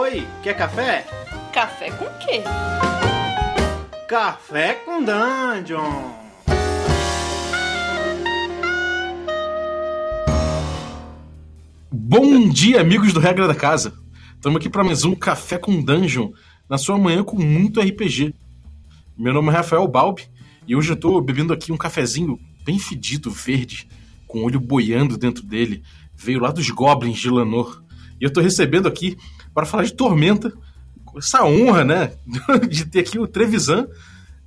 [0.00, 1.04] Oi, quer café?
[1.52, 2.44] Café com quê?
[4.08, 6.12] Café com Dungeon!
[11.90, 13.92] Bom dia, amigos do Regra da Casa!
[14.36, 16.30] Estamos aqui para mais um Café com Dungeon,
[16.70, 18.32] na sua manhã com muito RPG.
[19.18, 20.28] Meu nome é Rafael Balbi
[20.64, 23.88] e hoje eu estou bebendo aqui um cafezinho bem fedido, verde,
[24.28, 25.82] com olho boiando dentro dele.
[26.14, 27.82] Veio lá dos Goblins de Lanor.
[28.20, 29.16] E eu estou recebendo aqui
[29.58, 30.52] para falar de Tormenta,
[31.16, 32.12] essa honra, né,
[32.70, 33.88] de ter aqui o Trevisan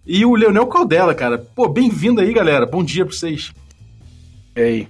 [0.06, 1.38] e o Leonel Caldela, cara.
[1.38, 2.66] Pô, bem-vindo aí, galera.
[2.66, 3.52] Bom dia para vocês.
[4.56, 4.88] Ei,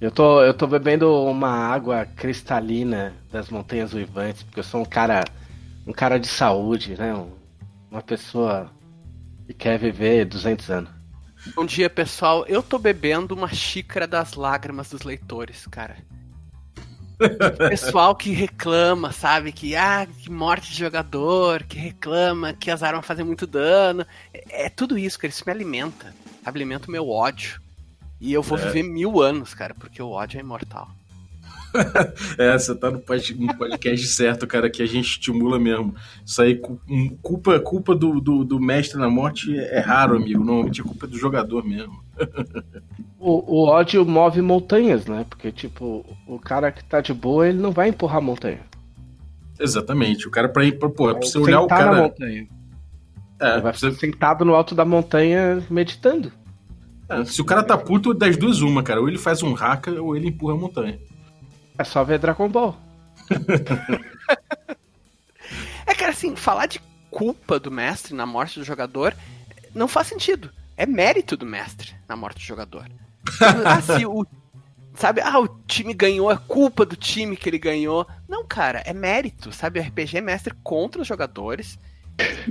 [0.00, 4.84] eu tô, eu tô bebendo uma água cristalina das Montanhas Uivantes, porque eu sou um
[4.84, 5.22] cara,
[5.86, 7.14] um cara de saúde, né?
[7.14, 7.30] Um-
[7.92, 8.72] uma pessoa
[9.46, 10.90] que quer viver 200 anos.
[11.54, 12.44] Bom dia, pessoal.
[12.48, 15.96] Eu tô bebendo uma xícara das lágrimas dos leitores, cara.
[17.68, 19.52] Pessoal que reclama, sabe?
[19.52, 24.06] Que, ah, que morte de jogador, que reclama que as armas fazem muito dano.
[24.32, 25.30] É, é tudo isso, cara.
[25.30, 26.14] Isso me alimenta.
[26.44, 27.60] Alimenta o meu ódio.
[28.20, 28.62] E eu vou É.
[28.66, 30.88] viver mil anos, cara, porque o ódio é imortal.
[32.38, 35.94] É, você tá no pod- no podcast certo, cara, que a gente estimula mesmo.
[36.24, 36.80] Isso aí, cu-
[37.20, 40.44] culpa, culpa do, do, do mestre na morte é raro, amigo.
[40.44, 42.02] Normalmente é culpa do jogador mesmo.
[43.26, 45.24] O, o ódio move montanhas, né?
[45.30, 48.60] Porque, tipo, o cara que tá de boa, ele não vai empurrar a montanha.
[49.58, 50.28] Exatamente.
[50.28, 52.02] O cara, pra ir, pra, pô, pra Vai você olhar o sentar na cara.
[52.02, 52.46] montanha.
[53.40, 56.30] É, Ele vai você- sentado no alto da montanha meditando.
[57.08, 59.00] é, se o cara tá puto, das duas, uma, cara.
[59.00, 60.98] Ou ele faz um haka ou ele empurra a montanha.
[61.78, 62.76] É só ver Dragon Ball.
[65.86, 69.14] É, cara, assim, falar de culpa do mestre na morte do jogador
[69.74, 70.50] não faz sentido.
[70.76, 72.90] É mérito do mestre na morte do jogador.
[73.64, 74.26] ah, se o.
[74.94, 78.06] Sabe, ah, o time ganhou, é culpa do time que ele ganhou.
[78.28, 79.80] Não, cara, é mérito, sabe?
[79.80, 81.78] O RPG é mestre contra os jogadores.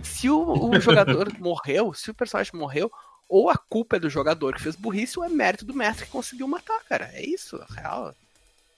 [0.04, 2.92] Se o, o jogador morreu, se o personagem morreu,
[3.30, 6.12] ou a culpa é do jogador que fez burrice, ou é mérito do mestre que
[6.12, 7.10] conseguiu matar, cara.
[7.14, 8.14] É isso, é real.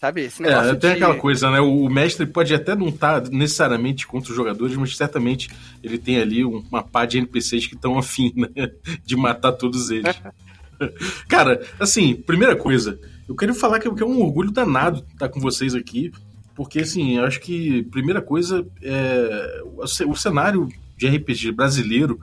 [0.06, 0.96] Sabe, esse negócio É, tem de...
[0.98, 1.60] aquela coisa, né?
[1.60, 5.50] O mestre pode até não estar necessariamente contra os jogadores, mas certamente
[5.84, 8.50] ele tem ali um- uma pá de NPCs que estão afim, né?
[9.04, 10.16] De matar todos eles.
[11.28, 15.74] Cara, assim, primeira coisa, eu quero falar que é um orgulho danado estar com vocês
[15.74, 16.12] aqui,
[16.54, 19.62] porque, assim, eu acho que, primeira coisa, é,
[20.06, 22.20] o cenário de RPG brasileiro,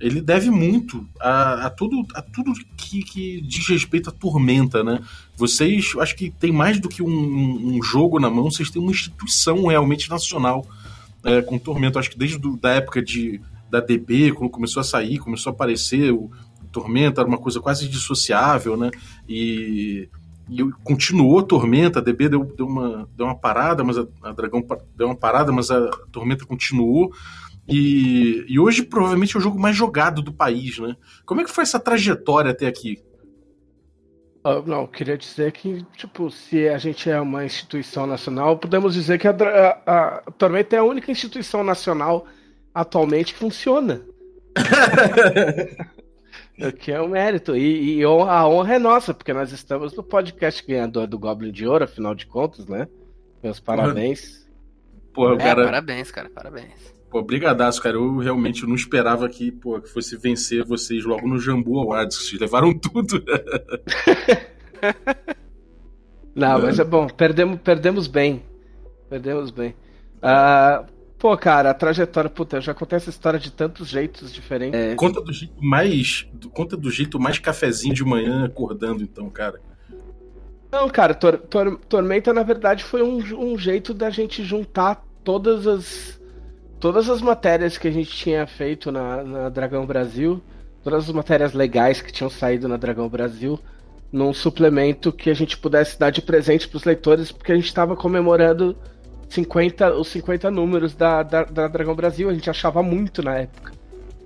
[0.00, 5.00] ele deve muito a, a tudo, a tudo que, que diz respeito à Tormenta, né?
[5.36, 8.90] Vocês, acho que tem mais do que um, um jogo na mão, vocês têm uma
[8.90, 10.66] instituição realmente nacional
[11.24, 11.98] é, com Tormenta.
[11.98, 13.40] Acho que desde do, da época de,
[13.70, 16.30] da DB, quando começou a sair, começou a aparecer o,
[16.74, 18.90] Tormenta, era uma coisa quase dissociável, né?
[19.28, 20.08] E,
[20.50, 24.32] e continuou a Tormenta, a DB deu, deu, uma, deu uma parada, mas a, a
[24.32, 24.66] Dragão
[24.96, 27.12] deu uma parada, mas a Tormenta continuou.
[27.68, 30.96] E, e hoje provavelmente é o jogo mais jogado do país, né?
[31.24, 33.02] Como é que foi essa trajetória até aqui?
[34.44, 38.92] Ah, Não, eu queria dizer que, tipo, se a gente é uma instituição nacional, podemos
[38.94, 39.32] dizer que a,
[39.86, 42.26] a, a Tormenta é a única instituição nacional
[42.74, 44.04] atualmente que funciona.
[46.58, 47.56] O que é um mérito.
[47.56, 51.66] E, e a honra é nossa, porque nós estamos no podcast ganhador do Goblin de
[51.66, 52.86] Ouro, afinal de contas, né?
[53.42, 54.48] Meus parabéns.
[55.12, 56.94] Porra, É, cara, parabéns, cara, parabéns.
[57.14, 57.96] Pô, brigadaço, cara.
[57.96, 62.16] Eu realmente não esperava que, pô, que fosse vencer vocês logo no Jambu Awards.
[62.16, 63.22] Vocês levaram tudo.
[66.34, 68.42] Não, mas é bom, perdemos, perdemos bem.
[69.08, 69.76] Perdemos bem.
[70.20, 70.84] Ah,
[71.16, 74.80] pô, cara, a trajetória, puta, eu já contei essa história de tantos jeitos diferentes.
[74.80, 76.26] É, Conta do jeito mais.
[76.52, 79.60] Conta do jeito mais cafezinho de manhã acordando, então, cara.
[80.72, 83.18] Não, cara, Tor- Tor- Tormenta na verdade foi um,
[83.52, 86.20] um jeito da gente juntar todas as
[86.84, 90.42] todas as matérias que a gente tinha feito na, na Dragão Brasil,
[90.82, 93.58] todas as matérias legais que tinham saído na Dragão Brasil,
[94.12, 97.68] num suplemento que a gente pudesse dar de presente para os leitores, porque a gente
[97.68, 98.76] estava comemorando
[99.30, 103.72] 50, os 50 números da, da, da Dragão Brasil, a gente achava muito na época.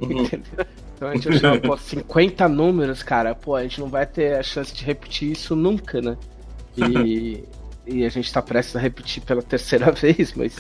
[0.01, 0.23] Uhum.
[0.27, 0.67] Entendeu?
[0.97, 4.43] Então a gente achava, pô, 50 números, cara, pô, a gente não vai ter a
[4.43, 6.17] chance de repetir isso nunca, né?
[6.77, 7.45] E,
[7.87, 10.57] e a gente tá prestes a repetir pela terceira vez, mas.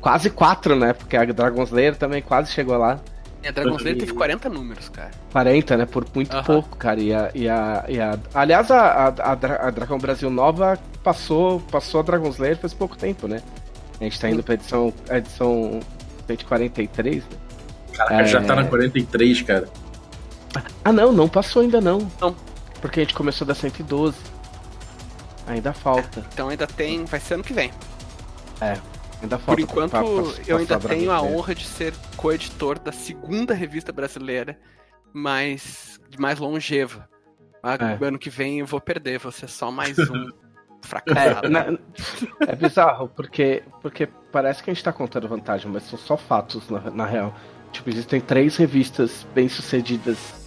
[0.00, 0.92] Quase quatro, né?
[0.92, 2.98] Porque a Dragon Slayer também quase chegou lá.
[3.42, 5.10] E a Dragon Slayer teve 40 números, cara.
[5.32, 5.86] 40, né?
[5.86, 6.44] Por muito Aham.
[6.44, 7.00] pouco, cara.
[7.00, 10.78] E a, e a, e a- Aliás, a, a, a, Dra- a Dragão Brasil Nova
[11.02, 13.40] passou, passou a Dragon Slayer faz pouco tempo, né?
[14.00, 15.80] A gente tá indo pra edição, edição
[16.26, 17.30] 143, né?
[17.94, 18.26] Caraca, É.
[18.26, 19.68] já tá na 43, cara.
[20.84, 22.10] Ah, não, não passou ainda não.
[22.20, 22.34] Não.
[22.80, 24.16] Porque a gente começou da 112.
[25.46, 26.24] Ainda falta.
[26.32, 27.04] Então ainda tem.
[27.04, 27.70] Vai ser ano que vem.
[29.22, 31.92] Ainda Por falta enquanto, pra- pra- eu pra ainda sobrar tenho a honra de ser
[32.16, 34.58] coeditor da segunda revista brasileira
[35.12, 37.08] mais, mais longeva.
[37.62, 38.04] Ah, É.
[38.04, 40.28] Ano que vem eu vou perder, vou ser só mais um
[40.82, 41.46] fracassado.
[41.56, 41.78] É,
[42.52, 46.70] é bizarro, porque, porque parece que a gente tá contando vantagem, mas são só fatos
[46.70, 47.34] na, na real.
[47.72, 50.40] Tipo, existem três revistas bem-sucedidas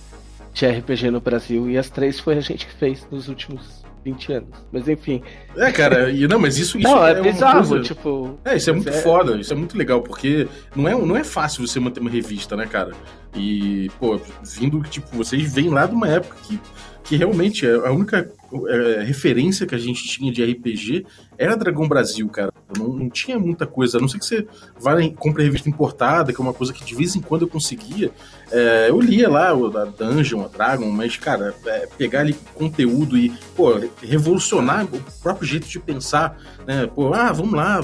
[0.53, 4.33] de RPG no Brasil e as três foi a gente que fez nos últimos 20
[4.33, 4.49] anos.
[4.71, 5.21] Mas enfim.
[5.55, 8.37] É, cara, e não, mas isso, isso não, é, uma bizarro, coisa- tipo.
[8.43, 8.91] É, isso é muito É.
[8.91, 12.55] foda, isso é muito legal, porque não é, não é fácil você manter uma revista,
[12.55, 12.91] né, cara?
[13.35, 16.59] E, pô, vindo, tipo, vocês vêm lá de uma época que,
[17.03, 18.31] que realmente é a única
[18.67, 21.05] é, referência que a gente tinha de RPG
[21.37, 22.53] era Dragão Brasil, cara.
[22.77, 24.47] Não, não tinha muita coisa, a não ser que você
[24.79, 27.47] vá e compre revista importada, que é uma coisa que de vez em quando eu
[27.47, 28.11] conseguia.
[28.51, 33.17] É, eu lia lá o da Dungeon, a Dragon, mas, cara, é, pegar ali conteúdo
[33.17, 36.87] e, pô, revolucionar o próprio jeito de pensar, né?
[36.87, 37.81] Pô, ah, vamos lá,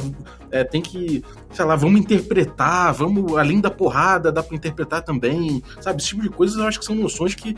[0.51, 5.63] é, tem que, sei lá, vamos interpretar, vamos, além da porrada, dá pra interpretar também,
[5.80, 6.00] sabe?
[6.00, 7.56] Esse tipo de coisas eu acho que são noções que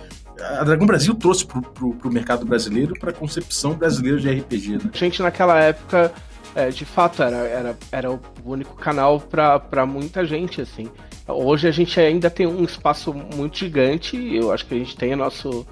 [0.60, 4.92] a Dragão Brasil trouxe pro, pro, pro mercado brasileiro, pra concepção brasileira de RPG, né?
[4.94, 6.12] Gente naquela época,
[6.56, 10.90] é, de fato, era, era, era o único canal pra pra muita gente, assim.
[11.28, 15.14] Hoje a gente ainda tem um espaço muito gigante, eu acho que a gente tem
[15.14, 15.66] o nosso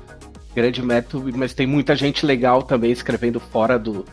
[0.56, 4.06] grande método, mas tem muita gente legal também escrevendo fora do,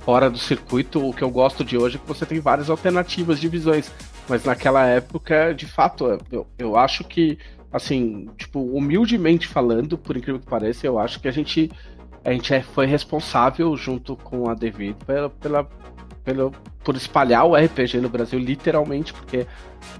[0.00, 1.06] fora do circuito.
[1.06, 3.90] O que eu gosto de hoje é que você tem várias alternativas de visões.
[4.28, 7.38] Mas naquela época, de fato, eu, eu acho que,
[7.72, 11.70] assim, tipo, humildemente falando, por incrível que pareça, eu acho que a gente
[12.24, 15.68] a gente é- foi responsável, junto com a Devido, pela, pela,
[16.24, 16.52] pelo,
[16.84, 19.46] por espalhar o RPG no Brasil, literalmente, porque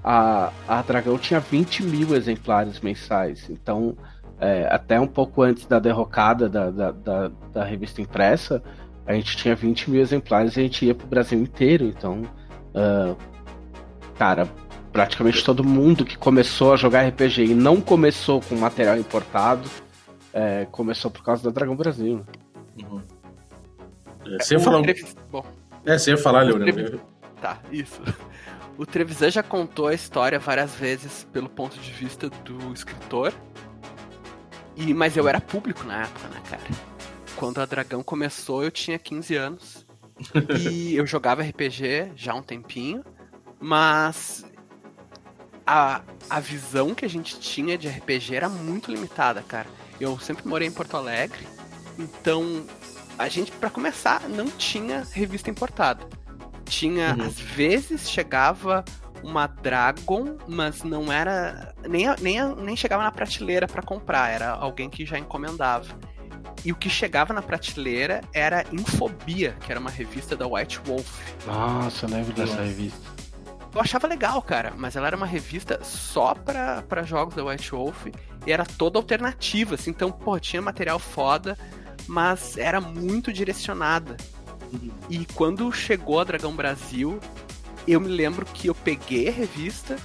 [0.03, 3.49] a, a Dragão tinha 20 mil exemplares mensais.
[3.49, 3.97] Então,
[4.39, 8.61] é, até um pouco antes da derrocada da, da, da, da revista impressa,
[9.05, 11.85] a gente tinha 20 mil exemplares e a gente ia pro Brasil inteiro.
[11.85, 12.21] Então,
[12.75, 13.15] ah,
[14.17, 14.47] cara,
[14.91, 19.69] praticamente todo mundo que começou a jogar RPG e não começou com material importado,
[20.33, 22.25] é, começou por causa da Dragão Brasil.
[22.81, 23.01] Uhum.
[24.25, 24.77] É, ia falar.
[24.79, 25.45] um- Trevis- Bom,
[25.85, 26.99] É, ia falar, Trevi- Leonel.
[27.41, 28.01] tá, isso.
[28.77, 33.33] O Trevisan já contou a história várias vezes pelo ponto de vista do escritor.
[34.75, 36.61] E, mas eu era público na época, né, cara?
[37.35, 39.85] Quando a Dragão começou, eu tinha 15 anos.
[40.71, 43.03] e eu jogava RPG já há um tempinho.
[43.59, 44.45] Mas
[45.71, 49.67] a, a visão que a gente tinha de RPG era muito limitada, cara.
[49.99, 51.45] Eu sempre morei em Porto Alegre.
[51.97, 52.65] Então,
[53.17, 56.07] a gente, pra começar, não tinha revista importada.
[56.65, 57.25] Tinha, Uhum.
[57.27, 58.83] às vezes, chegava
[59.21, 61.73] uma Dragon, mas não era.
[61.87, 65.85] Nem, nem, nem chegava na prateleira pra comprar, era alguém que já encomendava.
[66.65, 71.07] E o que chegava na prateleira era Infobia, que era uma revista da White Wolf.
[71.45, 73.18] Nossa, eu lembro dessa revista.
[73.73, 77.71] Eu achava legal, cara, mas ela era uma revista só pra, pra jogos da White
[77.71, 78.07] Wolf
[78.45, 81.57] e era toda alternativa, assim, então, pô, tinha material foda,
[82.07, 84.17] mas era muito direcionada.
[85.09, 87.19] E quando chegou a Dragão Brasil,
[87.87, 89.97] eu me lembro que eu peguei a revista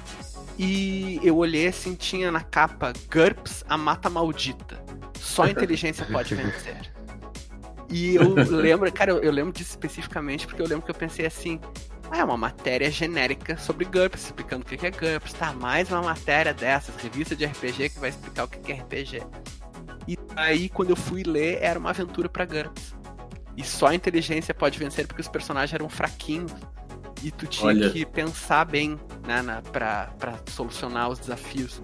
[0.58, 4.82] e eu olhei assim, tinha na capa GURPS, a mata maldita.
[5.19, 6.93] Só inteligência pode vencer.
[7.88, 11.26] E eu lembro, cara, eu, eu lembro disso especificamente porque eu lembro que eu pensei
[11.26, 11.60] assim,
[12.14, 15.32] ah, é uma matéria genérica sobre GURPS, explicando o que é GURPS.
[15.32, 19.20] Tá, mais uma matéria dessas, revista de RPG que vai explicar o que é RPG.
[20.06, 22.94] E aí, quando eu fui ler, era uma aventura pra GURPS.
[23.56, 26.53] E só a inteligência pode vencer porque os personagens eram fraquinhos.
[27.20, 27.91] E tu tinha Olha.
[27.91, 31.82] que pensar bem, né, na, pra, pra solucionar os desafios.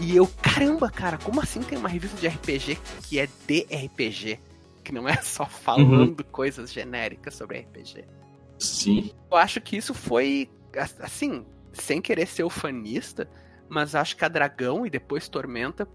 [0.00, 4.40] E eu, caramba, cara, como assim tem uma revista de RPG que é de RPG?
[4.82, 8.04] Que não é só falando coisas genéricas sobre RPG.
[8.60, 9.10] Sim.
[9.30, 10.50] Eu acho que isso foi,
[11.00, 13.28] assim, sem querer ser ufanista,
[13.68, 15.88] mas acho que a Dragão e depois Tormenta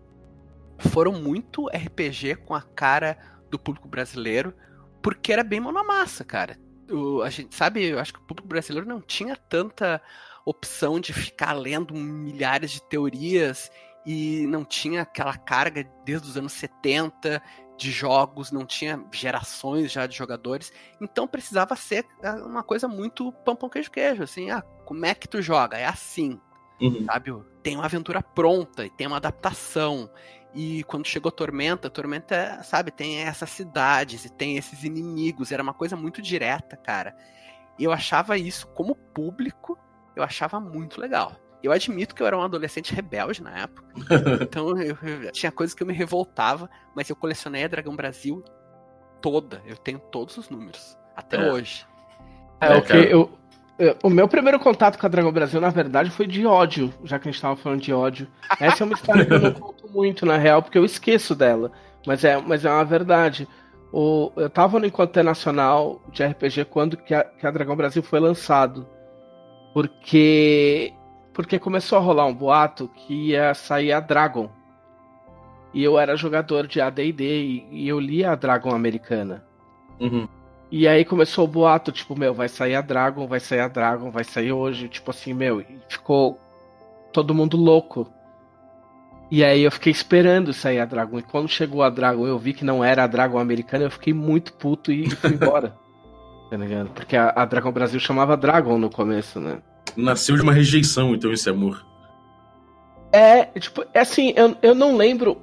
[0.79, 3.17] foram muito RPG com a cara
[3.49, 4.53] do público brasileiro,
[5.01, 6.57] porque era bem mão massa, cara.
[6.91, 10.01] O, a gente sabe, eu acho que o público brasileiro não tinha tanta
[10.45, 13.71] opção de ficar lendo milhares de teorias
[14.05, 17.41] e não tinha aquela carga desde os anos 70
[17.77, 23.31] de jogos, não tinha gerações já de jogadores, então precisava ser ah, uma coisa muito
[23.31, 25.77] pão pão queijo queijo, assim, ah, como é que tu joga?
[25.77, 26.39] É assim,
[26.79, 27.05] Uhum.
[27.05, 27.33] sabe?
[27.63, 30.09] Tem uma aventura pronta e tem uma adaptação.
[30.53, 35.73] E quando chegou Tormenta, Tormenta, sabe, tem essas cidades e tem esses inimigos, era uma
[35.73, 37.15] coisa muito direta, cara.
[37.77, 39.77] E eu achava isso, como público,
[40.15, 41.35] eu achava muito legal.
[41.65, 43.83] Eu admito que eu era um adolescente rebelde na época.
[44.41, 48.43] então eu, eu- tinha coisas que eu me revoltava, mas eu colecionei a Dragão Brasil
[49.21, 49.61] toda.
[49.65, 50.97] Eu tenho todos os números.
[51.15, 51.51] Até É.
[51.51, 51.85] hoje.
[52.61, 53.37] É, É, o, que eu,
[54.03, 57.27] o meu primeiro contato com a Dragão Brasil, na verdade, foi de ódio, já que
[57.27, 58.27] a gente tava falando de ódio.
[58.59, 61.71] Essa é uma história que eu não conto muito, na real, porque eu esqueço dela.
[62.05, 63.47] Mas é, mas é uma verdade.
[63.91, 68.03] O, eu tava no Encontro Internacional de RPG quando que a, que a Dragão Brasil
[68.03, 68.87] foi lançado.
[69.73, 70.93] Porque.
[71.35, 74.49] Porque começou a rolar um boato que ia sair a Dragon.
[75.73, 79.43] E eu era jogador de ADD e, eu li a Dragon americana.
[79.99, 80.29] Uhum.
[80.71, 84.09] E aí começou o boato, tipo, meu, vai sair a Dragon, vai sair a Dragon,
[84.09, 86.39] vai sair hoje, tipo assim, meu, e ficou
[87.11, 88.09] todo mundo louco.
[89.29, 91.19] E aí eu fiquei esperando sair a Dragon.
[91.19, 94.13] E quando chegou a Dragon, eu vi que não era a Dragon americana, eu fiquei
[94.13, 95.75] muito puto e fui embora.
[96.49, 96.91] tá ligado?
[96.91, 99.61] Porque a, a Dragon Brasil chamava Dragon no começo, né?
[99.95, 101.85] Nasceu de uma rejeição, então, esse amor.
[103.11, 105.41] É, tipo, é assim, eu, eu não lembro.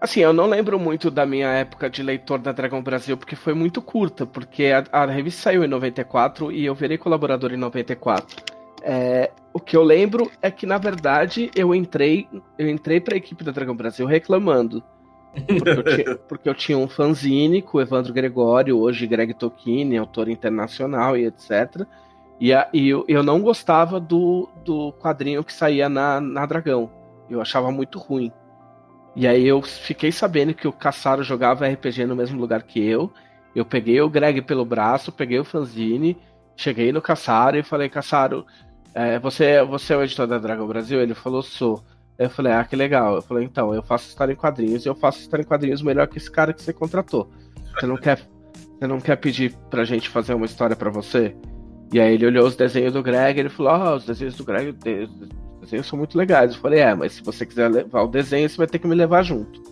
[0.00, 3.54] Assim, eu não lembro muito da minha época de leitor da Dragão Brasil, porque foi
[3.54, 8.44] muito curta, porque a, a revista saiu em 94 e eu virei colaborador em 94.
[8.82, 12.28] É, o que eu lembro é que, na verdade, eu entrei,
[12.58, 14.82] eu entrei pra equipe da Dragão Brasil reclamando.
[15.46, 19.96] Porque eu, tinha, porque eu tinha um fanzine com o Evandro Gregório, hoje Greg Tokini,
[19.96, 21.86] autor internacional e etc.
[22.40, 26.90] E, a, e eu, eu, não gostava do, do quadrinho que saía na, na Dragão.
[27.30, 28.30] Eu achava muito ruim.
[29.14, 33.10] E aí eu fiquei sabendo que o Caçaro jogava RPG no mesmo lugar que eu.
[33.54, 36.18] Eu peguei o Greg pelo braço, peguei o fanzine,
[36.54, 38.44] cheguei no Caçaro e falei, Caçaro,
[38.94, 41.00] é, você, você é o editor da Dragão Brasil?
[41.00, 41.82] Ele falou, sou.
[42.18, 43.16] Eu falei, ah, que legal.
[43.16, 46.06] Eu falei, então, eu faço história em quadrinhos e eu faço história em quadrinhos melhor
[46.06, 47.30] que esse cara que você contratou.
[47.74, 48.18] Você não quer,
[48.78, 51.34] você não quer pedir pra gente fazer uma história para você?
[51.92, 54.44] E aí ele olhou os desenhos do Greg e ele falou, ah, os desenhos do
[54.44, 54.74] Greg,
[55.60, 56.54] desenhos são muito legais.
[56.54, 58.94] Eu falei, é, mas se você quiser levar o desenho, você vai ter que me
[58.94, 59.62] levar junto.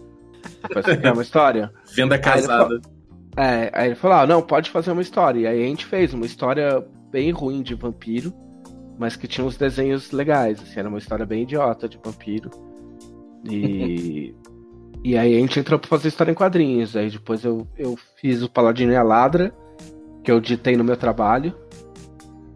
[0.73, 1.73] Você quer uma história?
[1.95, 2.75] Venda casada.
[2.75, 2.95] Aí
[3.37, 5.41] é, aí ele falou, ah, não, pode fazer uma história.
[5.41, 8.33] E aí a gente fez uma história bem ruim de vampiro,
[8.99, 12.51] mas que tinha uns desenhos legais, assim, era uma história bem idiota de vampiro.
[13.45, 14.35] E.
[15.03, 16.97] e aí a gente entrou pra fazer história em quadrinhos.
[16.97, 19.53] Aí depois eu, eu fiz o Paladino e a Ladra,
[20.23, 21.55] que eu ditei no meu trabalho.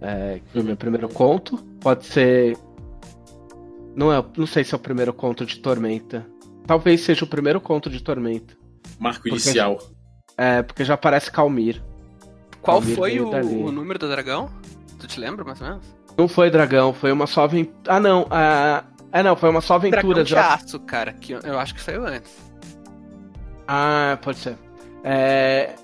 [0.01, 1.57] É, que foi o meu primeiro conto.
[1.81, 2.57] Pode ser
[3.99, 6.25] não, é, não sei se é o primeiro conto de Tormenta.
[6.65, 8.55] Talvez seja o primeiro conto de Tormenta.
[8.97, 9.77] Marco porque inicial.
[9.81, 11.83] Já, é, porque já aparece Calmir.
[12.63, 14.49] Qual Calmir foi o, o, número do dragão?
[15.01, 15.85] Tu te lembra, mais ou menos?
[16.17, 17.77] Não foi dragão, foi uma só aventura.
[17.89, 18.29] Ah, não.
[18.31, 20.03] Ah, é, não, foi uma só aventura.
[20.03, 20.55] Dragão de já...
[20.55, 22.33] aço, cara, que eu, eu acho que saiu antes.
[23.67, 24.57] Ah, pode ser.
[25.03, 25.75] É,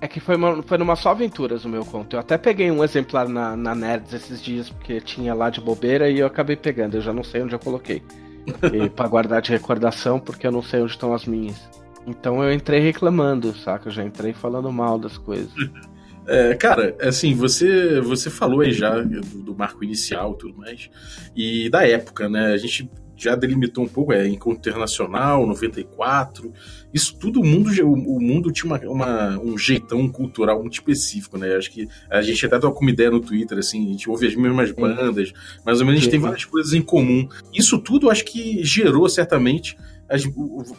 [0.00, 2.16] é que foi, uma, foi numa só aventuras o meu conto.
[2.16, 6.08] Eu até peguei um exemplar na, na Nerds esses dias, porque tinha lá de bobeira
[6.08, 6.96] e eu acabei pegando.
[6.96, 8.02] Eu já não sei onde eu coloquei.
[8.72, 11.68] e pra guardar de recordação, porque eu não sei onde estão as minhas.
[12.06, 13.88] Então eu entrei reclamando, saca?
[13.88, 15.52] Eu já entrei falando mal das coisas.
[16.26, 20.88] É, cara, assim, você você falou aí já do, do marco inicial e tudo mais,
[21.34, 22.52] e da época, né?
[22.52, 22.88] A gente
[23.22, 26.52] já delimitou um pouco, é Encontro Internacional, 94.
[26.92, 31.54] Isso tudo, o mundo, o, mundo tinha uma, uma, um jeitão cultural muito específico, né?
[31.54, 34.34] Acho que a gente até trocou uma ideia no Twitter, assim, a gente ouve as
[34.34, 35.32] mesmas bandas,
[35.64, 37.28] mais ou menos a gente tem várias coisas em comum.
[37.52, 39.76] Isso tudo acho que gerou certamente
[40.08, 40.24] as,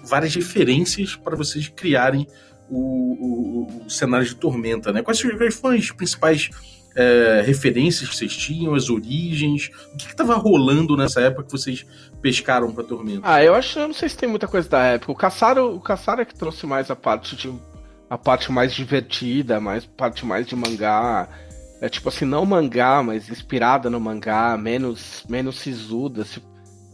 [0.04, 2.28] várias referências para vocês criarem
[2.70, 5.02] o, o, o, cenário de Tormenta, né?
[5.02, 6.50] Quais, quais foram as principais
[6.96, 9.70] é, referências que vocês tinham, as origens?
[9.94, 11.86] O que estava rolando nessa época que vocês
[12.22, 13.22] pescaram pra Tormenta?
[13.24, 15.12] Ah, eu acho, eu não sei se tem muita coisa da época.
[15.12, 17.54] O Caçaro, o Caçaro é que trouxe mais a parte de
[18.10, 21.30] a parte mais divertida, mais parte mais de mangá.
[21.80, 26.26] É tipo assim, não mangá, mas inspirada no mangá, menos menos sisuda.
[26.26, 26.42] Se,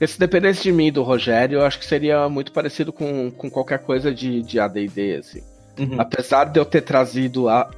[0.06, 3.80] se dependesse de mim do Rogério, eu acho que seria muito parecido com, com qualquer
[3.80, 5.42] coisa de, de AD&D, assim.
[5.80, 6.00] Uhum.
[6.00, 7.70] Apesar de eu ter trazido a,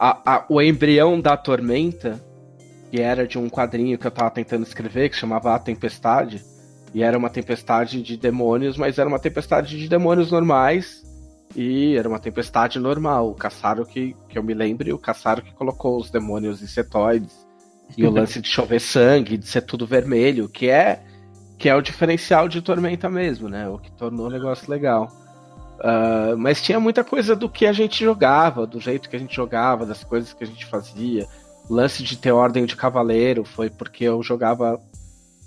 [0.00, 2.18] a, a, o embrião da Tormenta,
[2.90, 6.42] que era de um quadrinho que eu tava tentando escrever, que chamava A Tempestade,
[6.94, 11.04] e era uma tempestade de demônios, mas era uma tempestade de demônios normais,
[11.54, 13.30] e era uma tempestade normal.
[13.30, 17.46] O Caçaro que, que eu me lembre, o Caçaro que colocou os demônios insetoides,
[17.96, 21.02] e o lance de chover sangue, de ser tudo vermelho, que é
[21.58, 23.68] que é o diferencial de Tormenta mesmo, né?
[23.68, 25.12] O que tornou o negócio legal.
[25.80, 29.34] Uh, mas tinha muita coisa do que a gente jogava, do jeito que a gente
[29.34, 31.26] jogava, das coisas que a gente fazia.
[31.68, 34.78] O lance de ter ordem de cavaleiro foi porque eu jogava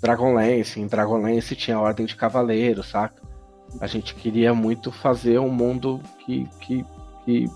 [0.02, 0.80] Dragonlance.
[0.80, 3.22] Em Dragonlance tinha ordem de cavaleiro, saca?
[3.80, 6.84] A gente queria muito fazer um mundo que, que,
[7.24, 7.50] que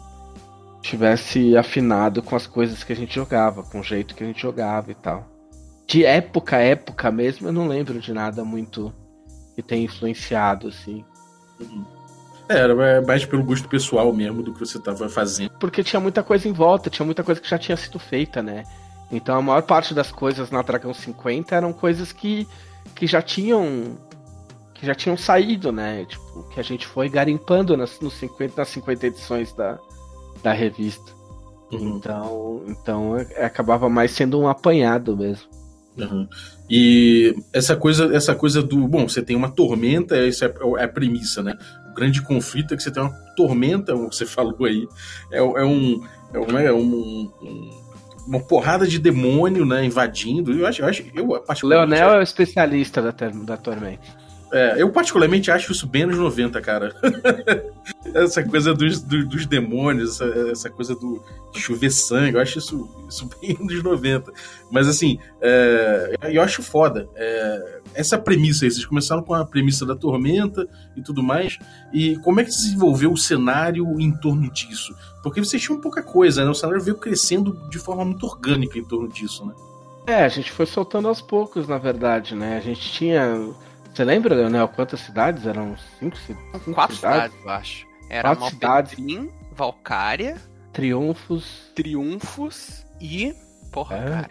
[0.81, 4.41] tivesse afinado com as coisas que a gente jogava, com o jeito que a gente
[4.41, 5.27] jogava e tal.
[5.87, 8.93] De época, época mesmo, eu não lembro de nada muito
[9.55, 11.05] que tenha influenciado, assim.
[11.61, 11.98] Uhum.
[12.49, 15.51] É, era mais pelo gosto pessoal mesmo do que você estava fazendo.
[15.59, 18.65] Porque tinha muita coisa em volta, tinha muita coisa que já tinha sido feita, né?
[19.11, 22.47] Então a maior parte das coisas na Dragão 50 eram coisas que,
[22.95, 23.97] que já tinham
[24.75, 26.05] que já tinham saído, né?
[26.05, 29.77] Tipo, que a gente foi garimpando nas, nos 50, nas 50 edições da,
[30.43, 31.13] da revista.
[31.73, 31.97] Uhum.
[31.97, 35.49] Então, então é, acabava mais sendo um apanhado mesmo.
[35.97, 36.29] Uhum.
[36.71, 38.87] E essa coisa, essa coisa do.
[38.87, 41.59] Bom, você tem uma tormenta, isso é, é a premissa, né?
[41.99, 44.87] Grande conflito é que você tem uma tormenta, como você falou aí.
[45.31, 46.03] É, é um.
[46.33, 47.71] É, um, é um, um,
[48.27, 49.85] uma porrada de demônio, né?
[49.85, 50.53] Invadindo.
[50.53, 50.83] Eu acho.
[50.83, 54.28] Eu, acho, eu Leonel é o especialista da, da tormenta.
[54.51, 56.95] É, eu particularmente acho isso bem anos 90, cara.
[58.15, 61.23] essa coisa dos, dos, demônios, essa, essa, coisa do
[61.55, 64.33] chover sangue, eu acho isso, isso bem anos 90.
[64.71, 67.09] Mas assim, é, eu acho foda.
[67.15, 71.59] É, essa premissa aí, vocês começaram com a premissa da tormenta e tudo mais,
[71.93, 74.95] e como é que desenvolveu o cenário em torno disso?
[75.23, 76.51] Porque vocês tinham pouca coisa, né?
[76.51, 79.55] O cenário veio crescendo de forma muito orgânica em torno disso, né?
[80.07, 82.57] É, a gente foi soltando aos poucos, na verdade, né?
[82.57, 83.53] A gente tinha
[83.99, 85.45] você lembra, Leonel, quantas cidades?
[85.45, 86.41] Eram cinco, cinco
[86.73, 87.33] Quatro cidades?
[87.33, 87.87] cidades, eu acho.
[88.09, 88.97] Era Quatro cidades.
[89.53, 90.37] Valcária,
[90.73, 91.73] Triunfos.
[91.75, 93.35] Triunfos e.
[93.73, 94.29] Porra, é, cara.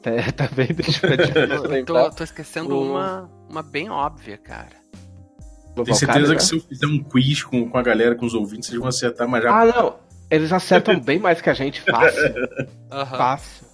[0.00, 0.74] Tá, tá vendo?
[0.74, 2.92] Deixa eu tô, tô esquecendo o...
[2.92, 4.76] uma, uma bem óbvia, cara.
[5.74, 8.68] Tenho certeza que se eu fizer um quiz com, com a galera, com os ouvintes,
[8.68, 9.62] vocês vão acertar mais já.
[9.62, 9.96] Ah, não.
[10.30, 12.22] Eles acertam bem mais que a gente, fácil.
[12.92, 13.06] Uhum.
[13.06, 13.66] Fácil.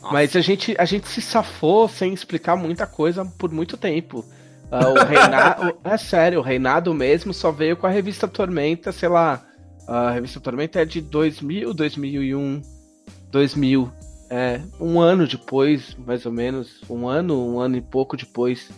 [0.00, 0.12] Nossa.
[0.12, 4.24] Mas a gente, a gente se safou sem explicar muita coisa por muito tempo.
[4.72, 5.78] Uh, o reinado.
[5.84, 9.44] é sério, o reinado mesmo só veio com a revista Tormenta, sei lá.
[9.86, 12.62] A revista Tormenta é de 2000, 2001,
[13.30, 13.92] 2000.
[14.30, 16.80] É, um ano depois, mais ou menos.
[16.88, 18.70] Um ano, um ano e pouco depois.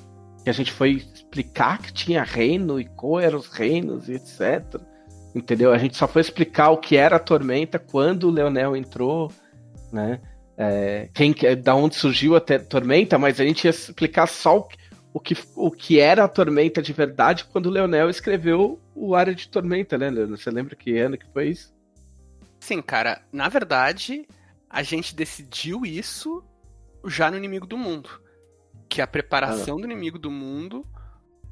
[0.42, 4.80] Que a gente foi explicar que tinha reino e qual eram os reinos e etc.
[5.32, 5.72] Entendeu?
[5.72, 9.30] A gente só foi explicar o que era a Tormenta quando o Leonel entrou,
[9.92, 10.20] né?
[10.56, 14.68] É, quem, da onde surgiu a Tormenta, mas a gente ia explicar só o,
[15.14, 19.32] o que, o que era a Tormenta de verdade quando o Leonel escreveu o Área
[19.32, 20.36] de Tormenta, né, Leonel?
[20.36, 21.72] Você lembra que ano que foi isso?
[22.58, 23.22] Sim, cara.
[23.32, 24.26] Na verdade,
[24.68, 26.42] a gente decidiu isso
[27.06, 28.10] já no Inimigo do Mundo.
[28.88, 29.80] Que a preparação ah.
[29.82, 30.84] do Inimigo do Mundo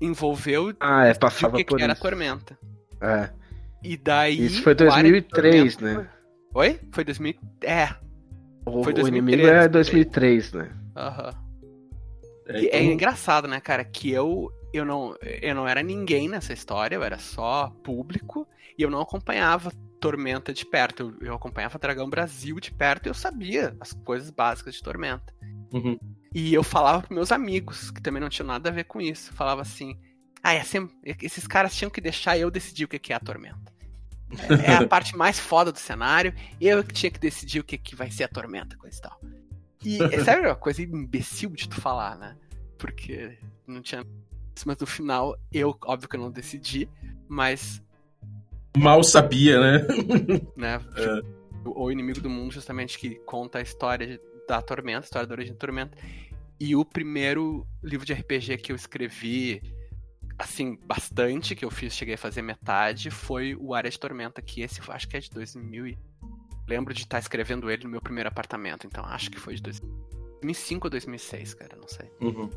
[0.00, 2.58] envolveu ah, é, passava o que, por que era a Tormenta.
[3.00, 3.30] É.
[3.80, 4.44] E daí.
[4.44, 6.08] Isso foi 2003, né?
[6.52, 6.80] Oi?
[6.90, 7.34] Foi 2000.
[7.62, 7.94] É.
[8.66, 10.72] O, foi 2003, o inimigo é 2003, né?
[10.96, 11.28] Aham.
[11.28, 11.51] Uhum.
[12.46, 12.78] É, então...
[12.78, 17.05] é engraçado, né, cara, que eu eu não, eu não era ninguém nessa história, eu
[17.05, 21.14] era só público e eu não acompanhava Tormenta de perto.
[21.20, 25.33] Eu, eu acompanhava Dragão Brasil de perto e eu sabia as coisas básicas de Tormenta.
[25.72, 25.98] Uhum.
[26.35, 29.31] E eu falava pros meus amigos, que também não tinham nada a ver com isso.
[29.31, 29.96] Eu falava assim:
[30.42, 33.72] ah, é assim, esses caras tinham que deixar eu decidir o que é a Tormenta.
[34.66, 37.76] É, é a parte mais foda do cenário, eu que tinha que decidir o que,
[37.76, 39.20] que vai ser a Tormenta, coisa e tal.
[39.84, 42.36] E é sério, uma coisa imbecil de tu falar, né?
[42.78, 44.04] Porque não tinha.
[44.66, 46.88] Mas no final, eu, óbvio que eu não decidi,
[47.28, 47.82] mas.
[48.76, 49.86] Mal sabia, né?
[50.56, 50.80] né?
[50.96, 51.42] É.
[51.64, 55.52] O Inimigo do Mundo, justamente, que conta a história da Tormenta, a história da origem
[55.52, 55.96] da Tormenta.
[56.58, 59.62] E o primeiro livro de RPG que eu escrevi,
[60.38, 64.62] assim, bastante, que eu fiz, cheguei a fazer metade, foi o Área de Tormenta, que
[64.62, 65.98] esse acho que é de 2000 e
[66.72, 69.62] lembro de estar tá escrevendo ele no meu primeiro apartamento, então acho que foi de
[69.62, 72.06] 2005 ou 2006, cara, não sei.
[72.20, 72.48] Uhum.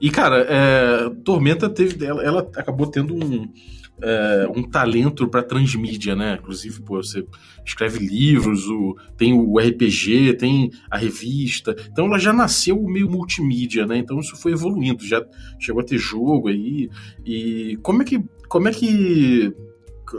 [0.00, 2.04] E, cara, é, Tormenta teve.
[2.04, 3.52] Ela, ela, acabou tendo um.
[4.00, 6.38] É, um talento para transmídia, né?
[6.40, 7.26] Inclusive, pô, você
[7.66, 11.74] escreve livros, o, tem o RPG, tem a revista.
[11.90, 13.98] Então ela já nasceu meio multimídia, né?
[13.98, 15.26] Então isso foi evoluindo, já
[15.58, 16.88] chegou a ter jogo aí.
[17.26, 19.52] E como é que como é que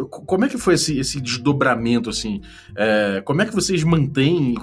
[0.09, 2.41] como é que foi esse, esse desdobramento, assim?
[2.75, 4.55] É, como é que vocês mantêm,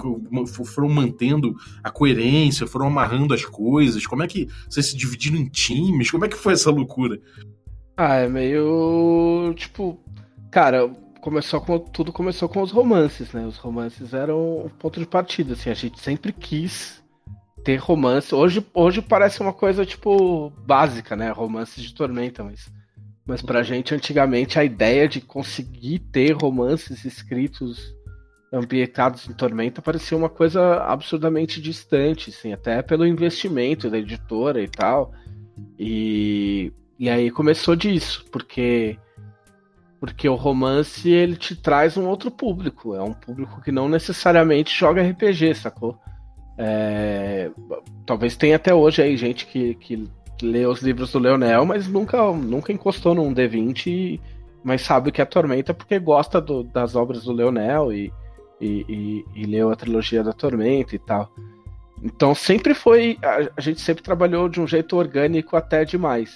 [0.65, 4.05] foram mantendo a coerência, foram amarrando as coisas?
[4.05, 6.09] Como é que vocês se dividiram em times?
[6.09, 7.19] Como é que foi essa loucura?
[7.95, 9.53] Ah, é meio.
[9.55, 9.99] Tipo.
[10.51, 10.87] Cara,
[11.19, 11.79] começou com.
[11.79, 13.45] Tudo começou com os romances, né?
[13.45, 15.69] Os romances eram o ponto de partida, assim.
[15.69, 17.03] A gente sempre quis
[17.63, 18.33] ter romance.
[18.33, 21.31] Hoje, hoje parece uma coisa, tipo, básica, né?
[21.31, 22.69] Romances de Tormenta, mas
[23.27, 27.93] mas pra gente, antigamente, a ideia de conseguir ter romances escritos
[28.51, 34.67] ambientados em Tormenta parecia uma coisa absurdamente distante, assim, até pelo investimento da editora e
[34.69, 35.13] tal.
[35.77, 38.97] E, e aí começou disso, porque
[39.99, 44.71] porque o romance ele te traz um outro público, é um público que não necessariamente
[44.71, 45.99] joga RPG, sacou?
[46.55, 47.49] É,
[48.05, 50.07] talvez tenha até hoje aí gente que, que
[50.41, 54.19] lê os livros do Leonel, mas nunca, nunca encostou num D20,
[54.63, 58.11] mas sabe o que é Tormenta porque gosta do, das obras do Leonel e,
[58.59, 61.31] e, e, e, leu a trilogia da Tormenta e tal.
[62.03, 63.17] Então sempre foi.
[63.23, 66.35] A, a, gente sempre trabalhou de um jeito orgânico até demais.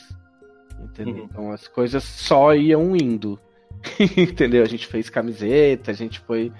[0.79, 1.15] Entendeu?
[1.15, 1.27] Uhum.
[1.29, 3.39] Então as coisas só iam indo.
[4.17, 4.63] entendeu?
[4.63, 6.51] A gente fez camiseta, a gente foi.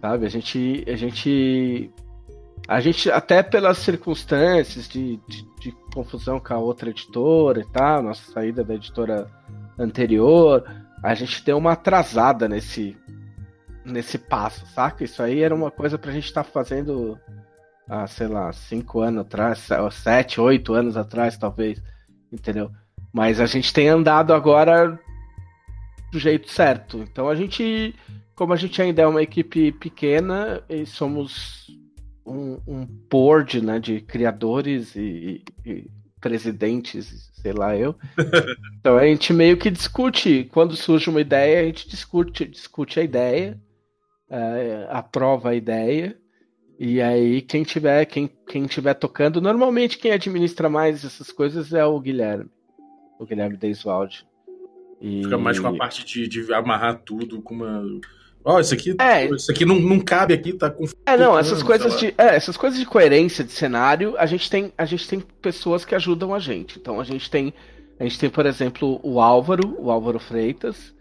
[0.00, 0.26] Sabe?
[0.26, 0.84] A gente.
[0.86, 1.90] A gente.
[2.68, 8.02] A gente, até pelas circunstâncias de, de, de confusão com a outra editora e tal,
[8.02, 9.26] nossa saída da editora
[9.78, 10.62] anterior,
[11.02, 12.94] a gente deu uma atrasada nesse,
[13.86, 15.02] nesse passo, saca?
[15.02, 17.18] Isso aí era uma coisa pra gente estar tá fazendo
[17.88, 21.82] há, sei lá, cinco anos atrás, sete, oito anos atrás, talvez,
[22.30, 22.70] entendeu?
[23.10, 25.00] Mas a gente tem andado agora
[26.12, 26.98] do jeito certo.
[26.98, 27.94] Então a gente,
[28.34, 31.66] como a gente ainda é uma equipe pequena e somos
[32.28, 37.94] um, um board né, de criadores e, e presidentes, sei lá eu.
[38.80, 40.48] Então a gente meio que discute.
[40.52, 43.60] Quando surge uma ideia, a gente discute, discute a ideia,
[44.30, 46.16] é, aprova a ideia
[46.78, 51.84] e aí, quem tiver, quem, quem tiver tocando, normalmente quem administra mais essas coisas é
[51.84, 52.48] o Guilherme.
[53.18, 54.24] O Guilherme Deiswald.
[55.00, 55.24] E...
[55.24, 57.82] Fica mais com a parte de, de amarrar tudo com uma.
[58.48, 59.26] Ó, oh, isso aqui, é.
[59.26, 60.86] isso aqui não, não cabe aqui, tá com.
[61.04, 62.14] É, não, essas coisas de.
[62.16, 65.94] É, essas coisas de coerência de cenário, a gente tem, a gente tem pessoas que
[65.94, 66.78] ajudam a gente.
[66.78, 67.52] Então a gente tem.
[68.00, 70.94] A gente tem, por exemplo, o Álvaro, o Álvaro Freitas,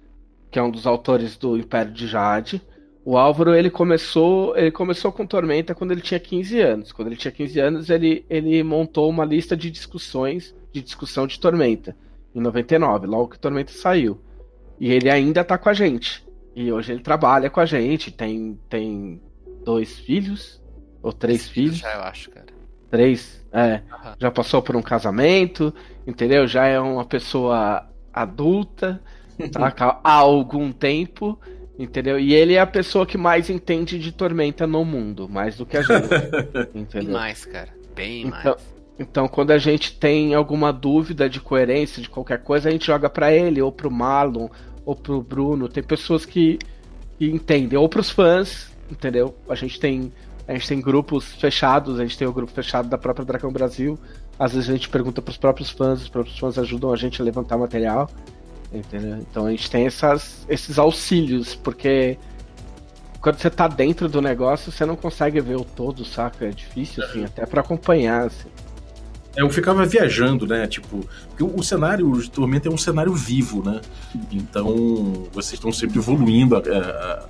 [0.51, 2.61] que é um dos autores do Império de Jade.
[3.05, 6.91] O Álvaro, ele começou, ele começou com Tormenta quando ele tinha 15 anos.
[6.91, 11.39] Quando ele tinha 15 anos, ele, ele montou uma lista de discussões, de discussão de
[11.39, 11.95] Tormenta,
[12.35, 14.19] em 99, logo que Tormenta saiu.
[14.77, 16.27] E ele ainda tá com a gente.
[16.57, 19.21] E hoje ele trabalha com a gente, tem, tem
[19.63, 20.59] dois filhos,
[21.03, 21.77] ou três filhos.
[21.77, 22.47] Já eu acho, cara.
[22.89, 23.75] Três, é.
[23.75, 24.13] Uhum.
[24.17, 25.71] Já passou por um casamento,
[26.07, 26.47] entendeu?
[26.47, 28.99] Já é uma pessoa adulta,
[29.51, 29.71] tá?
[30.03, 31.39] há algum tempo.
[31.77, 32.19] Entendeu?
[32.19, 35.77] E ele é a pessoa que mais entende de Tormenta no mundo, mais do que
[35.77, 36.07] a gente.
[36.73, 37.05] entendeu?
[37.05, 37.69] Bem mais, cara.
[37.95, 38.77] Bem então, mais.
[38.97, 43.07] Então, quando a gente tem alguma dúvida de coerência de qualquer coisa, a gente joga
[43.07, 44.49] para ele, ou pro Marlon,
[44.87, 45.67] ou pro Bruno.
[45.67, 46.57] Tem pessoas que,
[47.19, 49.35] que entendem, ou pros fãs, entendeu?
[49.49, 50.11] A gente tem.
[50.47, 53.99] A gente tem grupos fechados, a gente tem o grupo fechado da própria Dragão Brasil.
[54.39, 57.25] Às vezes a gente pergunta pros próprios fãs, os próprios fãs ajudam a gente a
[57.25, 58.09] levantar material.
[58.71, 59.17] Entendeu?
[59.17, 62.17] Então a gente tem essas, esses auxílios, porque
[63.19, 66.45] quando você tá dentro do negócio, você não consegue ver o todo, saca?
[66.45, 68.47] É difícil, assim, até para acompanhar, assim.
[69.37, 70.65] É, eu ficava viajando, né?
[70.65, 71.07] Tipo,
[71.39, 73.81] o, o cenário de Tormenta é um cenário vivo, né?
[74.31, 76.59] Então, vocês estão sempre evoluindo a,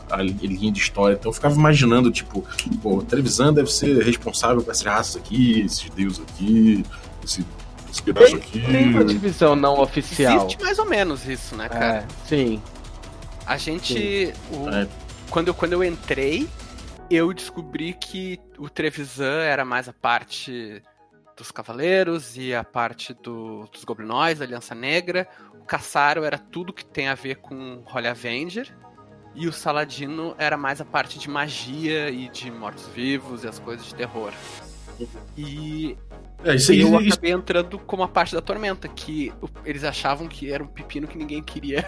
[0.09, 1.15] a, a, linha de história.
[1.15, 2.45] Então, eu ficava imaginando, tipo,
[2.81, 6.85] pô, a televisão deve ser responsável por essa raça aqui, esses deuses aqui,
[7.23, 7.45] esse
[7.89, 8.59] esse pedaço tem, aqui.
[8.61, 10.37] Tem uma divisão não oficial.
[10.37, 11.85] Existe mais ou menos isso, né, cara?
[11.85, 12.61] É, sim.
[13.45, 14.27] A gente.
[14.27, 14.33] Sim.
[14.51, 14.87] O, é.
[15.29, 16.47] quando, eu, quando eu entrei,
[17.09, 20.81] eu descobri que o Trevisan era mais a parte
[21.37, 25.27] dos Cavaleiros e a parte do, dos Goblinóis, da Aliança Negra.
[25.61, 28.75] O Caçaro era tudo que tem a ver com Holy Avenger.
[29.35, 33.85] E o Saladino era mais a parte de magia e de mortos-vivos e as coisas
[33.85, 34.33] de terror.
[35.37, 35.95] E
[36.43, 39.31] é, isso eu acabei entrando como a parte da tormenta, que
[39.63, 41.87] eles achavam que era um pepino que ninguém queria.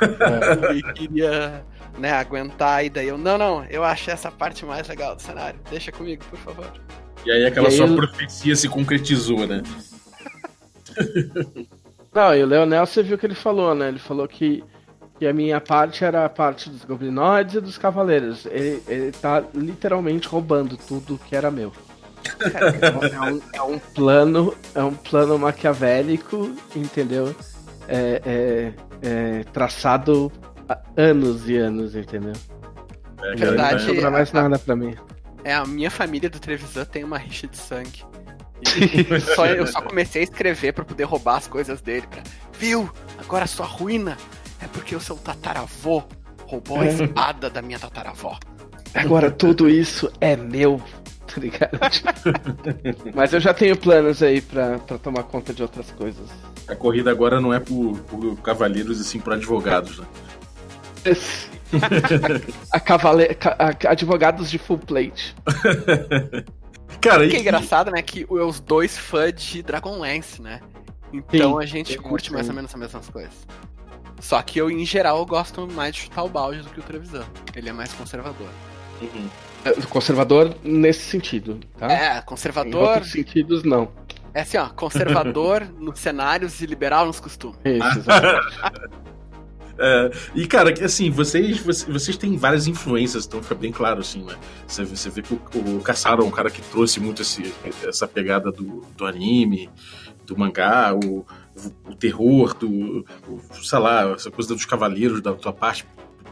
[0.72, 1.66] ninguém queria
[1.98, 5.58] né, aguentar, e daí eu, não, não, eu acho essa parte mais legal do cenário.
[5.68, 6.72] Deixa comigo, por favor.
[7.24, 7.96] E aí aquela e aí sua eu...
[7.96, 9.62] profecia se concretizou, né?
[12.12, 13.88] não, e o Leonel, você viu o que ele falou, né?
[13.88, 14.62] Ele falou que,
[15.18, 18.46] que a minha parte era a parte dos goblinoides e dos cavaleiros.
[18.46, 21.72] Ele, ele tá literalmente roubando tudo que era meu.
[23.12, 27.34] É um, é um, plano, é um plano maquiavélico, entendeu?
[27.86, 30.32] É, é, é traçado
[30.68, 32.32] há anos e anos, entendeu?
[33.22, 33.86] É verdade.
[33.86, 34.94] Não sobra mais nada pra mim.
[35.44, 38.02] É, a minha família do Trevisan tem uma rixa de sangue.
[39.36, 42.06] só, eu só comecei a escrever para poder roubar as coisas dele.
[42.06, 42.22] Pra,
[42.58, 42.90] Viu?
[43.18, 44.16] Agora sua ruína
[44.60, 46.02] é porque o seu tataravô
[46.46, 48.38] roubou a espada da minha tataravó.
[48.94, 50.80] Agora tudo isso é meu
[51.26, 51.78] tá ligado?
[53.14, 56.28] Mas eu já tenho planos aí pra, pra tomar conta de outras coisas.
[56.68, 60.06] A corrida agora não é por, por cavaleiros e sim por advogados, né?
[62.70, 63.36] a cavale...
[63.58, 65.34] A, advogados de full plate.
[67.00, 68.00] Cara, o que é engraçado, né?
[68.00, 70.60] Que os dois fãs de Dragonlance, né?
[71.12, 73.46] Então Sim, a gente curte mais ou menos as mesmas coisas.
[74.20, 77.24] Só que eu, em geral, gosto mais de chutar o balde do que o Trevisan.
[77.54, 78.48] Ele é mais conservador.
[79.02, 79.28] Uhum.
[79.64, 81.90] É, conservador nesse sentido, tá?
[81.90, 82.72] É, conservador.
[82.72, 83.90] Em outros sentidos, não.
[84.32, 87.58] É assim, ó, conservador nos cenários e liberal nos costumes.
[87.64, 88.10] Isso,
[89.78, 94.36] É, e, cara, assim, vocês, vocês, têm várias influências, então fica bem claro, assim, né?
[94.66, 97.52] Você, você vê que o, o Caçaro é um cara que trouxe muito esse,
[97.86, 99.68] essa pegada do, do anime,
[100.24, 105.32] do mangá, o, o, o terror, do, o, sei lá, essa coisa dos cavaleiros da
[105.32, 105.86] tua parte,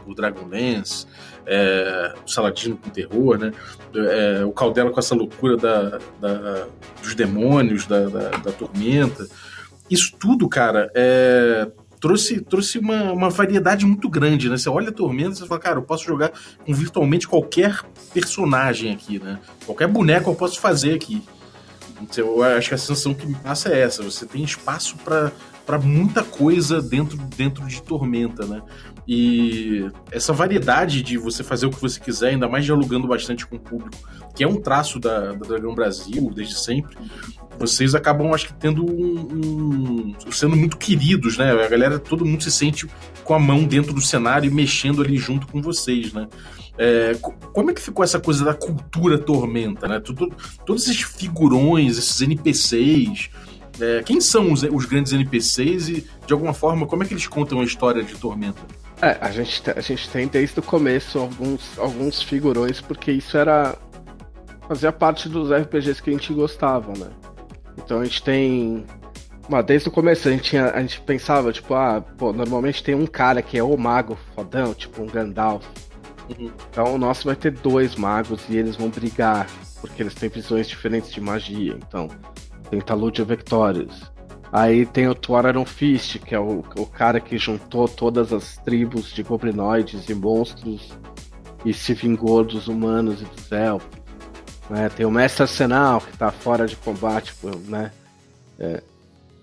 [0.05, 1.07] o Dragonlance,
[1.45, 3.51] é, o Saladino com terror, né?
[3.95, 6.67] É, o Caldela com essa loucura da, da
[7.01, 9.27] dos demônios, da, da, da, tormenta.
[9.89, 11.69] Isso tudo, cara, é,
[12.03, 14.57] trouxe, trouxe uma, uma variedade muito grande, né?
[14.57, 16.33] Você olha Tormenta e fala, cara, eu posso jogar
[16.65, 17.81] com virtualmente qualquer
[18.13, 19.39] personagem aqui, né?
[19.65, 21.23] Qualquer boneco eu posso fazer aqui.
[22.01, 24.03] Então, eu acho que a sensação que me passa é essa.
[24.03, 28.61] Você tem espaço para muita coisa dentro, dentro de Tormenta, né?
[29.07, 33.57] E essa variedade de você fazer o que você quiser, ainda mais dialogando bastante com
[33.57, 33.97] o público,
[34.33, 36.95] que é um traço da, da Dragão Brasil desde sempre,
[37.59, 41.51] vocês acabam, acho que, tendo um, um, sendo muito queridos, né?
[41.51, 42.87] A galera, todo mundo se sente
[43.23, 46.27] com a mão dentro do cenário e mexendo ali junto com vocês, né?
[46.77, 47.15] É,
[47.53, 49.99] como é que ficou essa coisa da cultura tormenta, né?
[49.99, 50.31] Tudo,
[50.65, 53.29] todos esses figurões, esses NPCs,
[53.79, 57.27] é, quem são os, os, grandes NPCs e, de alguma forma, como é que eles
[57.27, 58.61] contam a história de Tormenta?
[59.03, 63.75] É, a gente, a gente tem desde o começo alguns, alguns figurões, porque isso era.
[64.65, 67.09] fazia parte dos RPGs que a gente gostava, né?
[67.77, 68.85] Então a gente tem.
[69.49, 72.95] Mas desde o começo a gente, tinha, a gente pensava, tipo, ah, pô, normalmente tem
[72.95, 75.65] um cara que é o mago fodão, tipo um Gandalf.
[76.29, 76.49] Uhum.
[76.71, 79.47] Então o nosso vai ter dois magos e eles vão brigar,
[79.81, 81.77] porque eles têm visões diferentes de magia.
[81.77, 82.07] Então,
[82.69, 84.12] tem Taludia Vectorius.
[84.53, 89.11] Aí tem o Tuararon Fist, que é o, o cara que juntou todas as tribos
[89.11, 90.93] de goblinoides e monstros
[91.65, 93.89] e se vingou dos humanos e dos elfos.
[94.69, 94.89] Né?
[94.89, 97.33] Tem o Mestre Arsenal, que está fora de combate,
[97.67, 97.91] né?
[98.59, 98.83] É,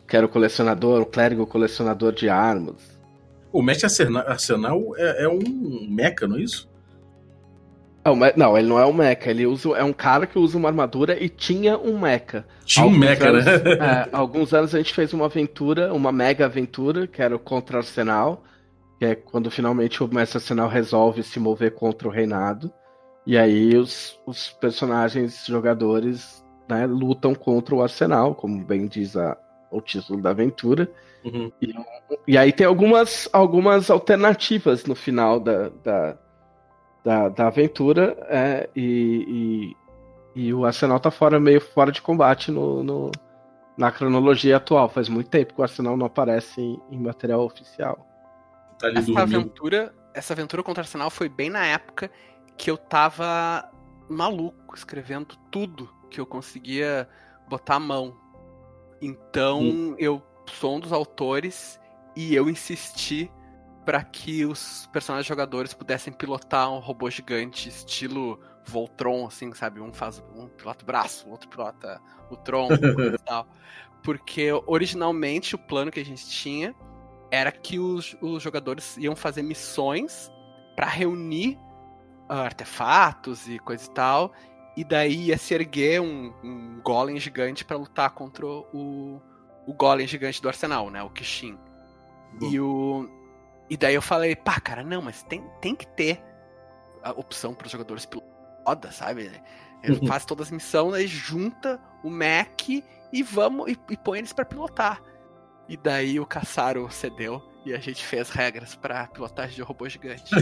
[0.06, 2.76] que era o colecionador, o clérigo colecionador de armas.
[3.52, 3.86] O Mestre
[4.26, 6.69] Arsenal é, é um mecha, não é isso?
[8.34, 11.22] Não, ele não é um mecha, ele usa, é um cara que usa uma armadura
[11.22, 12.46] e tinha um mecha.
[12.64, 13.52] Tinha alguns um mecha, anos, né?
[13.78, 17.78] É, alguns anos a gente fez uma aventura, uma mega aventura, que era o Contra
[17.78, 18.42] Arsenal,
[18.98, 22.72] que é quando finalmente o Mestre Arsenal resolve se mover contra o reinado.
[23.26, 29.36] E aí os, os personagens jogadores né, lutam contra o Arsenal, como bem diz a,
[29.70, 30.90] o título da aventura.
[31.22, 31.52] Uhum.
[31.60, 31.74] E,
[32.28, 36.18] e, aí tem algumas, algumas alternativas no final da, da
[37.04, 39.74] da, da aventura é, e,
[40.34, 43.10] e, e, o Arsenal tá fora, meio fora de combate no, no,
[43.76, 44.88] na cronologia atual.
[44.88, 48.06] Faz muito tempo que o Arsenal não aparece em, em material oficial.
[48.78, 52.10] Tá essa aventura, essa aventura contra o Arsenal foi bem na época
[52.56, 53.70] que eu tava
[54.08, 57.08] maluco escrevendo tudo que eu conseguia
[57.48, 58.16] botar a mão.
[59.00, 59.94] Então hum.
[59.98, 61.80] eu sou um dos autores
[62.16, 63.30] e eu insisti
[63.84, 69.80] para que os personagens jogadores pudessem pilotar um robô gigante estilo Voltron, assim, sabe?
[69.80, 72.74] Um faz um pilota o braço, o outro pilota o tronco
[73.14, 73.46] e tal.
[74.02, 76.74] Porque originalmente o plano que a gente tinha
[77.30, 80.30] era que os, os jogadores iam fazer missões
[80.74, 81.58] para reunir
[82.28, 84.32] uh, artefatos e coisa e tal,
[84.76, 89.20] e daí ia se erguer um, um golem gigante para lutar contra o,
[89.66, 91.02] o golem gigante do arsenal, né?
[91.02, 91.58] O Kishin.
[92.40, 93.08] E o,
[93.70, 96.20] e daí eu falei, pá, cara, não, mas tem, tem que ter
[97.02, 99.30] a opção para os jogadores pilotar, sabe?
[99.82, 100.06] Ele uhum.
[100.08, 104.44] faz todas as missões, aí junta o Mac e vamos e, e põe eles para
[104.44, 105.00] pilotar.
[105.68, 110.24] E daí o Caçaro cedeu e a gente fez regras para pilotagem de robô gigante.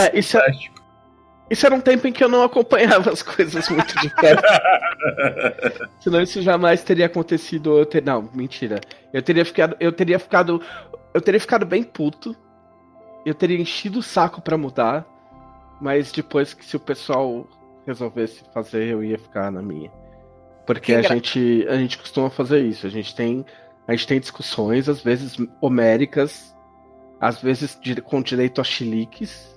[0.00, 0.50] é, isso, é,
[1.50, 4.48] isso era um tempo em que eu não acompanhava as coisas muito de perto.
[6.00, 7.78] Senão isso jamais teria acontecido.
[7.78, 8.02] Eu ter...
[8.02, 8.80] Não, mentira.
[9.12, 9.76] Eu teria ficado.
[9.78, 10.62] Eu teria ficado
[11.14, 12.36] eu teria ficado bem puto.
[13.24, 15.06] Eu teria enchido o saco para mudar.
[15.80, 17.46] Mas depois que se o pessoal
[17.86, 19.90] resolvesse fazer, eu ia ficar na minha.
[20.66, 22.86] Porque a gente, a gente costuma fazer isso.
[22.86, 23.44] A gente tem,
[23.86, 26.54] a gente tem discussões, às vezes homéricas,
[27.20, 29.54] às vezes com direito a chiliques.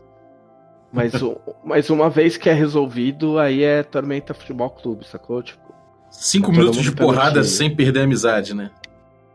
[0.91, 1.13] Mas,
[1.63, 5.41] mas uma vez que é resolvido, aí é Tormenta Futebol Clube, sacou?
[5.41, 5.67] Tipo,
[6.09, 8.71] Cinco tá minutos de porrada sem perder a amizade, né?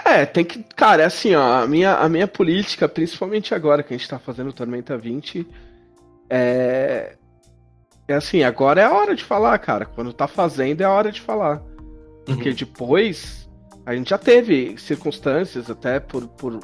[0.04, 0.64] É, tem que.
[0.76, 4.18] Cara, é assim, ó, a minha, a minha política, principalmente agora que a gente tá
[4.18, 5.46] fazendo Tormenta 20,
[6.28, 7.16] é.
[8.08, 9.86] É assim, agora é a hora de falar, cara.
[9.86, 11.62] Quando tá fazendo é a hora de falar.
[12.26, 12.54] Porque uhum.
[12.54, 13.48] depois
[13.86, 16.58] a gente já teve circunstâncias, até por, por,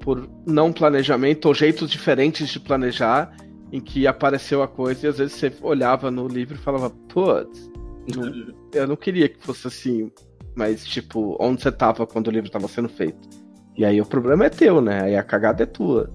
[0.00, 3.34] por não planejamento, ou jeitos diferentes de planejar,
[3.70, 7.70] em que apareceu a coisa e às vezes você olhava no livro e falava, putz,
[8.72, 10.10] eu não queria que fosse assim
[10.54, 13.28] mas, tipo, onde você tava quando o livro tava sendo feito?
[13.76, 15.02] E aí o problema é teu, né?
[15.02, 16.10] Aí a cagada é tua.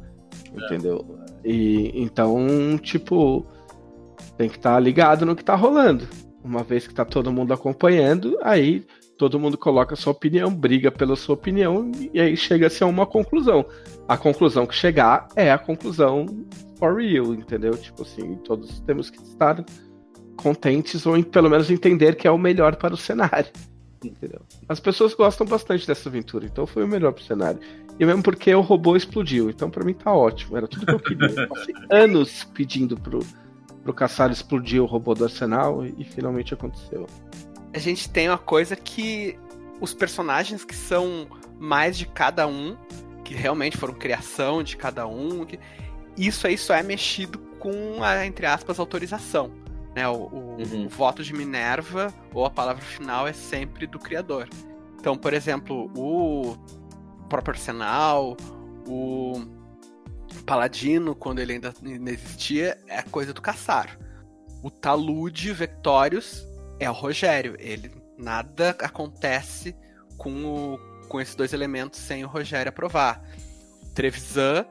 [0.54, 1.06] Entendeu?
[1.44, 3.46] E então, tipo,
[4.38, 6.08] tem que estar tá ligado no que tá rolando.
[6.44, 8.86] Uma vez que tá todo mundo acompanhando, aí
[9.18, 13.06] todo mundo coloca a sua opinião, briga pela sua opinião e aí chega-se a uma
[13.06, 13.66] conclusão.
[14.08, 16.26] A conclusão que chegar é a conclusão
[16.78, 17.72] for real, entendeu?
[17.72, 19.64] Tipo assim, todos temos que estar
[20.38, 23.50] contentes ou pelo menos entender que é o melhor para o cenário.
[24.08, 24.42] Entendeu?
[24.68, 27.60] As pessoas gostam bastante dessa aventura, então foi o melhor pro cenário.
[28.00, 31.00] E mesmo porque o robô explodiu, então para mim tá ótimo, era tudo que eu
[31.00, 31.28] queria.
[31.28, 33.20] Eu passei anos pedindo pro,
[33.84, 37.08] pro Caçar explodir o robô do arsenal e, e finalmente aconteceu.
[37.74, 39.38] A gente tem uma coisa que
[39.82, 41.28] os personagens que são
[41.60, 42.78] mais de cada um,
[43.24, 45.60] que realmente foram criação de cada um, que,
[46.18, 49.52] isso aí só é mexido com a, entre aspas, autorização.
[49.98, 50.08] Né?
[50.08, 50.86] O, o, uhum.
[50.86, 54.48] o, voto de Minerva ou a palavra final é sempre do criador.
[55.00, 56.56] Então, por exemplo, o
[57.28, 58.38] próprio Arsenal,
[58.88, 59.42] o
[60.46, 61.74] Paladino, quando ele ainda
[62.12, 63.98] existia, é coisa do Caçar.
[64.62, 66.48] O Talude Vectorius
[66.80, 67.56] é o Rogério.
[67.58, 69.76] Ele nada acontece
[70.16, 73.20] com, o, com esses dois elementos sem o Rogério aprovar.
[73.96, 74.64] Trevisan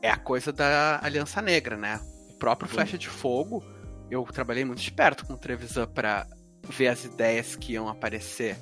[0.00, 2.00] é a coisa da Aliança Negra, né?
[2.30, 3.62] O próprio Flecha de Fogo
[4.10, 6.26] eu trabalhei muito de perto com o Trevisan para
[6.68, 8.56] ver as ideias que iam aparecer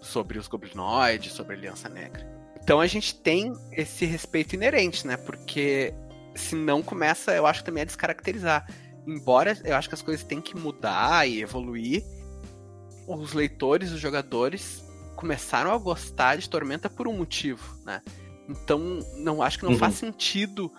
[0.00, 2.28] sobre os goblinoides, sobre a Aliança Negra.
[2.62, 5.16] Então a gente tem esse respeito inerente, né?
[5.16, 5.94] Porque
[6.34, 8.66] se não começa, eu acho também a descaracterizar.
[9.06, 12.04] Embora eu acho que as coisas têm que mudar e evoluir,
[13.06, 14.84] os leitores, os jogadores
[15.16, 18.00] começaram a gostar de Tormenta por um motivo, né?
[18.48, 19.78] Então não acho que não uhum.
[19.78, 20.70] faz sentido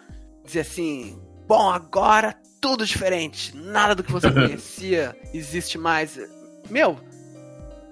[0.43, 1.21] dizer assim,
[1.51, 3.53] bom, agora tudo diferente.
[3.57, 6.17] Nada do que você conhecia existe mais.
[6.69, 6.97] Meu,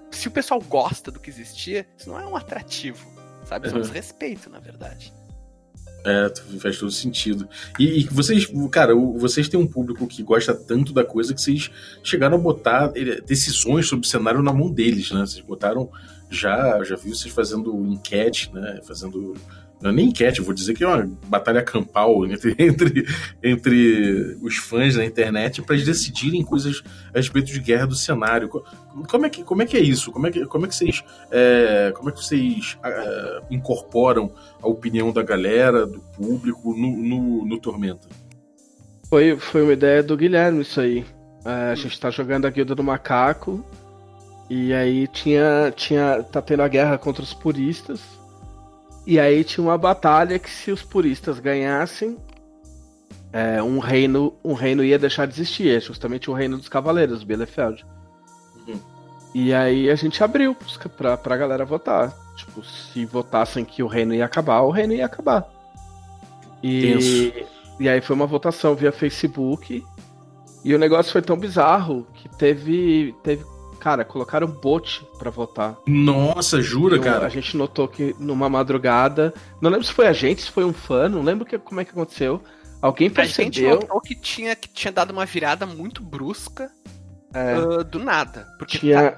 [0.10, 3.06] se o pessoal gosta do que existia, isso não é um atrativo,
[3.43, 3.67] sabe?
[3.67, 3.86] Isso é um uhum.
[3.86, 5.13] desrespeito, na verdade.
[6.06, 7.50] É, faz todo sentido.
[7.78, 11.69] E, e, vocês, cara, vocês têm um público que gosta tanto da coisa que vocês
[12.02, 12.93] chegaram a botar
[13.26, 15.19] decisões sobre o cenário na mão deles, né?
[15.19, 15.91] Vocês botaram
[16.30, 18.80] já, já vi vocês fazendo enquete, né?
[18.88, 19.36] Fazendo
[19.82, 23.06] não é nem enquete, vou dizer que é uma batalha campal entre, entre,
[23.42, 28.50] entre os fãs da internet para eles decidirem coisas a respeito de guerra do cenário.
[28.50, 30.12] Como é que, como é, que é isso?
[30.12, 34.68] Como é que, como é que vocês, é, como é que vocês é, incorporam a
[34.68, 38.08] opinião da galera, do público no, no, no Tormenta?
[39.10, 41.06] Foi, foi uma ideia do Guilherme isso aí.
[41.46, 43.63] É, a gente tá jogando a Guilda do Macaco
[44.50, 48.18] e aí tinha, tinha tá tendo a guerra contra os puristas
[49.10, 52.15] e aí tinha uma batalha que se os puristas ganhassem,
[53.34, 57.24] é, um reino um reino ia deixar de existir, é justamente o reino dos cavaleiros,
[57.24, 57.84] Bielefeld.
[58.67, 58.80] Uhum.
[59.34, 60.56] E aí a gente abriu
[60.95, 62.15] pra, pra galera votar.
[62.36, 65.43] Tipo, se votassem que o reino ia acabar, o reino ia acabar.
[66.62, 67.48] E,
[67.80, 69.84] e aí foi uma votação via Facebook.
[70.63, 73.43] E o negócio foi tão bizarro que teve, teve
[73.80, 75.78] Cara, colocaram bot para votar.
[75.88, 77.26] Nossa, jura, eu, cara?
[77.26, 79.34] A gente notou que numa madrugada.
[79.62, 81.86] Não lembro se foi a gente, se foi um fã, não lembro que, como é
[81.86, 82.42] que aconteceu.
[82.82, 83.50] Alguém percebeu.
[83.50, 86.72] A gente notou que tinha, que tinha dado uma virada muito brusca
[87.34, 87.58] é.
[87.58, 88.48] uh, do nada.
[88.58, 89.12] Porque tinha...
[89.12, 89.18] tá,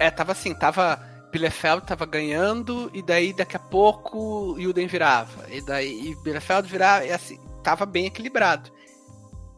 [0.00, 1.06] é, tava assim, tava.
[1.30, 5.44] Bielefeld tava ganhando, e daí daqui a pouco Yuden virava.
[5.50, 8.70] E daí e Bielefeld virava, e assim, tava bem equilibrado.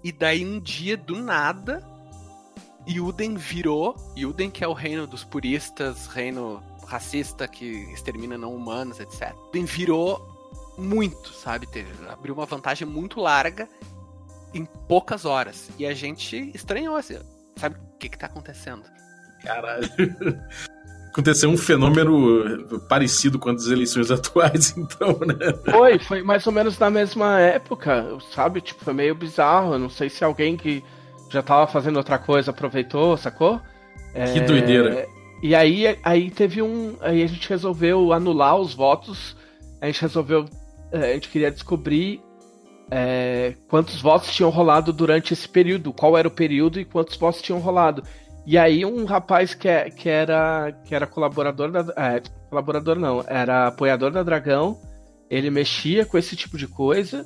[0.03, 1.81] E daí um dia, do nada,
[2.91, 8.99] Yuden virou, Yuden que é o reino dos puristas, reino racista que extermina não humanos,
[8.99, 9.33] etc.
[9.47, 10.41] Yuden virou
[10.77, 11.69] muito, sabe?
[12.09, 13.69] Abriu uma vantagem muito larga
[14.53, 15.71] em poucas horas.
[15.79, 17.19] E a gente estranhou, assim,
[17.57, 18.83] sabe o que que tá acontecendo?
[19.43, 19.89] Caralho.
[21.11, 25.53] Aconteceu um fenômeno parecido com as eleições atuais, então, né?
[25.69, 28.61] Foi, foi mais ou menos na mesma época, sabe?
[28.61, 29.75] Tipo, foi meio bizarro.
[29.75, 30.85] Eu não sei se alguém que
[31.31, 33.61] já tava fazendo outra coisa, aproveitou, sacou?
[34.13, 34.41] Que é...
[34.41, 35.07] doideira.
[35.43, 36.97] E aí, aí teve um.
[37.01, 39.37] Aí a gente resolveu anular os votos.
[39.81, 40.45] A gente resolveu.
[40.93, 42.21] É, a gente queria descobrir
[42.91, 47.41] é, quantos votos tinham rolado durante esse período, qual era o período e quantos votos
[47.41, 48.03] tinham rolado.
[48.45, 53.25] E aí um rapaz que, é, que era que era colaborador da é, colaborador não,
[53.29, 54.77] era apoiador da Dragão,
[55.31, 57.25] ele mexia com esse tipo de coisa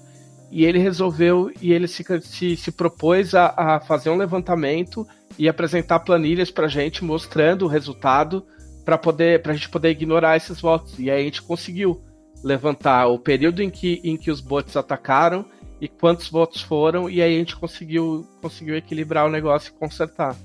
[0.54, 5.04] e ele resolveu e ele se, se, se propôs a, a, fazer um levantamento
[5.36, 8.46] e apresentar planilhas para gente mostrando o resultado
[8.84, 12.00] para poder para a gente poder ignorar esses votos e aí a gente conseguiu
[12.44, 15.44] levantar o período em que, em que os bots atacaram
[15.80, 20.36] e quantos votos foram e aí a gente conseguiu conseguiu equilibrar o negócio e consertar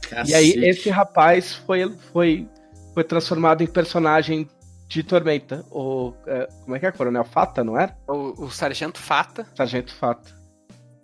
[0.00, 0.30] Cacete.
[0.30, 2.48] e aí esse rapaz foi foi
[2.94, 4.48] foi transformado em personagem
[4.88, 5.64] de Tormenta.
[5.70, 6.92] O, é, como é que é?
[6.92, 7.96] Coronel Fata, não era?
[8.08, 9.46] O, o Sargento Fata.
[9.54, 10.36] Sargento Fata.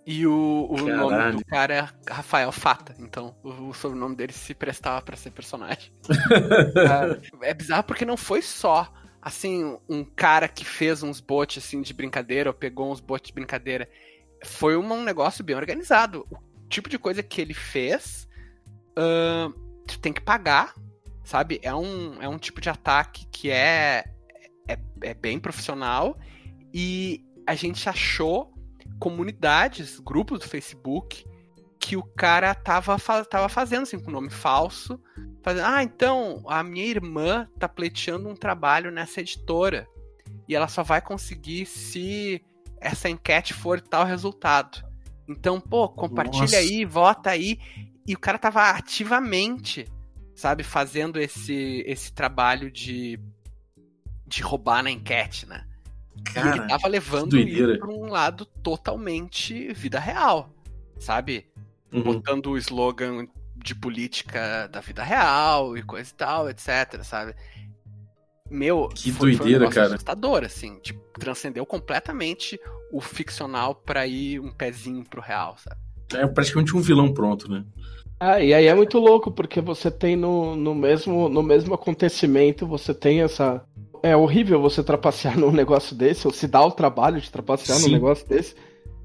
[0.07, 2.95] E o, o nome do cara é Rafael Fata.
[2.99, 5.91] Então o, o sobrenome dele se prestava pra ser personagem.
[7.41, 11.93] é bizarro porque não foi só assim um cara que fez uns bots assim de
[11.93, 13.89] brincadeira ou pegou uns bots de brincadeira.
[14.43, 16.27] Foi um, um negócio bem organizado.
[16.29, 18.27] O tipo de coisa que ele fez,
[18.95, 19.51] ahn,
[19.87, 20.75] tu tem que pagar,
[21.25, 21.59] sabe?
[21.61, 24.05] É um, é um tipo de ataque que é,
[24.67, 26.17] é, é bem profissional
[26.73, 28.53] e a gente achou
[28.99, 31.25] comunidades, grupos do Facebook
[31.79, 32.97] que o cara tava,
[33.29, 34.99] tava fazendo assim com nome falso,
[35.43, 39.87] fazendo, ah, então a minha irmã tá pleiteando um trabalho nessa editora
[40.47, 42.41] e ela só vai conseguir se
[42.79, 44.83] essa enquete for tal resultado.
[45.27, 46.57] Então, pô, compartilha Nossa.
[46.57, 47.59] aí, vota aí.
[48.07, 49.87] E o cara tava ativamente,
[50.35, 53.19] sabe, fazendo esse, esse trabalho de,
[54.27, 55.65] de roubar na enquete, né?
[56.35, 60.49] E ele Cara, tava levando isso pra um lado totalmente vida real,
[60.99, 61.47] sabe?
[61.91, 62.03] uhum.
[62.03, 67.35] Botando o slogan de política da vida real e coisa e tal, etc, sabe?
[68.49, 69.95] Meu, Que foi, foi doideira, um negócio cara.
[69.95, 72.59] assustador, assim, tipo, transcendeu completamente
[72.91, 75.79] o ficcional pra ir um pezinho pro real, sabe?
[76.13, 77.65] É praticamente um vilão pronto, né?
[78.19, 82.65] Ah, e aí é muito louco, porque você tem no, no, mesmo, no mesmo acontecimento,
[82.65, 83.63] você tem essa.
[84.01, 87.85] É horrível você trapacear num negócio desse, ou se dá o trabalho de trapacear num
[87.85, 87.93] Sim.
[87.93, 88.55] negócio desse.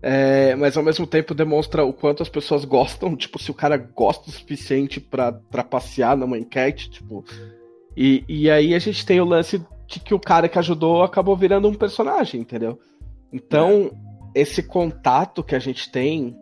[0.02, 3.76] É, mas ao mesmo tempo demonstra o quanto as pessoas gostam, tipo, se o cara
[3.76, 7.24] gosta o suficiente pra trapacear numa enquete, tipo.
[7.96, 11.36] E, e aí a gente tem o lance de que o cara que ajudou acabou
[11.36, 12.78] virando um personagem, entendeu?
[13.32, 13.90] Então,
[14.34, 16.36] esse contato que a gente tem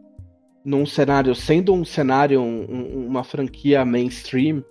[0.68, 4.62] num cenário, sendo um cenário, um- um- uma franquia mainstream,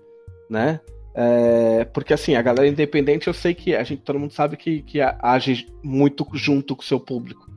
[0.47, 0.79] né?
[1.15, 4.83] É, porque assim, a galera independente eu sei que a gente, todo mundo sabe que,
[4.83, 7.49] que age muito junto com o seu público.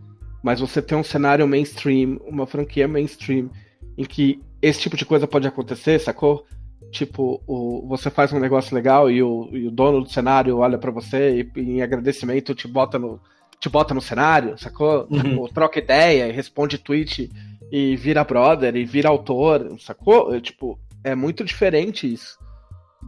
[0.43, 3.51] Mas você tem um cenário mainstream, uma franquia mainstream,
[3.99, 6.47] em que esse tipo de coisa pode acontecer, sacou?
[6.91, 10.79] Tipo, o, você faz um negócio legal e o, e o dono do cenário olha
[10.79, 13.21] pra você e em agradecimento te bota no,
[13.61, 15.07] te bota no cenário, sacou?
[15.11, 15.21] Uhum.
[15.21, 17.31] Tipo, troca ideia e responde tweet
[17.71, 20.35] e vira brother e vira autor, sacou?
[20.35, 22.39] É, tipo, é muito diferente isso.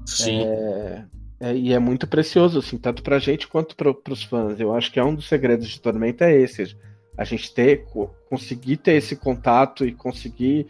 [0.06, 0.42] Sim.
[1.40, 4.60] É, e é muito precioso, assim, tanto pra gente quanto pro, pros fãs.
[4.60, 6.76] Eu acho que é um dos segredos de Tormenta é esse.
[7.18, 10.66] A gente ter, co- conseguir ter esse contato e conseguir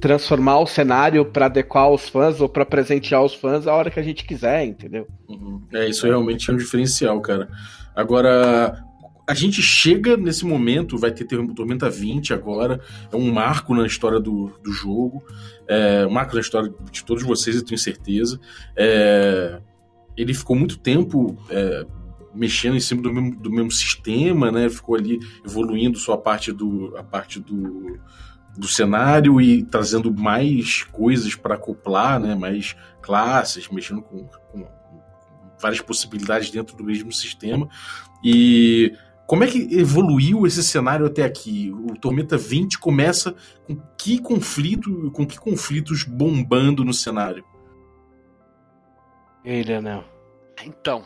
[0.00, 3.98] transformar o cenário pra adequar os fãs ou pra presentear os fãs a hora que
[4.00, 5.06] a gente quiser, entendeu?
[5.28, 5.60] Uhum.
[5.72, 7.48] É, isso realmente é um diferencial, cara.
[7.94, 8.82] Agora,
[9.28, 12.80] a gente chega nesse momento, vai ter Tormenta 20 agora,
[13.12, 15.22] é um marco na história do, do jogo,
[15.66, 18.40] é um marco na história de todos vocês, eu tenho certeza.
[18.74, 19.60] É,
[20.16, 21.86] ele ficou muito tempo é,
[22.34, 24.70] mexendo em cima do mesmo, do mesmo sistema, né?
[24.70, 28.00] Ficou ali evoluindo só a parte do, a parte do,
[28.56, 32.34] do cenário e trazendo mais coisas para acoplar, né?
[32.34, 34.66] Mais classes, mexendo com, com
[35.60, 37.68] várias possibilidades dentro do mesmo sistema.
[38.24, 38.96] E
[39.28, 41.70] como é que evoluiu esse cenário até aqui?
[41.70, 47.44] O Tormenta 20 começa com que conflito, com que conflitos bombando no cenário?
[49.44, 50.02] Ele, não.
[50.64, 51.04] Então,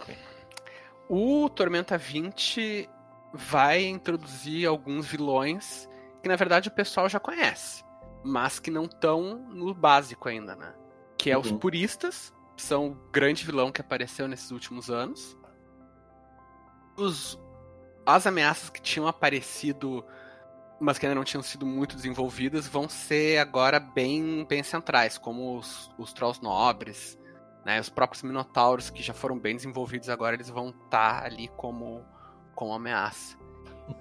[1.08, 2.88] o Tormenta 20
[3.34, 5.88] vai introduzir alguns vilões
[6.22, 7.82] que na verdade o pessoal já conhece,
[8.24, 10.72] mas que não estão no básico ainda, né?
[11.18, 11.58] Que é os Uhum.
[11.58, 15.36] puristas, são o grande vilão que apareceu nesses últimos anos.
[16.96, 17.38] Os,
[18.04, 20.04] as ameaças que tinham aparecido,
[20.80, 25.56] mas que ainda não tinham sido muito desenvolvidas, vão ser agora bem, bem centrais, como
[25.56, 27.18] os, os Trolls Nobres,
[27.64, 32.04] né, os próprios Minotauros, que já foram bem desenvolvidos agora, eles vão estar ali como,
[32.54, 33.36] como ameaça.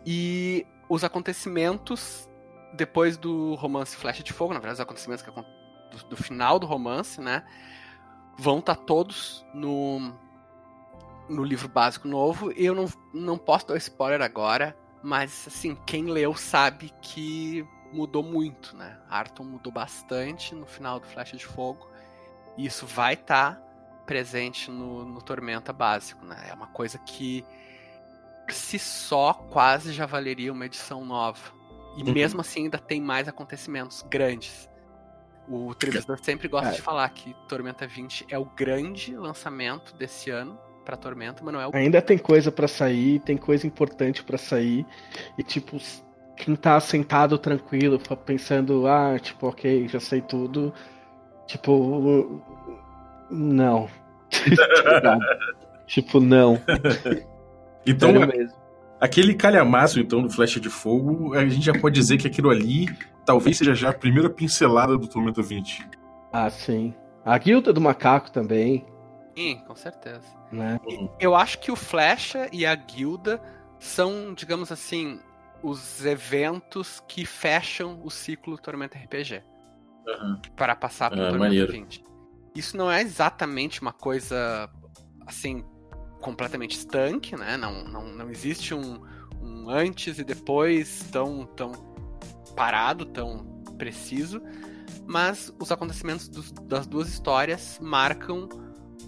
[0.06, 2.28] E os acontecimentos
[2.74, 6.66] depois do romance Flecha de Fogo, na verdade, os acontecimentos que do, do final do
[6.66, 7.46] romance, né,
[8.38, 10.14] vão estar todos no,
[11.32, 12.52] no livro básico novo.
[12.52, 18.76] Eu não, não posso dar spoiler agora, mas assim, quem leu sabe que mudou muito,
[18.76, 18.98] né?
[19.10, 21.90] Arton mudou bastante no final do Flecha de Fogo.
[22.58, 23.62] E isso vai estar
[24.06, 26.48] presente no, no Tormenta básico, né?
[26.50, 27.46] É uma coisa que
[28.46, 31.40] por si só quase já valeria uma edição nova.
[31.98, 32.14] E Uhum.
[32.14, 34.70] mesmo assim ainda tem mais acontecimentos grandes.
[35.48, 36.74] O Trivisor sempre gosta É.
[36.74, 41.62] de falar que Tormenta 20 é o grande lançamento desse ano pra Tormenta, mas não
[41.62, 44.86] é o Ainda tem coisa pra sair, tem coisa importante pra sair.
[45.38, 45.78] E tipo,
[46.36, 50.74] quem tá sentado tranquilo, pensando, ah, tipo, ok, já sei tudo.
[51.48, 52.42] Tipo,
[53.30, 53.90] não.
[55.88, 56.58] Tipo, não.
[57.86, 58.58] Então, Sério mesmo.
[59.00, 62.88] aquele calhamaço, então, do Flecha de Fogo, a gente já pode dizer que aquilo ali
[63.26, 65.86] talvez seja já a primeira pincelada do Tormenta 20.
[66.32, 66.94] Ah, sim.
[67.26, 68.86] A guilda do macaco também,
[69.42, 70.26] Sim, com certeza.
[70.52, 70.80] né?
[71.20, 73.42] Eu acho que o Flecha e a Guilda
[73.80, 75.20] são, digamos assim,
[75.64, 79.44] os eventos que fecham o ciclo Tormenta RPG.
[80.56, 81.72] Para passar pro Ah, Tormenta maneiro.
[81.72, 82.04] 20.
[82.56, 84.70] Isso não é exatamente uma coisa
[85.26, 85.64] assim
[86.20, 87.56] completamente estanque, né?
[87.58, 89.02] Não, não, não existe um,
[89.42, 91.72] um antes e depois tão, tão
[92.56, 93.46] parado, tão
[93.78, 94.42] preciso,
[95.08, 98.48] mas os acontecimentos dos- das duas histórias marcam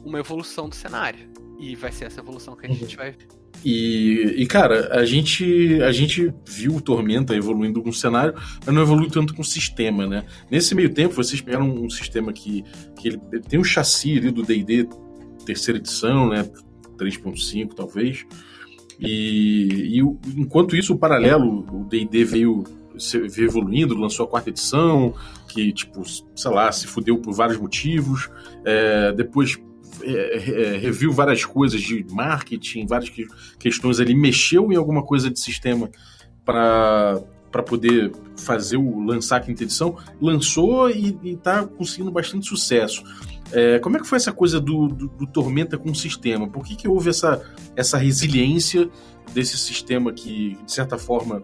[0.03, 1.31] uma evolução do cenário.
[1.59, 3.27] E vai ser essa evolução que a gente vai ver.
[3.63, 8.33] E, e, cara, a gente, a gente viu o Tormenta evoluindo com o cenário,
[8.65, 10.25] mas não evolui tanto com o sistema, né?
[10.51, 12.63] Nesse meio tempo, vocês pegaram um sistema que,
[12.99, 14.87] que ele, ele tem um chassi ali do D&D
[15.45, 16.43] terceira edição, né?
[16.97, 18.25] 3.5 talvez.
[18.99, 22.63] E, e o- enquanto isso, o paralelo, o D&D veio,
[22.97, 25.13] se- veio evoluindo, lançou a quarta edição,
[25.47, 26.03] que, tipo,
[26.35, 28.29] sei lá, se fudeu por vários motivos.
[28.65, 29.57] É, depois
[30.01, 33.27] é, é, reviu várias coisas de marketing, várias que-
[33.59, 35.89] questões ali, mexeu em alguma coisa de sistema
[36.45, 37.21] para
[37.51, 43.03] para poder fazer o lançar a quinta edição, lançou e, e tá conseguindo bastante sucesso.
[43.51, 46.47] É, como é que foi essa coisa do, do, do Tormenta com o sistema?
[46.49, 47.43] Por que, que houve essa,
[47.75, 48.89] essa resiliência
[49.35, 51.43] desse sistema que, de certa forma,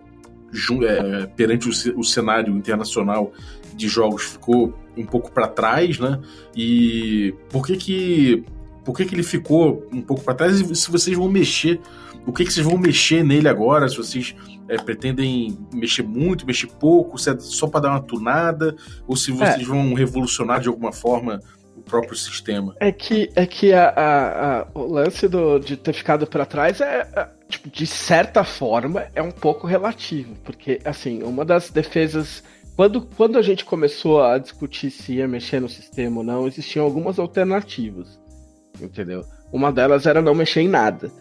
[0.52, 3.32] ju- é, perante o, o cenário internacional
[3.76, 6.20] de jogos ficou um pouco para trás, né?
[6.56, 8.44] E por que que
[8.84, 10.60] por que que ele ficou um pouco para trás?
[10.60, 11.80] E se vocês vão mexer,
[12.26, 13.88] o que que vocês vão mexer nele agora?
[13.88, 14.36] Se vocês
[14.68, 18.76] é, pretendem mexer muito, mexer pouco, se é só para dar uma tunada,
[19.08, 21.40] ou se vocês vão revolucionar de alguma forma
[21.76, 22.76] o próprio sistema?
[22.80, 26.82] É que, é que a, a- a- o lance do, de ter ficado pra trás
[26.82, 30.34] é, é, tipo, de certa forma, é um pouco relativo.
[30.44, 32.44] Porque, assim, uma das defesas.
[32.80, 36.86] Quando, quando a gente começou a discutir se ia mexer no sistema ou não, existiam
[36.86, 38.18] algumas alternativas.
[38.82, 39.26] Entendeu?
[39.52, 41.12] Uma delas era não mexer em nada.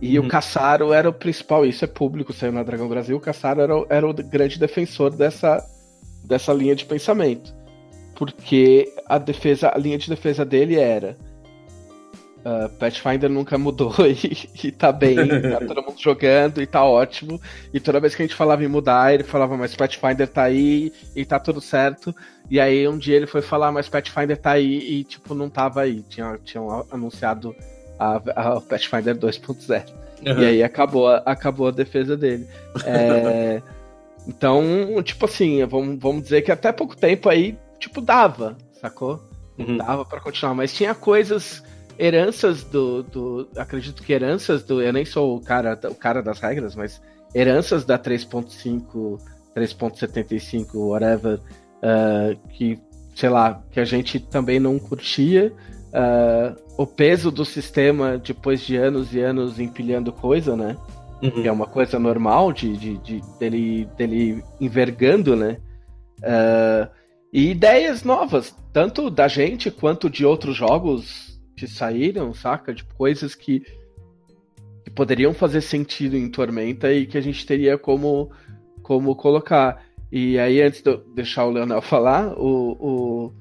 [0.00, 0.26] E Uhum.
[0.26, 3.76] o Caçaro era o principal, isso é público, saiu na Dragão Brasil, o Caçaro era,
[3.76, 5.60] o- era o grande defensor dessa,
[6.24, 7.52] dessa linha de pensamento.
[8.14, 11.16] Porque a defesa, a linha de defesa dele era.
[12.44, 17.40] Ah, Pathfinder nunca mudou e, e tá bem, tá todo mundo jogando e tá ótimo.
[17.72, 20.92] E toda vez que a gente falava em mudar, ele falava, mas Pathfinder tá aí
[21.14, 22.14] e tá tudo certo.
[22.50, 25.82] E aí um dia ele foi falar, mas Pathfinder tá aí e tipo, não tava
[25.82, 26.02] aí.
[26.08, 27.54] Tinha, tinham anunciado
[27.98, 28.16] a,
[28.56, 29.84] a Pathfinder 2.0.
[30.22, 32.48] E aí acabou, a- acabou a defesa dele.
[32.84, 33.62] É,
[34.26, 34.62] então,
[35.02, 39.22] tipo assim, vamos, vamos dizer que até pouco tempo aí, tipo, dava, sacou?
[39.56, 39.76] Uhum.
[39.76, 41.62] Dava pra continuar, mas tinha coisas,
[41.98, 43.48] heranças do, do.
[43.56, 44.80] Acredito que heranças do.
[44.82, 47.00] Eu nem sou o cara, o cara das regras, mas
[47.34, 49.18] heranças da 3.5,
[49.56, 51.40] 3.75, whatever,
[51.82, 52.78] ah, que,
[53.14, 55.52] sei lá, que a gente também não curtia.
[55.92, 60.76] ah, o peso do sistema depois de anos e anos empilhando coisa, né?
[61.20, 61.30] Uhum.
[61.42, 65.56] que é uma coisa normal de, de, de- dele, dele envergando, né?
[66.22, 66.88] Ah,
[67.32, 71.27] e ideias novas, tanto da gente quanto de outros jogos
[71.58, 72.72] que saíram, saca?
[72.72, 73.60] De coisas que,
[74.84, 78.30] que poderiam fazer sentido em Tormenta e que a gente teria como,
[78.82, 79.84] como colocar.
[80.10, 83.32] E aí, antes de eu deixar o Leonel falar, o, o-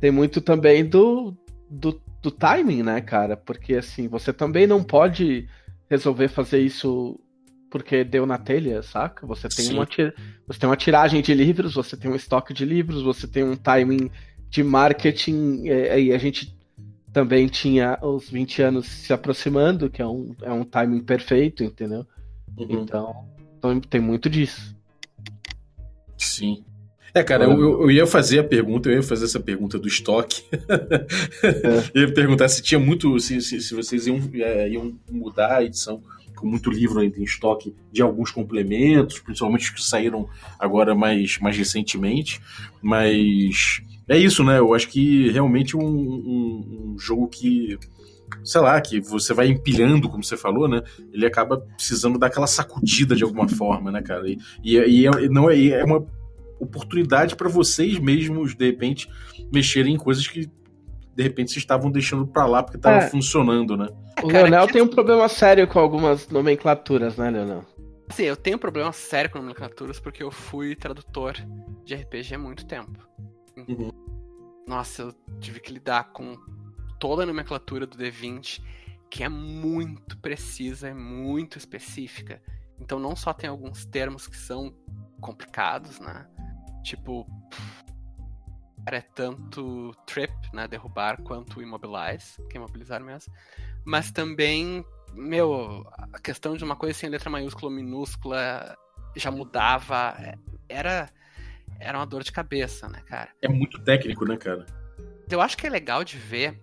[0.00, 1.36] tem muito também do,
[1.68, 3.36] do, do timing, né, cara?
[3.36, 5.46] Porque assim, você também não pode
[5.90, 7.18] resolver fazer isso
[7.70, 9.26] porque deu na telha, saca?
[9.26, 9.74] Você tem, Sim.
[9.74, 9.86] uma,
[10.46, 13.56] você tem uma tiragem de livros, você tem um estoque de livros, você tem um
[13.56, 14.10] timing
[14.48, 16.57] de marketing, e, e a gente
[17.18, 22.06] também tinha os 20 anos se aproximando, que é um, é um timing perfeito, entendeu?
[22.56, 22.82] Uhum.
[22.82, 23.24] Então,
[23.58, 24.72] então tem muito disso.
[26.16, 26.62] Sim.
[27.12, 29.88] É, cara, eu, eu- eu ia fazer a pergunta, eu ia fazer essa pergunta do
[29.88, 30.44] estoque.
[31.92, 33.18] Eu ia perguntar se tinha muito.
[33.18, 36.00] Se, se, se vocês iam, é, iam mudar a edição
[36.36, 41.38] com muito livro ainda em estoque de alguns complementos, principalmente os que saíram agora mais,
[41.38, 42.40] mais recentemente.
[42.80, 44.58] Mas é isso, né?
[44.58, 47.78] Eu acho que realmente um, um, um jogo que.
[48.44, 50.82] Sei lá, que você vai empilhando, como você falou, né?
[51.12, 54.28] Ele acaba precisando dar aquela sacudida de alguma forma, né, cara?
[54.28, 56.04] E, e, e é, não é, é uma
[56.60, 59.08] oportunidade para vocês mesmos, de repente,
[59.52, 60.46] mexerem em coisas que
[61.16, 63.08] de repente vocês estavam deixando pra lá porque tava É.
[63.08, 63.88] funcionando, né?
[64.22, 67.64] O Cara, Leonel que- tem um problema sério com algumas nomenclaturas, né, Leonel?
[68.08, 71.34] Assim, eu tenho problema sério com nomenclaturas porque eu fui tradutor
[71.84, 73.06] de RPG há muito tempo.
[73.66, 73.90] Uhum.
[74.66, 76.36] Nossa, eu tive que lidar com
[76.98, 78.62] toda a nomenclatura do D20,
[79.10, 82.42] que é muito precisa, é muito específica.
[82.78, 84.74] Então não só tem alguns termos que são
[85.20, 86.28] complicados, né?
[86.82, 87.26] Tipo,
[88.86, 93.32] é tanto trip, né, derrubar, quanto immobilize, que é imobilizar mesmo.
[93.84, 98.76] Mas também, meu, a questão de uma coisa sem letra maiúscula ou minúscula
[99.16, 100.14] já mudava,
[100.68, 101.10] era
[101.78, 103.30] era uma dor de cabeça, né, cara?
[103.40, 104.66] É muito técnico, né, cara?
[105.30, 106.58] Eu acho que é legal de ver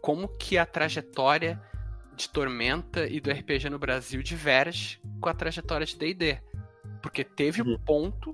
[0.00, 1.60] como que a trajetória
[2.14, 6.38] de Tormenta e do RPG no Brasil diverge com a trajetória de D&D.
[7.02, 7.78] Porque teve um uhum.
[7.78, 8.32] ponto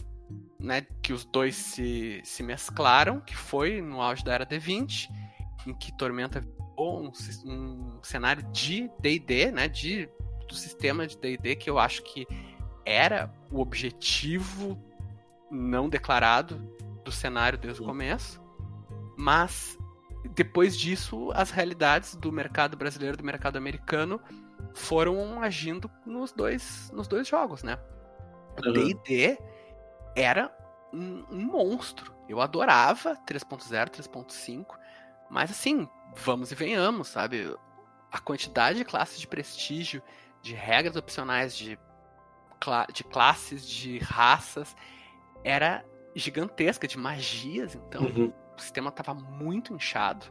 [0.58, 5.08] né, que os dois se, se mesclaram, que foi no auge da Era D20,
[5.66, 7.12] em que Tormenta virou um,
[7.46, 10.08] um cenário de D&D, né, de,
[10.46, 12.26] do sistema de D&D, que eu acho que
[12.84, 14.78] era o objetivo
[15.50, 16.58] não declarado
[17.04, 18.40] do cenário desde o começo,
[19.16, 19.78] mas
[20.34, 24.20] depois disso as realidades do mercado brasileiro e do mercado americano
[24.74, 27.78] foram agindo nos dois, nos dois jogos, né?
[28.58, 29.38] O D&D
[30.14, 30.54] era
[30.92, 32.14] um, um, monstro.
[32.28, 34.76] Eu adorava 3.0, 3.5,
[35.28, 37.56] mas assim, vamos e venhamos, sabe?
[38.10, 40.02] A quantidade de classes de prestígio,
[40.42, 41.78] de regras opcionais, de,
[42.92, 44.76] de classes, de raças,
[45.44, 45.84] era
[46.14, 48.32] gigantesca, de magias, então uhum.
[48.56, 50.26] o sistema estava muito inchado.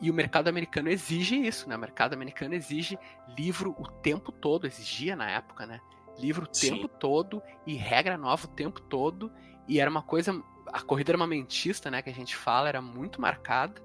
[0.00, 1.76] E o mercado americano exige isso, né?
[1.76, 2.98] O mercado americano exige
[3.36, 5.80] livro o tempo todo, exigia na época, né?
[6.18, 6.74] Livro o Sim.
[6.74, 9.32] tempo todo e regra nova o tempo todo.
[9.66, 10.40] E era uma coisa.
[10.72, 13.82] A corrida armamentista, né, que a gente fala, era muito marcada.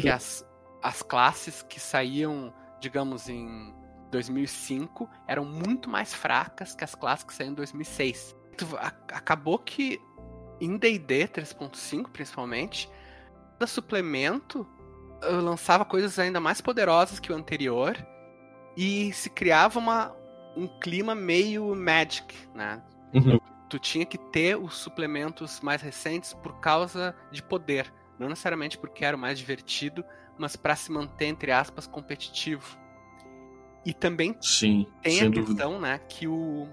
[0.00, 0.44] que as,
[0.82, 3.72] as classes que saíam, digamos, em
[4.10, 8.36] 2005 eram muito mais fracas que as classes que saíram em 2006.
[9.08, 10.00] Acabou que
[10.64, 12.88] em D&D 3.5, principalmente,
[13.54, 14.66] cada suplemento
[15.40, 17.96] lançava coisas ainda mais poderosas que o anterior
[18.76, 20.16] e se criava uma,
[20.56, 22.82] um clima meio Magic, né?
[23.14, 23.38] Uhum.
[23.68, 29.04] Tu tinha que ter os suplementos mais recentes por causa de poder, não necessariamente porque
[29.04, 30.04] era o mais divertido,
[30.36, 32.76] mas para se manter entre aspas competitivo.
[33.86, 36.68] E também Sim, tem a questão, né, que o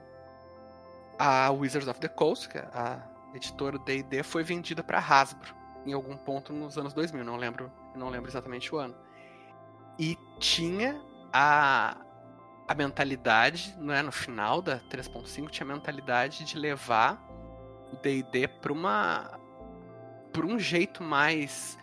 [1.19, 5.55] a Wizards of the Coast, que é a editora D&D, foi vendida para Hasbro
[5.85, 8.95] em algum ponto nos anos 2000, não lembro, não lembro exatamente o ano.
[9.97, 11.01] E tinha
[11.31, 11.97] a
[12.67, 17.19] a mentalidade, não é, no final da 3.5 tinha a mentalidade de levar
[17.91, 19.39] o D&D para uma
[20.31, 21.79] por um jeito mais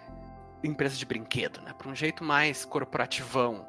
[0.62, 1.74] empresa de brinquedo, né?
[1.76, 3.66] Para um jeito mais corporativão.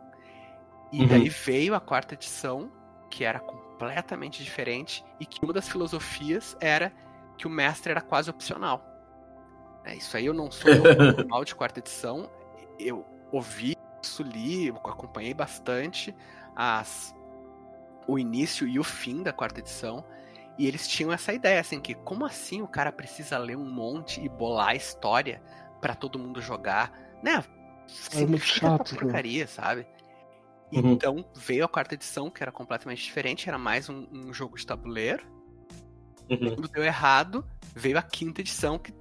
[0.92, 1.08] E uhum.
[1.08, 2.72] daí veio a quarta edição,
[3.10, 6.94] que era completamente diferente e que uma das filosofias era
[7.38, 8.84] que o mestre era quase opcional.
[9.84, 10.72] É, isso aí eu não sou
[11.16, 12.30] normal de quarta edição,
[12.80, 16.16] eu ouvi isso, li, acompanhei bastante,
[16.56, 17.16] as,
[18.08, 20.04] o início e o fim da quarta edição.
[20.58, 24.20] E eles tinham essa ideia, assim, que como assim o cara precisa ler um monte
[24.20, 25.42] e bolar a história
[25.80, 26.92] para todo mundo jogar?
[27.22, 27.44] Né?
[28.14, 28.96] É muito chato.
[28.96, 29.88] porcaria, sabe?
[30.72, 30.94] Uhum.
[30.94, 34.66] Então veio a quarta edição, que era completamente diferente, era mais um, um jogo de
[34.66, 35.26] tabuleiro.
[36.30, 36.56] Uhum.
[36.56, 38.94] Quando deu errado, veio a quinta edição, que,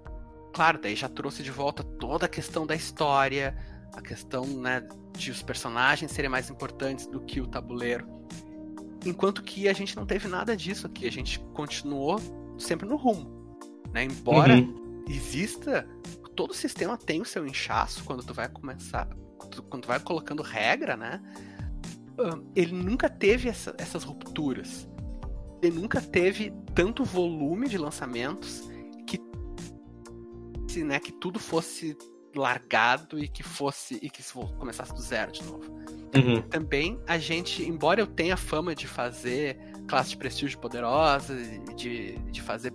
[0.53, 3.57] claro, daí já trouxe de volta toda a questão da história,
[3.95, 8.07] a questão né, de os personagens serem mais importantes do que o tabuleiro.
[9.05, 12.21] Enquanto que a gente não teve nada disso aqui, a gente continuou
[12.59, 13.59] sempre no rumo.
[13.93, 14.05] Né?
[14.05, 15.05] Embora uhum.
[15.09, 15.89] exista.
[16.35, 19.09] Todo sistema tem o seu inchaço quando tu vai começar.
[19.39, 21.23] Quando tu vai colocando regra, né?
[22.55, 24.87] Ele nunca teve essa, essas rupturas.
[25.67, 28.69] Ele nunca teve tanto volume de lançamentos
[29.07, 31.97] que, né, que tudo fosse
[32.35, 34.23] largado e que fosse e que
[34.59, 35.73] começasse do zero de novo.
[36.15, 36.43] Uhum.
[36.43, 39.59] Também a gente, embora eu tenha fama de fazer
[39.89, 41.35] classe de prestígio poderosa,
[41.75, 42.73] de, de fazer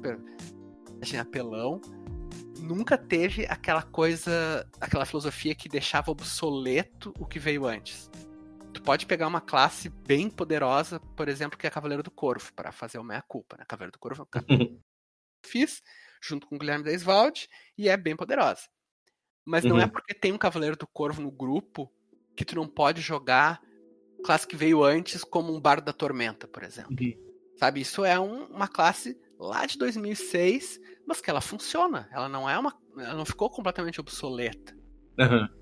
[1.20, 1.80] apelão,
[2.60, 8.10] nunca teve aquela coisa, aquela filosofia que deixava obsoleto o que veio antes.
[8.74, 12.72] Tu pode pegar uma classe bem poderosa, por exemplo, que é Cavaleiro do Corvo, para
[12.72, 13.66] fazer o meia-culpa, né?
[13.68, 14.80] Cavaleiro do Corvo é um
[15.46, 15.82] fiz
[16.22, 17.48] junto com o Guilherme Deiswald
[17.78, 18.62] e é bem poderosa.
[19.46, 19.86] Mas não é uhum.
[19.86, 21.92] é porque tem um Cavaleiro do Corvo no grupo
[22.36, 23.60] que tu não pode jogar
[24.24, 26.96] classe que veio antes, como um Bardo da Tormenta, por exemplo.
[27.00, 27.32] Uhum.
[27.58, 32.08] Sabe, isso é um, uma classe lá de 2006, mas que ela funciona.
[32.12, 34.76] Ela não é uma, ela não ficou completamente obsoleta.
[35.20, 35.61] Uhum.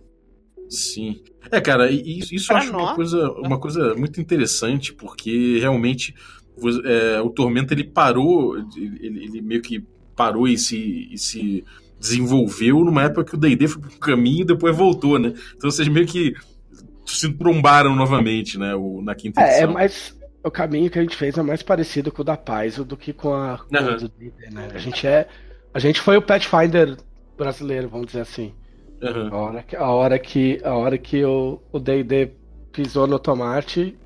[0.69, 1.21] Sim.
[1.51, 6.13] É, cara, isso, isso eu acho nós, uma coisa, uma coisa muito interessante, porque realmente
[6.85, 9.83] é, o Tormenta ele parou, ele, ele meio que
[10.15, 11.63] parou e se, e se
[11.99, 15.33] desenvolveu numa época que o D&D foi pro caminho e depois voltou, né?
[15.55, 16.33] Então vocês meio que
[17.05, 18.75] se trombaram novamente, né?
[18.75, 19.73] O, na quinta É, é edição.
[19.73, 20.17] mais.
[20.43, 23.11] O caminho que a gente fez é mais parecido com o da Paizo do que
[23.11, 24.69] com a com o do D&D, né?
[24.73, 25.27] A gente é.
[25.73, 26.97] A gente foi o Pathfinder
[27.37, 28.53] brasileiro, vamos dizer assim.
[29.01, 29.29] Aham.
[29.31, 32.31] A hora que, a hora que, a hora que o o D&D
[32.71, 33.97] pisou no tomate,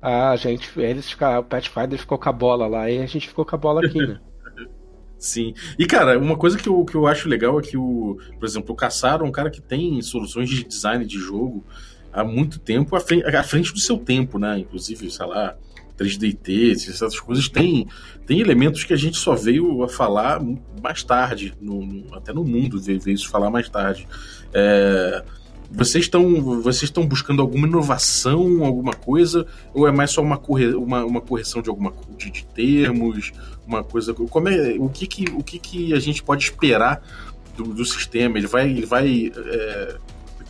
[0.00, 3.44] a gente, eles ficaram, o Pathfinder ficou com a bola lá e a gente ficou
[3.44, 4.20] com a bola aqui, né?
[5.18, 5.54] Sim.
[5.78, 8.72] E, cara, uma coisa que eu, que eu acho legal é que, o, por exemplo,
[8.72, 11.64] o Caçaro é um cara que tem soluções de design de jogo
[12.12, 14.58] há muito tempo à frente, à frente do seu tempo, né?
[14.58, 15.56] Inclusive, sei lá,
[15.98, 17.86] 3DT, essas coisas tem,
[18.26, 20.40] tem elementos que a gente só veio a falar
[20.82, 24.06] mais tarde, no, no- até no mundo veio, veio isso falar mais tarde.
[24.52, 25.24] É,
[25.70, 30.68] vocês estão vocês estão buscando alguma inovação, alguma coisa, ou é mais só uma, corre,
[30.74, 33.32] uma, uma correção de alguma de, de termos,
[33.66, 34.14] uma coisa.
[34.14, 37.02] Como é, o que que, o que que a gente pode esperar
[37.56, 38.38] do, do sistema?
[38.38, 39.96] Ele vai, ele vai é,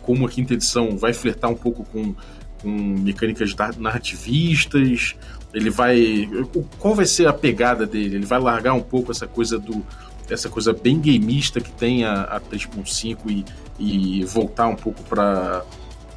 [0.01, 2.13] como a quinta edição, vai flertar um pouco com,
[2.61, 5.15] com mecânicas narrativistas.
[5.57, 6.29] Ele vai,
[6.77, 8.17] qual vai ser a pegada dele?
[8.17, 9.83] Ele vai largar um pouco essa coisa do
[10.29, 13.45] essa coisa bem gameista que tem a, a 3.5 e,
[13.79, 15.63] e voltar um pouco para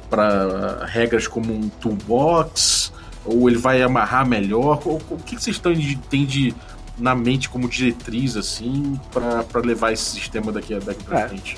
[0.09, 2.91] para regras como um toolbox
[3.23, 4.81] ou ele vai amarrar melhor?
[4.85, 6.53] O, o que, vocês estão de, tem de
[6.97, 11.27] na mente como diretriz assim para levar esse sistema daqui, daqui para É.
[11.29, 11.57] frente?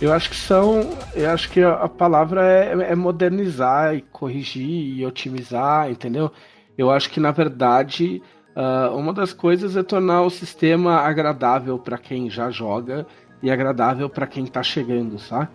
[0.00, 0.96] Eu acho que são.
[1.12, 6.30] Eu acho que a palavra é, é modernizar e corrigir e otimizar, entendeu?
[6.78, 8.22] Eu acho que na verdade
[8.60, 13.06] ah, uma das coisas é tornar o sistema agradável para quem já joga
[13.40, 15.52] e agradável para quem tá chegando, saca?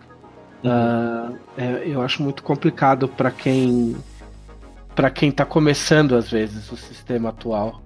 [0.64, 3.94] Ah, é, eu acho muito complicado para quem
[4.94, 7.82] para quem tá começando às vezes o sistema atual.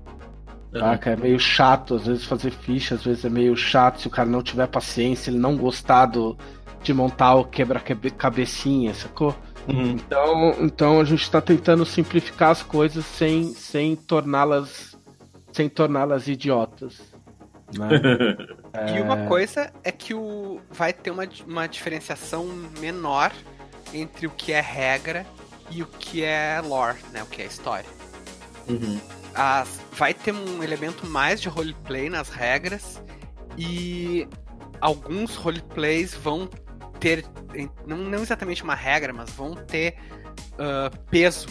[0.71, 1.11] Saca?
[1.11, 4.29] É meio chato, às vezes fazer ficha, às vezes é meio chato se o cara
[4.29, 6.37] não tiver paciência, ele não gostar do,
[6.81, 9.35] de montar o quebra-cabecinha, sacou?
[9.69, 9.91] Uhum.
[9.91, 14.97] Então, então a gente tá tentando simplificar as coisas sem, sem torná-las
[15.53, 17.01] sem torná-las idiotas.
[17.77, 17.89] Né?
[18.95, 22.47] E uma coisa é que o vai ter uma, uma diferenciação
[22.79, 23.33] menor
[23.93, 25.27] entre o que é regra
[25.71, 27.23] e o que é lore, né?
[27.23, 27.89] O que é história.
[28.69, 29.01] Uhum.
[29.35, 33.03] As, vai ter um elemento mais de roleplay nas regras
[33.57, 34.29] e
[34.81, 36.49] alguns roleplays vão
[37.01, 37.25] ter,
[37.87, 39.97] não, não exatamente uma regra, mas vão ter
[40.59, 41.49] ah, peso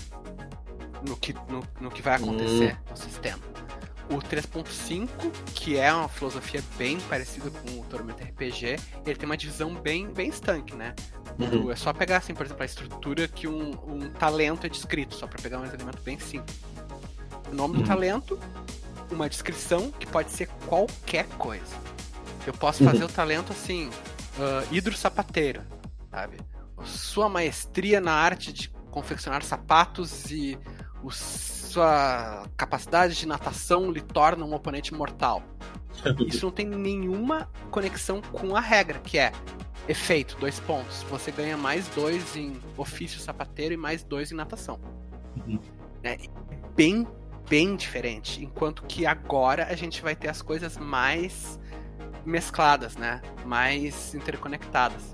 [1.07, 3.39] no que, no, no que vai acontecer no sistema.
[4.09, 5.09] O 3.5,
[5.53, 10.07] que é uma filosofia bem parecida com o Tormenta RPG, ele tem uma divisão bem,
[10.07, 10.95] bem estanque, né?
[11.37, 11.69] Uhum.
[11.69, 15.27] É só pegar, assim, por exemplo, a estrutura que um, um talento é descrito, só
[15.27, 16.57] pra pegar um elemento bem simples.
[17.51, 17.81] O nome Uhum.
[17.83, 18.39] do talento,
[19.11, 21.75] uma descrição que pode ser qualquer coisa.
[22.45, 22.89] Eu posso Uhum.
[22.91, 23.89] fazer o talento assim,
[24.39, 25.61] ah, hidro sapateiro,
[26.09, 26.37] sabe?
[26.83, 30.57] Sua maestria na arte de confeccionar sapatos e
[31.03, 35.43] o- sua capacidade de natação lhe torna um oponente mortal.
[36.27, 39.31] Isso não tem nenhuma conexão com a regra, que é
[39.87, 41.03] efeito, dois pontos.
[41.03, 44.79] Você ganha mais dois em ofício sapateiro e mais dois em natação.
[45.47, 45.59] Uhum.
[46.03, 46.17] É
[46.75, 47.07] bem,
[47.49, 48.43] bem diferente.
[48.43, 51.59] Enquanto que agora a gente vai ter as coisas mais
[52.25, 53.21] mescladas, né?
[53.45, 55.13] Mais interconectadas.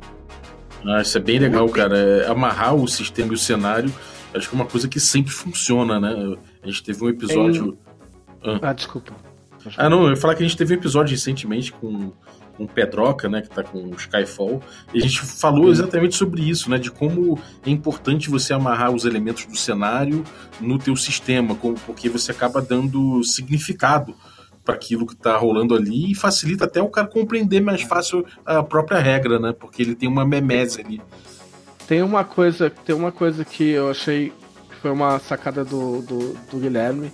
[0.85, 1.97] Ah, isso é bem legal, cara.
[1.97, 3.91] É amarrar o sistema e o cenário,
[4.33, 6.35] acho que é uma coisa que sempre funciona, né?
[6.61, 7.77] A gente teve um episódio.
[8.61, 9.13] Ah, desculpa.
[9.77, 12.11] Ah, não, eu ia falar que a gente teve um episódio recentemente com,
[12.57, 14.61] com o Pedroca, né, que tá com o Skyfall,
[14.93, 19.05] e a gente falou exatamente sobre isso, né, de como é importante você amarrar os
[19.05, 20.21] elementos do cenário
[20.59, 24.13] no teu sistema, como- porque você acaba dando significado
[24.63, 28.63] para aquilo que tá rolando ali e facilita até o cara compreender mais fácil a
[28.63, 31.01] própria regra, né, porque ele tem uma memese ali.
[31.87, 34.31] Tem uma coisa, tem uma coisa que eu achei
[34.69, 37.11] que foi uma sacada do, do, do Guilherme.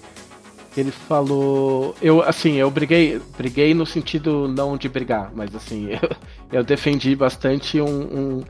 [0.77, 1.95] Ele falou.
[2.01, 3.19] Eu, assim, eu briguei.
[3.35, 6.09] Briguei no sentido não de brigar, mas assim, eu,
[6.51, 8.43] eu defendi bastante um, um,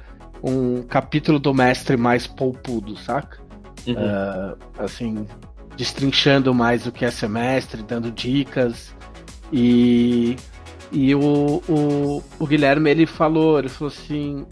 [0.44, 3.40] um capítulo do mestre mais poupudo, saca?
[3.88, 3.96] Uhum.
[3.98, 5.26] Ah, assim,
[5.80, 8.94] destrinchando mais o que é semestre, dando dicas.
[9.50, 10.36] E,
[10.92, 14.46] e o, o, o Guilherme ele falou, ele falou assim.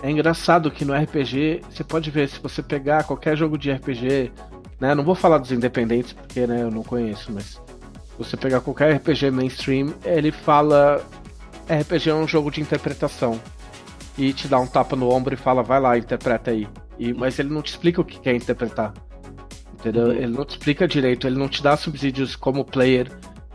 [0.00, 4.32] É engraçado que no RPG, você pode ver, se você pegar qualquer jogo de RPG,
[4.80, 4.94] né?
[4.94, 7.60] Não vou falar dos independentes, porque né, eu não conheço, mas
[8.16, 11.04] você pegar qualquer RPG mainstream, ele fala
[11.68, 13.38] RPG é um jogo de interpretação.
[14.16, 16.66] E te dá um tapa no ombro e fala, vai lá, interpreta aí.
[16.98, 18.94] E, mas ele não te explica o que quer interpretar.
[19.80, 20.04] Entendeu?
[20.04, 20.12] Uhum.
[20.12, 23.10] Ele não te explica direito, ele não te dá subsídios como player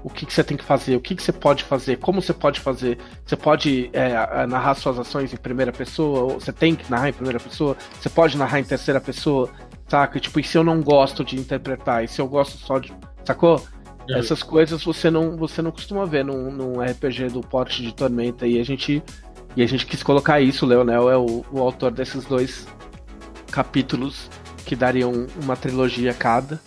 [0.06, 2.32] o que, que você tem que fazer, o que, que você pode fazer, como você
[2.32, 3.00] pode fazer.
[3.26, 7.14] Você pode é, narrar suas ações em primeira pessoa, ou você tem que narrar em
[7.14, 9.50] primeira pessoa, você pode narrar em terceira pessoa,
[9.88, 10.20] saca?
[10.20, 12.94] Tipo, e se eu não gosto de interpretar, e se eu gosto só de.
[13.26, 13.56] Sacou?
[14.08, 14.16] Uhum.
[14.16, 18.46] Essas coisas você não, você não costuma ver num, num RPG do porte de Tormenta
[18.46, 19.02] e a gente
[19.56, 22.68] e a gente quis colocar isso, o Leonel é o, o autor desses dois
[23.50, 24.30] capítulos
[24.66, 26.60] que dariam uma trilogia cada.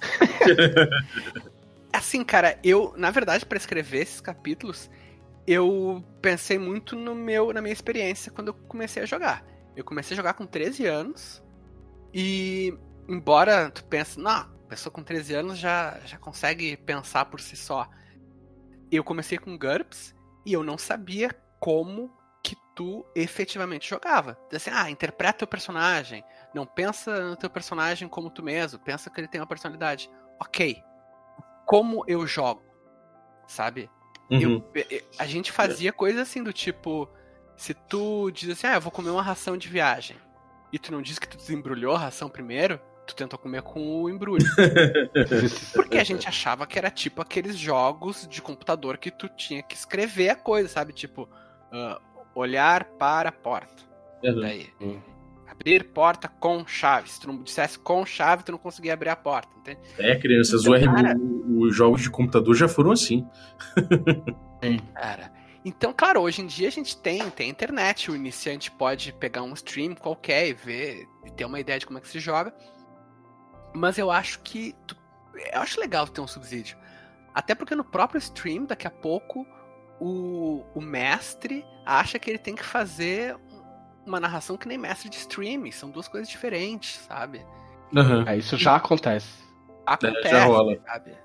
[1.92, 4.90] assim, cara, eu, na verdade, para escrever esses capítulos,
[5.46, 9.44] eu pensei muito no meu, na minha experiência quando eu comecei a jogar.
[9.74, 11.42] Eu comecei a jogar com 13 anos
[12.12, 12.74] e
[13.08, 17.88] embora tu pense, não, pessoa com 13 anos já, já consegue pensar por si só.
[18.90, 24.38] Eu comecei com GURPS e eu não sabia como que tu efetivamente jogava.
[24.52, 26.22] Assim, ah, interpreta o personagem,
[26.56, 30.10] não pensa no teu personagem como tu mesmo, pensa que ele tem uma personalidade.
[30.40, 30.82] Ok.
[31.66, 32.62] Como eu jogo?
[33.46, 33.90] Sabe?
[34.30, 34.64] Uhum.
[34.74, 37.08] Eu, a gente fazia coisas assim do tipo.
[37.56, 40.16] Se tu diz assim, ah, eu vou comer uma ração de viagem,
[40.72, 44.10] e tu não diz que tu desembrulhou a ração primeiro, tu tentou comer com o
[44.10, 44.44] embrulho.
[45.72, 49.74] Porque a gente achava que era tipo aqueles jogos de computador que tu tinha que
[49.74, 50.92] escrever a coisa, sabe?
[50.92, 52.00] Tipo, uh,
[52.34, 53.84] olhar para a porta.
[54.22, 54.40] Uhum.
[54.40, 54.70] Daí.
[54.80, 55.15] Uhum.
[55.58, 57.10] Abrir porta com chave.
[57.10, 59.80] Se tu não dissesse com chave, tu não conseguia abrir a porta, entende?
[59.98, 61.16] É, crianças, então, o cara...
[61.58, 63.26] os jogos de computador já foram assim.
[64.62, 64.78] Sim.
[64.94, 65.32] Cara.
[65.64, 69.52] Então, claro, hoje em dia a gente tem, tem internet, o iniciante pode pegar um
[69.52, 72.54] stream qualquer e ver, e ter uma ideia de como é que se joga.
[73.74, 74.74] Mas eu acho que.
[74.86, 74.96] Tu,
[75.52, 76.78] eu acho legal ter um subsídio.
[77.34, 79.44] Até porque no próprio stream, daqui a pouco,
[80.00, 83.36] o, o mestre acha que ele tem que fazer
[84.06, 85.70] uma narração que nem mestre de stream.
[85.72, 87.44] São duas coisas diferentes, sabe?
[87.94, 88.26] Uhum.
[88.26, 89.44] É, isso já acontece.
[89.84, 90.78] Acontece, é, já rola.
[90.84, 91.16] sabe?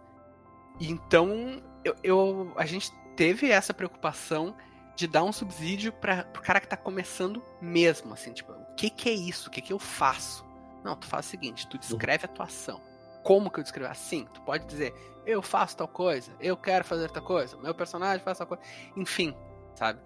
[0.79, 4.55] Então, eu, eu, a gente teve essa preocupação
[4.95, 8.89] de dar um subsídio para o cara que tá começando mesmo, assim, tipo, o que
[8.89, 9.47] que é isso?
[9.47, 10.45] O que que eu faço?
[10.83, 12.81] Não, tu faz o seguinte, tu descreve a tua ação.
[13.23, 13.91] Como que eu descrevo?
[13.91, 14.93] Assim, tu pode dizer,
[15.25, 18.63] eu faço tal coisa, eu quero fazer tal coisa, meu personagem faz tal coisa.
[18.95, 19.35] Enfim,
[19.75, 19.99] sabe?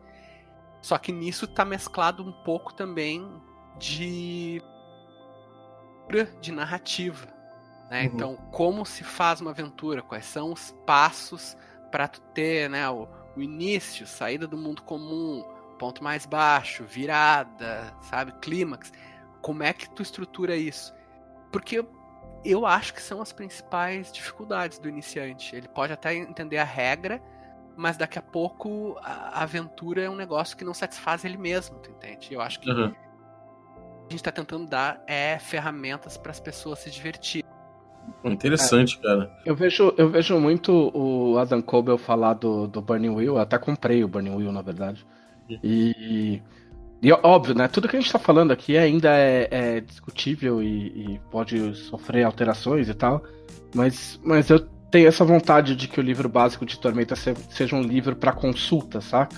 [0.85, 3.41] Só que nisso tá mesclado um pouco também
[3.79, 4.61] de
[6.39, 7.25] de narrativa,
[7.89, 8.01] né?
[8.01, 8.05] Uhum.
[8.05, 10.03] Então, como se faz uma aventura?
[10.03, 11.57] Quais são os passos
[11.91, 15.43] para tu ter, né, o, o início, saída do mundo comum,
[15.79, 18.91] ponto mais baixo, virada, sabe, clímax
[19.41, 20.93] como é que tu estrutura isso?
[21.51, 21.83] Porque
[22.43, 25.55] eu acho que são as principais dificuldades do iniciante.
[25.55, 27.19] Ele pode até entender a regra,
[27.75, 31.91] mas daqui a pouco a aventura é um negócio que não satisfaz ele mesmo, tu
[31.91, 32.33] entende?
[32.33, 32.85] Eu acho que uhum.
[32.85, 37.45] a gente está tentando dar é ferramentas para as pessoas se divertirem.
[38.23, 39.37] Interessante, é, cara.
[39.45, 43.57] Eu vejo, eu vejo muito o Adam Coble falar do, do Burning Wheel, eu até
[43.57, 45.05] comprei o Burning Wheel, na verdade.
[45.63, 46.41] E
[47.05, 47.67] e óbvio, né?
[47.67, 52.23] Tudo que a gente tá falando aqui ainda é, é discutível e, e, pode sofrer
[52.23, 53.23] alterações e tal.
[53.75, 57.81] Mas, mas eu tenho essa vontade de que o livro básico de Tormenta seja um
[57.81, 59.35] livro para consulta, saca?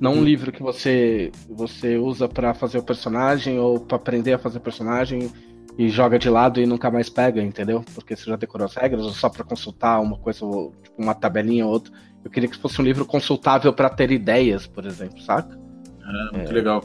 [0.00, 0.24] Não um hum.
[0.24, 4.60] livro que você você usa para fazer o personagem ou para aprender a fazer o
[4.60, 5.30] personagem
[5.78, 7.84] e joga de lado e nunca mais pega, entendeu?
[7.94, 10.40] Porque você já decorou as regras ou só para consultar uma coisa,
[10.82, 11.92] tipo uma tabelinha ou outra.
[12.24, 15.56] Eu queria que fosse um livro consultável para ter ideias, por exemplo, saca?
[16.02, 16.84] É, muito é, legal.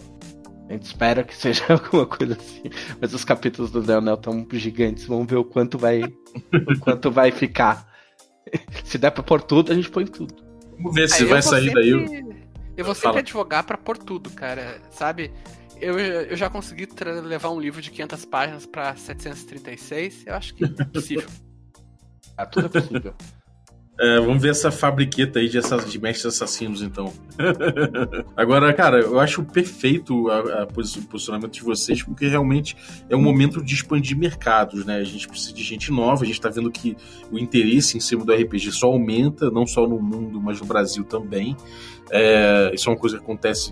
[0.70, 2.70] A gente espera que seja alguma coisa assim.
[3.02, 5.06] Mas os capítulos do Leonel estão gigantes.
[5.06, 7.90] Vamos ver o quanto vai, o quanto vai ficar.
[8.84, 10.36] Se der pra pôr tudo, a gente põe tudo.
[10.78, 12.42] Vamos ver se vai sair sempre, daí.
[12.76, 13.20] Eu vou sempre Fala.
[13.20, 14.82] advogar pra pôr tudo, cara.
[14.92, 15.32] Sabe?
[15.80, 16.88] Eu, eu já consegui
[17.24, 20.26] levar um livro de 500 páginas pra 736.
[20.28, 21.28] Eu acho que é possível.
[22.38, 23.14] ah, tudo é possível.
[24.02, 27.14] É, vamos ver essa fabriqueta aí de, essas, de mestres assassinos, então.
[28.36, 32.76] Agora, cara, eu acho perfeito o posicionamento de vocês, porque realmente
[33.08, 34.96] é um momento de expandir mercados, né?
[34.96, 36.98] A gente precisa de gente nova, a gente tá vendo que
[37.32, 41.04] o interesse em cima do RPG só aumenta, não só no mundo, mas no Brasil
[41.04, 41.56] também.
[42.10, 43.72] É, isso é uma coisa que acontece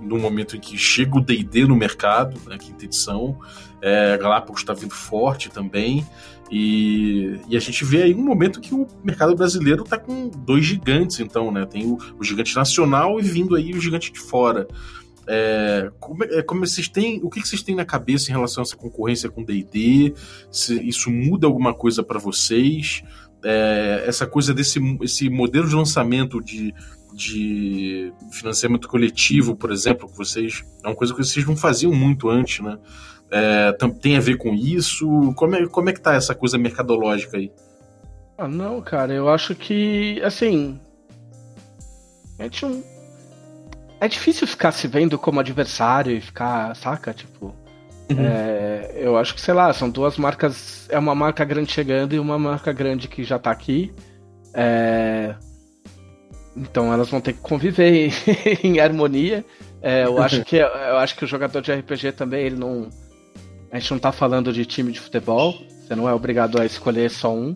[0.00, 3.38] no momento em que chega o D&D no mercado, né, quinta edição,
[3.80, 6.06] é, Galápagos está vindo forte também,
[6.50, 10.64] e, e, a gente vê aí um momento que o mercado brasileiro está com dois
[10.64, 11.64] gigantes, então, né?
[11.64, 14.66] Tem o, o, gigante nacional e vindo aí o gigante de fora.
[15.28, 18.66] É, como, é, como vocês têm, o que vocês têm na cabeça em relação a
[18.66, 20.12] essa concorrência com D&D?
[20.82, 23.04] Isso muda alguma coisa para vocês?
[23.44, 26.74] É, essa coisa desse esse modelo de lançamento de,
[27.14, 32.28] de financiamento coletivo, por exemplo, que vocês é uma coisa que vocês não faziam muito
[32.28, 32.76] antes, né?
[33.30, 35.32] É, tem a ver com isso?
[35.36, 37.52] Como é, como é que tá essa coisa mercadológica aí?
[38.36, 40.80] Ah, não, cara, eu acho que, assim.
[44.00, 47.12] É difícil ficar se vendo como adversário e ficar, saca?
[47.12, 47.54] Tipo.
[48.10, 48.16] Uhum.
[48.18, 50.88] É, eu acho que, sei lá, são duas marcas.
[50.88, 53.92] É uma marca grande chegando e uma marca grande que já tá aqui.
[54.54, 55.34] É,
[56.56, 58.12] então elas vão ter que conviver
[58.64, 59.44] em harmonia.
[59.82, 62.88] É, eu, acho que, eu acho que o jogador de RPG também, ele não.
[63.72, 65.54] A gente não tá falando de time de futebol.
[65.68, 67.54] Você não é obrigado a escolher só um.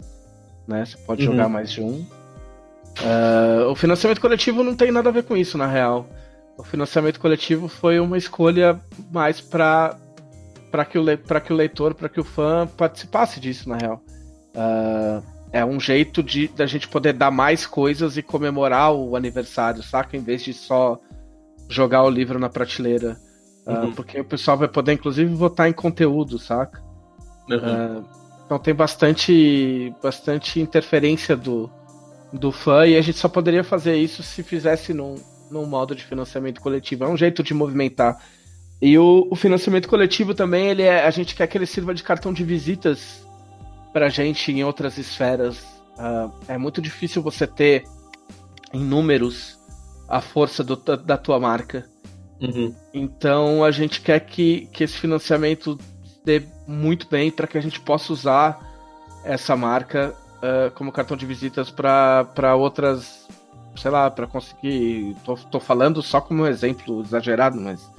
[0.66, 0.84] Né?
[0.84, 1.32] Você pode uhum.
[1.32, 2.06] jogar mais de um.
[3.00, 6.06] Uh, o financiamento coletivo não tem nada a ver com isso, na real.
[6.56, 9.98] O financiamento coletivo foi uma escolha mais para
[10.70, 14.02] para que, o que o leitor, para que o fã participasse disso, na real.
[14.56, 19.84] Uh, é um jeito de da gente poder dar mais coisas e comemorar o aniversário,
[19.84, 20.16] saca?
[20.16, 21.00] Em vez de só
[21.68, 23.16] jogar o livro na prateleira.
[23.66, 26.82] Uh, Porque o pessoal vai poder, inclusive, votar em conteúdo, saca?
[27.48, 28.00] Uhum.
[28.00, 28.04] Uh,
[28.44, 31.70] então tem bastante, bastante interferência do,
[32.32, 35.16] do fã e a gente só poderia fazer isso se fizesse num,
[35.50, 37.04] num modo de financiamento coletivo.
[37.04, 38.18] É um jeito de movimentar
[38.80, 42.02] e o, o, financiamento coletivo também, ele é, a gente quer que ele sirva de
[42.02, 43.26] cartão de visitas
[43.94, 45.58] pra gente em outras esferas.
[45.96, 47.84] Uh, é muito difícil você ter
[48.74, 49.58] em números
[50.06, 51.88] a força do, da tua marca.
[52.40, 52.74] Uhum.
[52.92, 55.78] Então a gente quer que, que esse financiamento
[56.24, 58.60] dê muito bem para que a gente possa usar
[59.24, 63.26] essa marca uh, como cartão de visitas para outras,
[63.76, 65.16] sei lá, para conseguir.
[65.24, 67.90] Tô, tô falando só como um exemplo exagerado, mas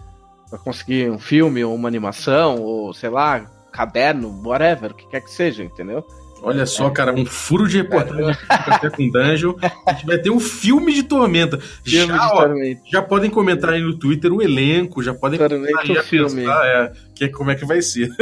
[0.49, 5.21] para conseguir um filme ou uma animação, ou sei lá, caderno, whatever, o que quer
[5.21, 6.05] que seja, entendeu?
[6.45, 6.91] Olha só, é.
[6.91, 8.89] cara, um furo de reportagem é.
[8.89, 9.55] com Dungeon.
[9.85, 11.57] A gente vai ter um filme de Tormenta.
[11.83, 12.81] Filme já, de ó, Tormenta.
[12.85, 16.41] já podem comentar aí no Twitter o elenco, já podem Tormenta aí o filme.
[16.41, 18.09] Pensar, é, que, como é que vai ser.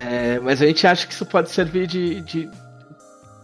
[0.00, 2.48] É, mas a gente acha que isso pode servir de, de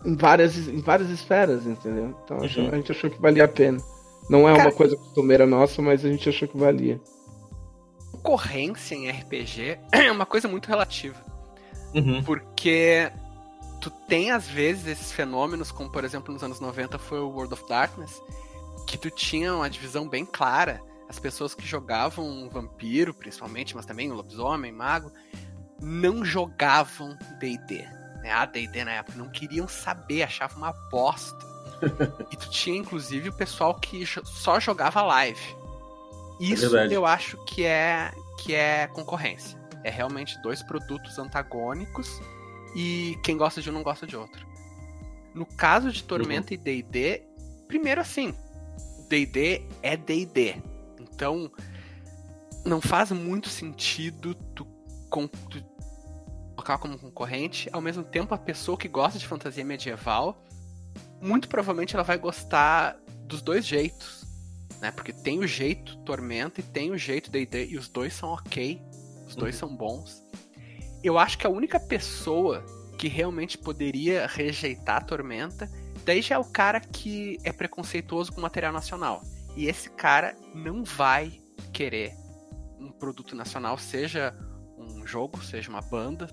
[0.04, 2.14] em, várias, em várias esferas, entendeu?
[2.24, 2.70] Então uhum.
[2.72, 3.78] a gente achou que valia a pena.
[4.28, 7.00] Não é uma coisa costumeira nossa, mas a gente achou que valia
[8.18, 11.16] concorrência em RPG é uma coisa muito relativa.
[11.94, 12.22] Uhum.
[12.22, 13.10] Porque
[13.80, 17.54] tu tem, às vezes, esses fenômenos, como por exemplo nos anos 90 foi o World
[17.54, 18.20] of Darkness,
[18.86, 20.82] que tu tinha uma divisão bem clara.
[21.08, 25.10] As pessoas que jogavam vampiro, principalmente, mas também o lobisomem, mago,
[25.80, 27.82] não jogavam D&D.
[28.20, 28.30] Né?
[28.30, 31.38] A D&D na época não queriam saber, achavam uma bosta.
[32.30, 35.56] e tu tinha, inclusive, o pessoal que só jogava live.
[36.40, 39.58] Isso é eu acho que é que é concorrência.
[39.82, 42.20] É realmente dois produtos antagônicos
[42.74, 44.46] e quem gosta de um não gosta de outro.
[45.34, 46.60] No caso de Tormenta uhum.
[46.60, 47.22] e D&D,
[47.66, 48.34] primeiro assim,
[49.08, 50.56] D&D é D&D.
[51.00, 51.50] Então,
[52.64, 55.64] não faz muito sentido tu, tu
[56.54, 60.42] colocar como concorrente, ao mesmo tempo a pessoa que gosta de fantasia medieval,
[61.20, 62.96] muito provavelmente ela vai gostar
[63.26, 64.28] dos dois jeitos
[64.80, 64.90] né?
[64.90, 68.80] Porque tem o jeito Tormenta e tem o jeito D&D e os dois são ok,
[69.26, 69.68] os dois uhum.
[69.68, 70.24] são bons.
[71.02, 72.64] Eu acho que a única pessoa
[72.96, 75.70] que realmente poderia rejeitar a Tormenta,
[76.04, 79.22] daí já é o cara que é preconceituoso com material nacional.
[79.56, 81.40] E esse cara não vai
[81.72, 82.12] querer
[82.78, 84.34] um produto nacional, seja
[84.76, 86.28] um jogo, seja uma banda,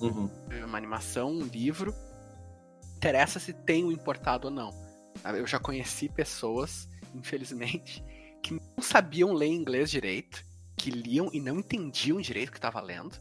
[0.00, 0.30] uhum.
[0.64, 1.94] uma animação, um livro.
[2.96, 4.70] Interessa se tem o importado ou não.
[5.24, 8.04] Eu já conheci pessoas infelizmente,
[8.42, 10.44] que não sabiam ler inglês direito,
[10.80, 13.20] que liam e não entendiam direito o que estava lendo.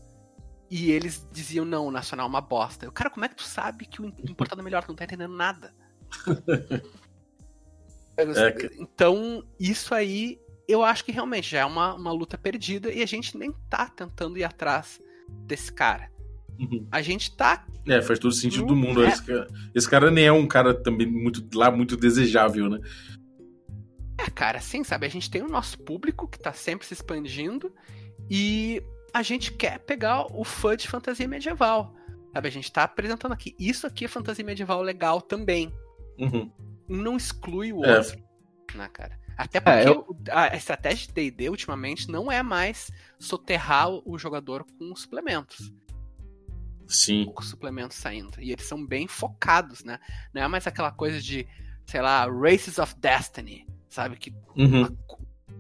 [0.72, 2.86] E eles diziam, não, o nacional é uma bosta.
[2.86, 4.82] Eu, cara, como é que tu sabe que o importado é melhor?
[4.84, 5.74] Tu não tá entendendo nada.
[8.16, 13.04] é, então, isso aí, eu acho que realmente já é uma, uma luta perdida e
[13.04, 15.02] a gente nem tá tentando ir atrás
[15.46, 16.10] desse cara.
[16.58, 16.88] Uhum.
[16.92, 17.66] A gente tá.
[17.88, 19.04] É, faz todo sentido do mundo.
[19.04, 19.10] É...
[19.10, 22.80] Esse, cara, esse, cara, nem é um cara também muito lá muito desejável, né?
[24.20, 25.06] É, cara, sim, sabe?
[25.06, 27.74] A gente tem o nosso público que tá sempre se expandindo
[28.30, 31.96] e a gente quer pegar o fã de fantasia medieval.
[32.34, 32.48] Sabe?
[32.48, 33.56] A gente tá apresentando aqui.
[33.58, 35.74] Isso aqui é fantasia medieval legal também.
[36.18, 36.52] Uhum.
[36.88, 37.98] Não exclui o é.
[37.98, 38.22] outro.
[38.76, 39.18] Né, cara?
[39.38, 40.18] Até é, porque é, eu...
[40.32, 45.74] a estratégia de DD ultimamente não é mais soterrar o jogador com suplementos.
[46.86, 47.32] Sim.
[47.34, 48.40] Com suplementos saindo.
[48.42, 49.98] E eles são bem focados, né?
[50.34, 51.48] Não é mais aquela coisa de,
[51.86, 54.16] sei lá, Races of Destiny sabe?
[54.18, 54.96] Que uhum.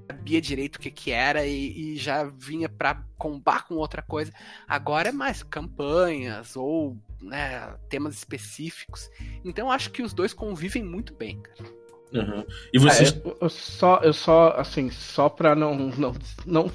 [0.10, 4.32] sabia direito o que, que era e, e já vinha para combar com outra coisa.
[4.68, 9.10] Agora é mais campanhas ou né, temas específicos.
[9.44, 11.80] Então acho que os dois convivem muito bem, cara.
[12.14, 12.44] Uhum.
[12.74, 13.14] E vocês.
[13.14, 16.16] É, eu, eu só, eu só, assim, só pra não, não,
[16.46, 16.72] não,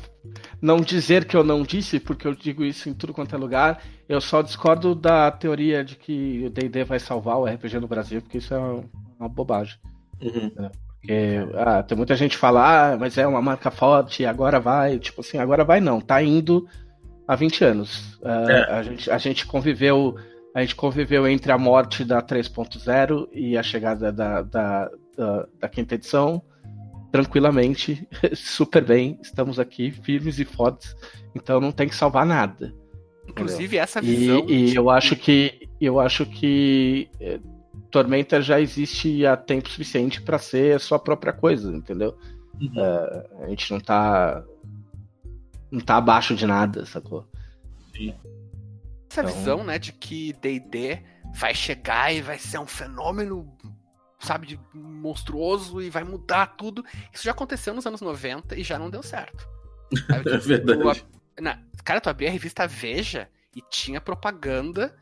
[0.61, 3.82] não dizer que eu não disse, porque eu digo isso em tudo quanto é lugar,
[4.09, 8.22] eu só discordo da teoria de que o DD vai salvar o RPG no Brasil,
[8.22, 8.84] porque isso é uma,
[9.18, 9.76] uma bobagem.
[10.20, 10.52] Uhum.
[10.57, 10.70] É,
[11.05, 14.98] porque, ah, tem muita gente que fala, ah, mas é uma marca forte, agora vai.
[14.98, 16.66] Tipo assim, agora vai não, tá indo
[17.28, 18.14] há 20 anos.
[18.22, 18.72] Uh, É.
[18.72, 20.14] a, gente, a gente conviveu.
[20.55, 25.68] A gente conviveu entre a morte da 3.0 e a chegada da, da, da, da
[25.68, 26.40] quinta edição
[27.12, 29.18] tranquilamente, super bem.
[29.22, 30.96] Estamos aqui, firmes e fortes.
[31.34, 32.72] Então não tem que salvar nada.
[33.28, 34.44] Inclusive, essa E, visão.
[34.48, 37.40] e de- eu acho que eu acho que eh,
[37.95, 42.18] Tormenta já existe há tempo suficiente para ser a sua própria coisa, entendeu?
[42.61, 42.72] Uhum.
[42.76, 44.42] Eh, a gente não tá
[45.70, 47.24] não tá abaixo de nada, sacou?
[49.09, 51.01] essa então- visão, né, de que D&D
[51.36, 53.57] vai chegar e vai ser um fenômeno,
[54.18, 56.84] sabe, de monstruoso e vai mudar tudo.
[57.12, 59.49] Isso já aconteceu nos anos 90 e já não deu certo.
[60.11, 61.07] Sabe, É verdade.
[61.36, 64.92] tu na- cara, tu abria a revista Veja e tinha propaganda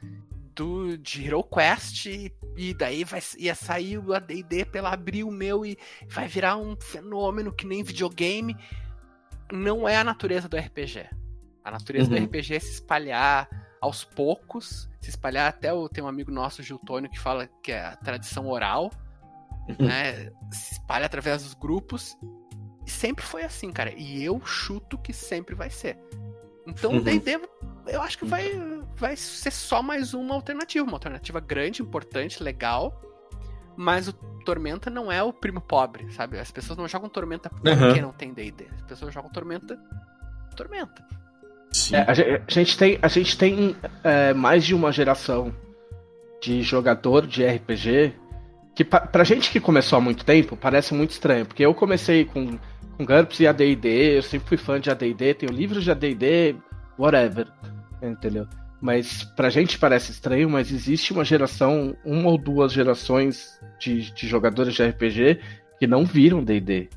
[0.55, 5.65] do, de Hero Quest e, e daí vai, ia sair o AD&D pela Abril meu
[5.65, 5.79] e
[6.09, 8.57] vai virar um fenômeno que nem videogame.
[9.53, 11.07] Não é a natureza do RPG.
[11.65, 12.19] A natureza Uhum.
[12.19, 13.49] do RPG é se espalhar
[13.81, 17.73] aos poucos, se espalhar até o tem um amigo nosso, Gil Tônio, que fala que
[17.73, 18.91] é a tradição oral,
[19.69, 19.87] Uhum.
[19.87, 20.31] né?
[20.53, 22.17] Se espalha através dos grupos.
[22.85, 23.93] E sempre foi assim, cara.
[23.97, 25.97] E eu chuto que sempre vai ser.
[26.67, 27.03] Então o Uhum.
[27.03, 27.39] D&D,
[27.87, 28.61] eu acho que vai,
[28.97, 30.85] vai ser só mais uma alternativa.
[30.85, 33.01] Uma alternativa grande, importante, legal.
[33.77, 34.13] Mas o
[34.45, 36.39] Tormenta não é o primo pobre, sabe?
[36.39, 38.03] As pessoas não jogam Tormenta porque Uhum.
[38.03, 38.67] não tem D&D.
[38.75, 39.79] As pessoas jogam Tormenta...
[40.57, 41.05] Tormenta.
[41.73, 41.97] Sim.
[41.97, 43.75] É, a, ge- a gente tem, a gente tem
[44.05, 45.55] é, mais de uma geração
[46.43, 48.13] de jogador de RPG
[48.75, 52.25] que pa, pra gente que começou há muito tempo parece muito estranho, porque eu comecei
[52.27, 52.59] com,
[52.97, 56.57] com GURPS e AD&D, eu sempre fui fã de AD&D, tenho livros de AD&D,
[57.03, 57.47] whatever,
[58.03, 58.47] entendeu?
[58.81, 64.27] Mas pra gente parece estranho, mas existe uma geração, uma ou duas gerações de, de
[64.27, 65.39] jogadores de RPG
[65.79, 66.89] que não viram D&D,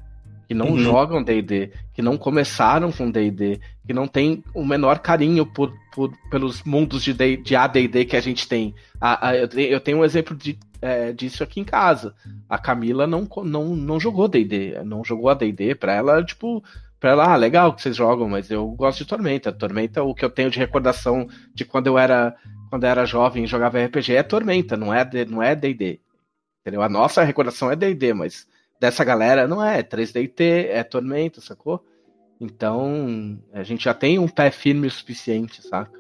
[0.48, 0.78] que não Uhum.
[0.80, 6.12] jogam D&D, que não começaram com D&D, que não tem o menor carinho por, por-
[6.32, 8.74] pelos mundos de, D- de AD&D que a gente tem.
[9.00, 12.14] A- a- eu, te- eu tenho um exemplo de- é, disso aqui em casa.
[12.50, 15.74] A Camila não, não, não jogou D&D, não jogou AD&D.
[15.76, 16.64] Pra ela, tipo,
[17.06, 19.52] pra ela, ah, legal que vocês jogam, mas eu gosto de Tormenta.
[19.52, 22.36] Tormenta, o que eu tenho de recordação de quando eu era,
[22.68, 26.00] quando eu era jovem e jogava RPG é Tormenta, não é não é D&D.
[26.62, 26.82] Entendeu?
[26.82, 28.48] A nossa recordação é D&D, mas
[28.80, 31.86] dessa galera não é, é 3DT, é Tormenta, sacou?
[32.42, 35.92] Então, a gente já tem um pé firme o suficiente, saca?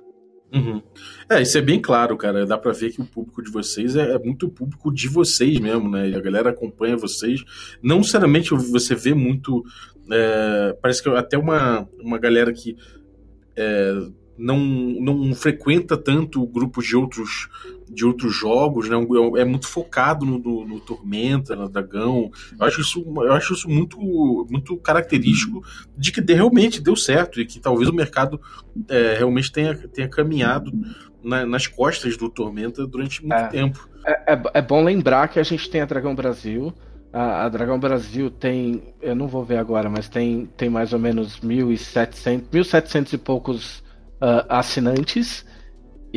[0.56, 0.82] Uhum.
[1.30, 2.45] É, isso é bem claro, cara.
[2.45, 5.89] Dá pra ver que o público de vocês é, é muito público de vocês mesmo,
[5.89, 6.16] né?
[6.16, 7.43] A galera acompanha vocês.
[7.84, 9.66] Não necessariamente você vê muito.
[10.10, 12.78] é, parece que até uma, uma galera que
[13.56, 13.93] é,
[14.38, 17.49] não, não frequenta tanto grupos de outros,
[17.90, 18.96] de outros jogos, né?
[19.38, 22.32] É muito focado no, no, no Tormenta, no Dragão.
[22.60, 23.98] Eu acho isso, eu acho isso muito,
[24.50, 25.64] muito característico
[25.98, 28.40] de que realmente deu certo e que talvez o mercado
[28.90, 30.72] é, realmente tenha, tenha caminhado
[31.24, 33.48] na- nas costas do Tormenta durante muito É.
[33.48, 33.88] tempo.
[34.06, 36.74] É, é- é bom lembrar que a gente tem a Dragão Brasil.
[37.14, 41.00] A, a Dragão Brasil tem, eu não vou ver agora, mas tem, tem mais ou
[41.00, 43.84] menos 1.700, 1.700 e poucos
[44.20, 45.46] ah, assinantes.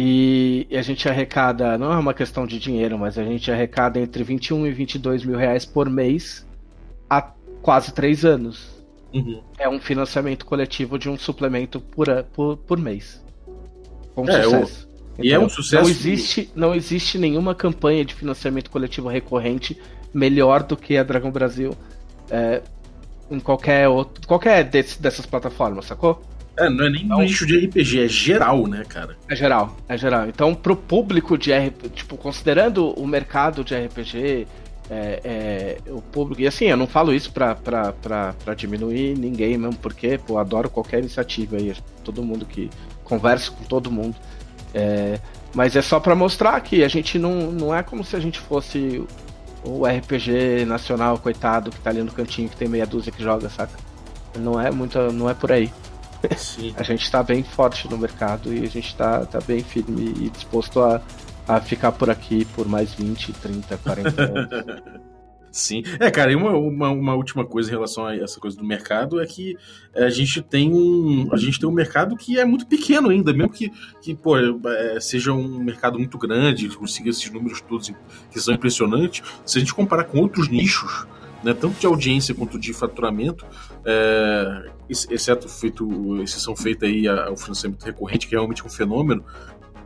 [0.00, 4.22] E, a gente arrecada, não é uma questão de dinheiro, mas a gente arrecada entre
[4.22, 6.46] 21 e 22 mil reais por mês
[7.10, 7.20] há
[7.60, 8.70] quase três anos.
[9.12, 9.42] Uhum.
[9.58, 13.20] É um financiamento coletivo de um suplemento por, por, por mês.
[14.14, 14.88] Com É, sucesso.
[15.20, 19.76] e é um sucesso- Não existe, não existe nenhuma campanha de financiamento coletivo recorrente
[20.14, 21.74] melhor do que a Dragão Brasil
[22.30, 22.62] é,
[23.30, 26.22] em qualquer outro, qualquer desse- dessas plataformas, sacou?
[26.58, 29.16] É, não é nem no nicho de RPG, é geral, né, cara?
[29.28, 30.26] É geral, é geral.
[30.26, 34.46] Então, pro público de RPG, tipo, considerando o mercado de RPG,
[34.90, 36.40] é, é, o público.
[36.42, 40.38] E assim, eu não falo isso pra, pra, pra, pra diminuir ninguém mesmo, porque, pô,
[40.38, 41.74] adoro qualquer iniciativa aí.
[42.04, 42.70] Todo mundo que.
[43.04, 44.16] Converso com todo mundo.
[44.74, 45.18] É,
[45.54, 48.38] mas é só pra mostrar que a gente não, não é como se a gente
[48.38, 49.02] fosse
[49.64, 53.48] o RPG nacional, coitado, que tá ali no cantinho, que tem meia dúzia que joga,
[53.48, 53.78] saca?
[54.38, 54.98] Não é muito.
[55.12, 55.72] Não é por aí.
[56.36, 56.74] Sim.
[56.76, 60.30] A gente tá bem forte no mercado e a gente tá, tá bem firme e
[60.30, 61.00] disposto a,
[61.46, 64.82] a ficar por aqui por mais 20, 30, 40 anos.
[65.50, 65.82] Sim.
[65.98, 69.20] É, cara, e uma, uma, uma, última coisa em relação a essa coisa do mercado
[69.20, 69.56] é que
[69.94, 71.28] a gente tem um.
[71.32, 75.00] A gente tem um mercado que é muito pequeno ainda, mesmo que, que pô, é,
[75.00, 77.90] seja um mercado muito grande, consiga esses números todos
[78.30, 81.06] que são impressionantes, se a gente comparar com outros nichos,
[81.42, 83.46] né, tanto de audiência quanto de faturamento,
[83.88, 89.24] é, exceto feito, exceção feita aí ao financiamento recorrente, que é realmente um fenômeno,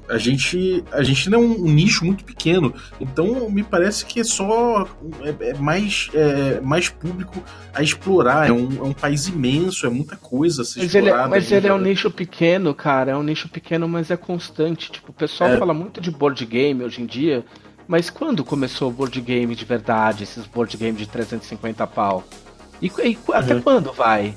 [0.08, 4.24] a gente, a gente não é um, nicho muito pequeno, então me parece que é
[4.24, 4.88] só
[5.22, 7.42] é, é mais, é, mais público
[7.72, 8.48] a explorar.
[8.48, 11.52] É um, é um país imenso, é muita coisa a ser mas Ele, é, mas
[11.52, 13.12] ele é um nicho pequeno, cara.
[13.12, 14.90] É um nicho pequeno, mas é constante.
[14.90, 15.56] Tipo, o pessoal é.
[15.56, 17.44] fala muito de board game hoje em dia,
[17.86, 22.24] mas quando começou o board game de verdade, esses board games de 350 pau?
[22.82, 23.62] E, e até uhum.
[23.62, 24.34] quando vai?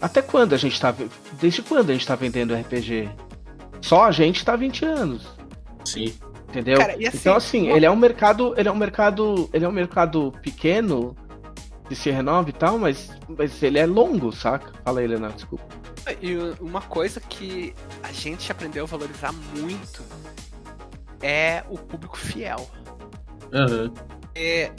[0.00, 0.94] Até quando a gente tá.
[1.38, 3.10] Desde quando a gente tá vendendo RPG?
[3.82, 5.26] Só a gente tá 20 anos.
[5.84, 6.14] Sim.
[6.48, 6.78] Entendeu?
[6.78, 9.72] Cara, assim, então assim, ele é um mercado, ele é um mercado, ele é um
[9.72, 11.14] mercado pequeno
[11.86, 14.72] que se renova e tal, mas, mas ele é longo, saca?
[14.84, 15.64] Fala aí, Leonardo, desculpa.
[16.22, 20.02] E uma coisa que a gente aprendeu a valorizar muito
[21.20, 22.68] é o público fiel.
[23.52, 23.92] Uhum.
[24.34, 24.72] É,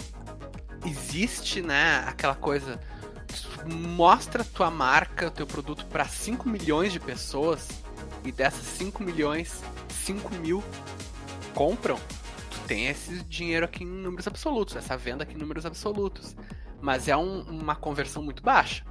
[0.90, 2.80] existe, né, aquela coisa
[3.66, 7.68] mostra tua marca, teu produto para 5 milhões de pessoas
[8.24, 10.64] e dessas 5 milhões, 5 mil
[11.54, 11.98] compram,
[12.50, 16.36] tu tem esse dinheiro aqui em números absolutos, essa venda aqui em números absolutos.
[16.80, 18.86] Mas é um, uma conversão muito baixa.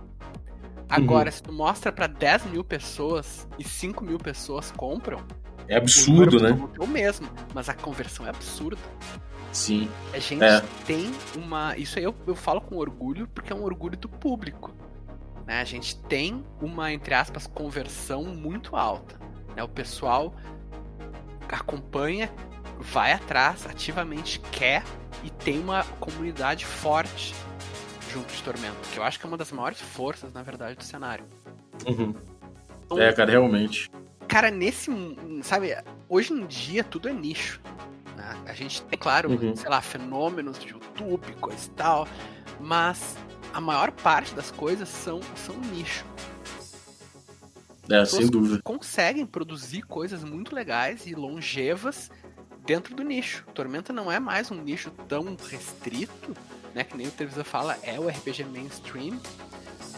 [0.89, 1.33] Agora, uhum.
[1.33, 5.25] se tu mostra para 10 mil pessoas e 5 mil pessoas compram.
[5.69, 6.51] É absurdo, né?
[6.79, 8.81] É o mesmo, mas a conversão é absurda.
[9.53, 9.89] Sim.
[10.13, 10.63] A gente é.
[10.87, 11.77] tem uma.
[11.77, 14.73] Isso aí eu, eu falo com orgulho, porque é um orgulho do público.
[15.47, 15.61] Né?
[15.61, 19.19] A gente tem uma, entre aspas, conversão muito alta.
[19.55, 19.63] Né?
[19.63, 20.35] O pessoal
[21.49, 22.31] acompanha,
[22.81, 24.83] vai atrás, ativamente quer
[25.23, 27.35] e tem uma comunidade forte
[28.13, 30.85] junto de Tormento, que eu acho que é uma das maiores forças, na verdade, do
[30.85, 31.25] cenário.
[31.87, 32.15] Uhum.
[32.85, 33.91] Então, é, cara, realmente.
[34.27, 34.91] Cara, nesse.
[35.43, 35.77] Sabe,
[36.09, 37.61] hoje em dia tudo é nicho.
[38.47, 39.55] A gente tem, claro, uhum.
[39.55, 42.09] sei lá, fenômenos de YouTube, coisa e tal,
[42.61, 43.17] mas
[43.53, 46.05] a maior parte das coisas são, são nicho.
[47.89, 48.61] É, sem dúvida.
[48.63, 52.11] Conseguem produzir coisas muito legais e longevas
[52.65, 53.45] dentro do nicho.
[53.55, 56.37] Tormenta não é mais um nicho tão restrito,
[56.75, 56.83] né?
[56.83, 59.21] Que nem o Televisor fala, é o RPG mainstream.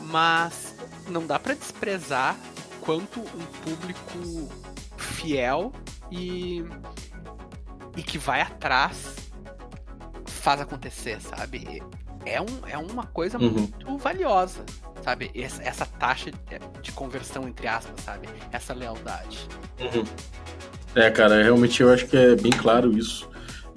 [0.02, 0.76] Mas
[1.08, 2.36] não dá para desprezar
[2.82, 4.48] quanto um público
[4.96, 5.72] fiel
[6.10, 6.64] e,
[7.98, 9.30] e que vai atrás
[10.24, 11.82] faz acontecer, sabe?
[12.24, 13.50] é, um, é uma coisa uhum.
[13.50, 14.64] muito valiosa,
[15.02, 15.30] sabe?
[15.34, 16.30] Essa, essa, taxa
[16.82, 18.28] de conversão, entre aspas, sabe?
[18.52, 19.48] Essa lealdade.
[19.80, 20.04] Uhum.
[20.94, 23.28] É, cara, realmente eu acho que é bem claro isso.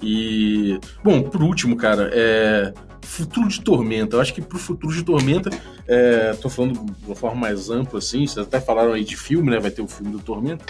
[0.02, 2.72] E, bom, por último, cara, é
[3.02, 4.16] futuro de Tormenta.
[4.16, 5.50] Eu acho que pro futuro de Tormenta,
[5.86, 9.50] é, tô falando de uma forma mais ampla, assim, vocês até falaram aí de filme,
[9.50, 9.58] né?
[9.58, 10.64] Vai ter o filme do Tormenta.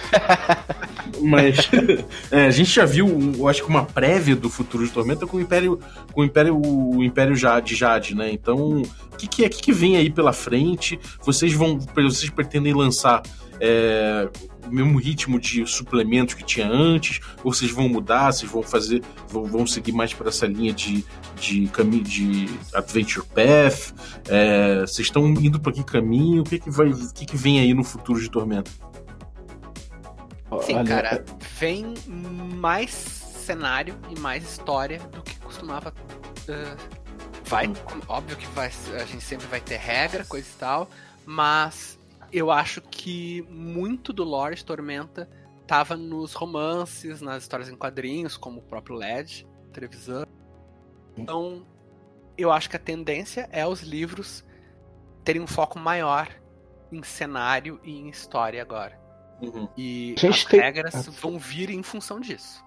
[1.20, 1.70] Mas
[2.30, 5.36] é, a gente já viu, eu acho que uma prévia do futuro de Tormenta com
[5.36, 5.78] o Império,
[6.12, 8.30] com o Império, o Império Jade, Jade, né?
[8.32, 10.98] Então, o que, que é que, que vem aí pela frente?
[11.22, 13.22] Vocês vão, vocês pretendem lançar
[13.60, 14.28] é,
[14.66, 17.20] o mesmo ritmo de suplementos que tinha antes?
[17.44, 18.32] Ou vocês vão mudar?
[18.32, 21.04] Vocês vão fazer, vão, vão seguir mais para essa linha de,
[21.40, 22.21] de caminho de
[22.74, 23.94] Adventure Path?
[24.28, 26.42] É, vocês estão indo para que caminho?
[26.42, 28.70] O que, que vai, o que, que vem aí no futuro de Tormenta?
[30.62, 31.24] Sim, cara,
[31.58, 35.94] vem mais cenário e mais história do que costumava.
[36.42, 36.76] Uh,
[37.46, 37.74] vai, hum.
[38.08, 40.90] óbvio que vai, a gente sempre vai ter regra, coisa e tal,
[41.24, 41.98] mas
[42.32, 45.28] eu acho que muito do lore de Tormenta
[45.66, 50.26] tava nos romances, nas histórias em quadrinhos, como o próprio LED, televisão.
[51.16, 51.66] Então,
[52.36, 54.44] eu acho que a tendência é os livros
[55.24, 56.28] terem um foco maior
[56.90, 59.00] em cenário e em história agora.
[59.40, 59.68] Uhum.
[59.76, 60.60] E as tem...
[60.60, 62.64] regras vão vir em função disso.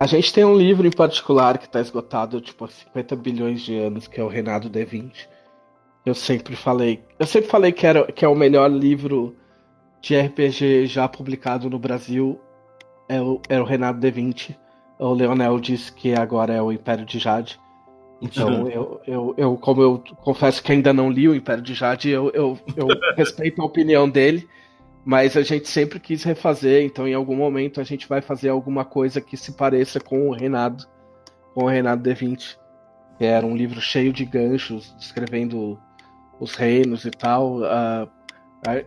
[0.00, 3.76] A gente tem um livro em particular que está esgotado tipo, há 50 bilhões de
[3.76, 5.28] anos, que é o Reinado D20
[6.08, 7.02] eu sempre falei.
[7.18, 9.36] Eu sempre falei que, era, que é o melhor livro
[10.00, 12.40] de RPG já publicado no Brasil.
[13.08, 14.56] É o, é o Renato De Vinci.
[14.98, 17.60] O Leonel disse que agora é o Império de Jade.
[18.20, 18.68] Então, uhum.
[18.68, 22.30] eu, eu, eu, como eu confesso que ainda não li o Império de Jade, eu,
[22.30, 24.48] eu, eu respeito a opinião dele,
[25.04, 28.84] mas a gente sempre quis refazer, então em algum momento a gente vai fazer alguma
[28.84, 30.88] coisa que se pareça com o Renato,
[31.54, 32.56] com o Renato De Vinci.
[33.16, 35.78] Que era um livro cheio de ganchos, descrevendo
[36.38, 37.58] os reinos e tal.
[37.58, 38.08] Uh,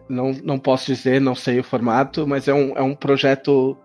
[0.07, 3.77] não, não posso dizer, não sei o formato, mas é um, é um projeto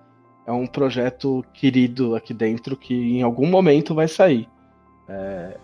[0.47, 4.49] é um projeto querido aqui dentro que em algum momento vai sair.
[5.09, 5.57] É,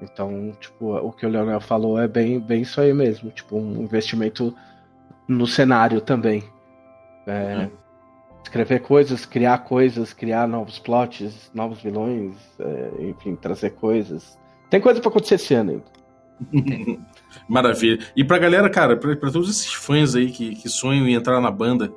[0.00, 3.30] Então, tipo, o que o Leonel falou é bem, bem isso aí mesmo.
[3.30, 4.54] Tipo, um investimento
[5.26, 6.44] no cenário também.
[7.26, 7.70] É, uhum.
[8.42, 14.38] Escrever coisas, criar coisas, criar novos plots, novos vilões, é, enfim, trazer coisas.
[14.70, 15.98] Tem coisa para acontecer esse ano ainda.
[17.48, 17.98] Maravilha.
[18.16, 21.40] E pra galera, cara, pra, pra, todos esses fãs aí que, que sonham em entrar
[21.40, 21.92] na banda,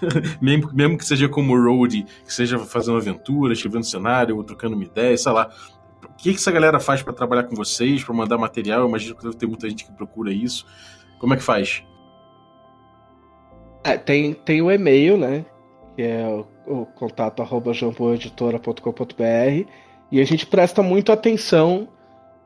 [0.40, 4.84] mesmo, mesmo que seja como road, que seja fazendo aventura, escrevendo cenário, ou trocando uma
[4.84, 5.50] ideia, sei lá.
[6.20, 8.80] O que, que essa galera faz para trabalhar com vocês, para mandar material?
[8.80, 10.66] Eu imagino que deve ter muita gente que procura isso.
[11.18, 11.82] Como é que faz?
[13.82, 15.46] É, tem, tem o e-mail, né?
[15.96, 16.26] Que é
[16.66, 17.72] o, o contato arroba
[20.12, 21.88] e a gente presta muito atenção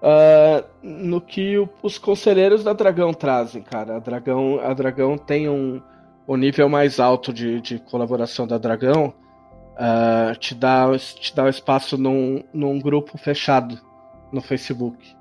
[0.01, 3.97] uh, no que o, os conselheiros da Dragão trazem, cara.
[3.97, 5.83] A Dragão, a Dragão tem um,
[6.29, 9.13] o nível mais alto de, de colaboração da Dragão,
[9.75, 13.79] uh, te, dá, te dá espaço num, num grupo fechado
[14.33, 15.15] no Facebook.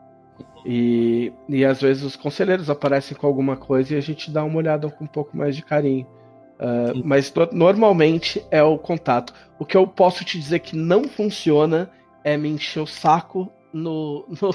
[0.66, 4.58] E, e às vezes os conselheiros aparecem com alguma coisa e a gente dá uma
[4.58, 6.08] olhada com um pouco mais de carinho.
[6.54, 9.34] Uh, mas no, normalmente é o contato.
[9.60, 11.90] O que eu posso te dizer que não funciona
[12.24, 14.52] é me encher o saco no, no,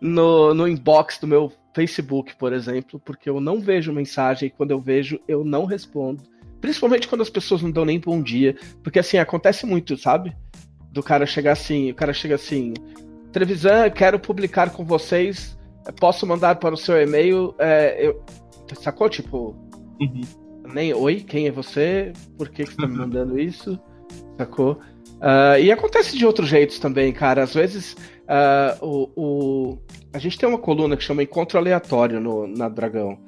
[0.00, 4.72] no, no, inbox do meu Facebook, por exemplo, porque eu não vejo mensagem e quando
[4.72, 6.22] eu vejo, eu não respondo.
[6.64, 8.56] Principalmente quando as pessoas não dão nem bom dia.
[8.82, 10.34] Porque assim, acontece muito, sabe?
[10.90, 12.72] Do cara chegar assim, o cara chega assim,
[13.30, 15.58] Trevisan, quero publicar com vocês.
[16.00, 17.54] Posso mandar para o seu e-mail.
[17.58, 18.24] É, eu...
[18.80, 19.10] Sacou?
[19.10, 19.54] Tipo.
[20.00, 20.22] Uhum.
[20.72, 22.14] Nem oi, quem é você?
[22.38, 23.78] Por que, que você tá me mandando isso?
[24.38, 24.80] Sacou?
[25.16, 27.42] Uh, e acontece de outros jeitos também, cara.
[27.42, 27.92] Às vezes
[28.22, 29.78] uh, o, o,
[30.14, 33.18] a gente tem uma coluna que chama Encontro Aleatório no, na Dragão.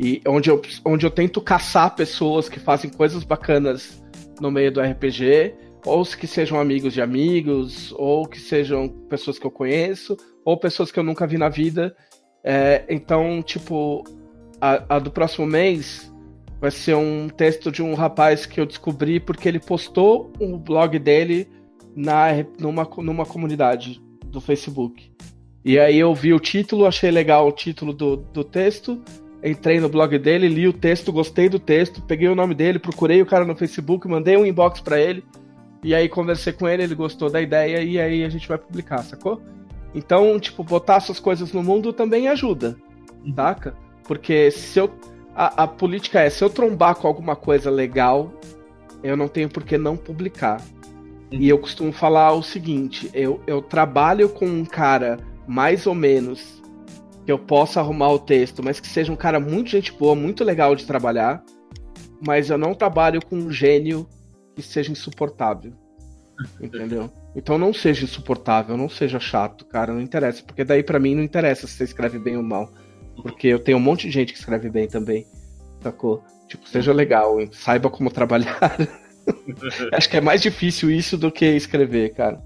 [0.00, 4.02] E onde eu, onde eu tento caçar pessoas que fazem coisas bacanas
[4.40, 5.54] no meio do RPG,
[5.84, 10.90] ou que sejam amigos de amigos, ou que sejam pessoas que eu conheço, ou pessoas
[10.90, 11.94] que eu nunca vi na vida.
[12.42, 14.02] É, então, tipo,
[14.58, 16.10] a, a do próximo mês
[16.60, 20.98] Vai ser um texto de um rapaz que eu descobri porque ele postou um blog
[20.98, 21.48] dele
[21.96, 22.26] na,
[22.58, 25.10] numa, numa comunidade do Facebook.
[25.64, 29.02] E aí eu vi o título, achei legal o título do, do texto,
[29.42, 33.22] entrei no blog dele, li o texto, gostei do texto, peguei o nome dele, procurei
[33.22, 35.24] o cara no Facebook, mandei um inbox para ele,
[35.82, 38.98] e aí conversei com ele, ele gostou da ideia, e aí a gente vai publicar,
[39.02, 39.40] sacou?
[39.94, 42.76] Então, tipo, botar essas coisas no mundo também ajuda,
[43.34, 43.74] saca?
[44.04, 44.90] Porque se eu
[45.34, 48.32] a, a, política é: se eu trombar com alguma coisa legal,
[49.02, 50.60] eu não tenho por que não publicar.
[51.30, 56.59] E eu costumo falar o seguinte: eu, eu trabalho com um cara mais ou menos
[57.30, 60.42] que eu possa arrumar o texto, mas que seja um cara muito gente boa, muito
[60.42, 61.44] legal de trabalhar,
[62.26, 64.04] mas eu não trabalho com um gênio
[64.56, 65.72] que seja insuportável.
[66.60, 67.08] Entendeu?
[67.36, 71.22] Então não seja insuportável, não seja chato, cara, não interessa, porque daí para mim não
[71.22, 72.68] interessa se você escreve bem ou mal.
[73.22, 75.24] Porque eu tenho um monte de gente que escreve bem também.
[75.80, 76.24] Sacou?
[76.48, 78.58] Tipo, seja legal, saiba como trabalhar.
[79.94, 82.42] Acho que é mais difícil isso do que escrever, cara.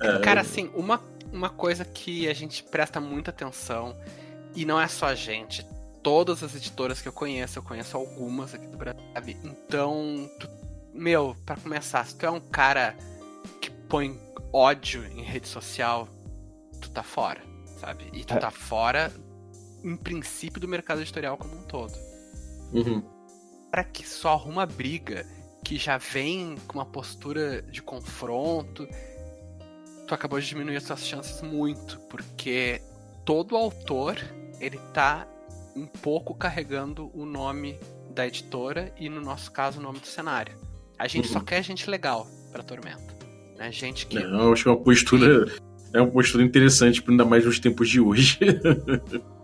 [0.00, 1.02] É, cara, assim, uma,
[1.32, 3.96] uma coisa que a gente presta muita atenção,
[4.54, 5.66] e não é só a gente,
[6.02, 9.00] todas as editoras que eu conheço, eu conheço algumas aqui do Brasil.
[9.44, 10.48] Então, tu,
[10.92, 12.96] meu, para começar, se tu é um cara
[13.60, 14.18] que põe
[14.52, 16.08] ódio em rede social,
[16.80, 17.40] tu tá fora,
[17.78, 18.10] sabe?
[18.12, 18.38] E tu é.
[18.38, 19.12] tá fora
[19.82, 21.94] em princípio, do mercado editorial como um todo.
[22.72, 23.02] Uhum.
[23.70, 25.26] Para que só arruma briga,
[25.64, 28.86] que já vem com uma postura de confronto,
[30.06, 32.82] tu acabou de diminuir as suas chances muito, porque
[33.24, 34.16] todo autor,
[34.60, 35.26] ele tá
[35.74, 37.78] um pouco carregando o nome
[38.14, 40.56] da editora e, no nosso caso, o nome do cenário.
[40.98, 41.34] A gente uhum.
[41.34, 43.16] só quer gente legal pra Tormenta.
[43.56, 43.72] Né?
[43.72, 44.18] Gente que.
[44.18, 45.46] Não, eu acho que é uma postura.
[45.92, 48.38] É uma postura interessante, ainda mais nos tempos de hoje.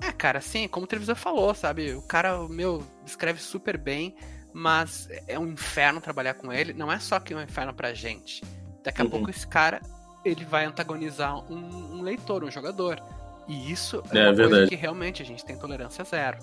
[0.00, 1.92] É, cara, assim, como o televisor falou, sabe?
[1.92, 4.14] O cara, meu, escreve super bem,
[4.52, 6.72] mas é um inferno trabalhar com ele.
[6.72, 8.44] Não é só que é um inferno pra gente.
[8.84, 9.10] Daqui a uhum.
[9.10, 9.80] pouco esse cara,
[10.24, 13.02] ele vai antagonizar um, um leitor, um jogador.
[13.48, 14.48] E isso é, é uma verdade.
[14.50, 16.38] coisa que realmente a gente tem tolerância zero.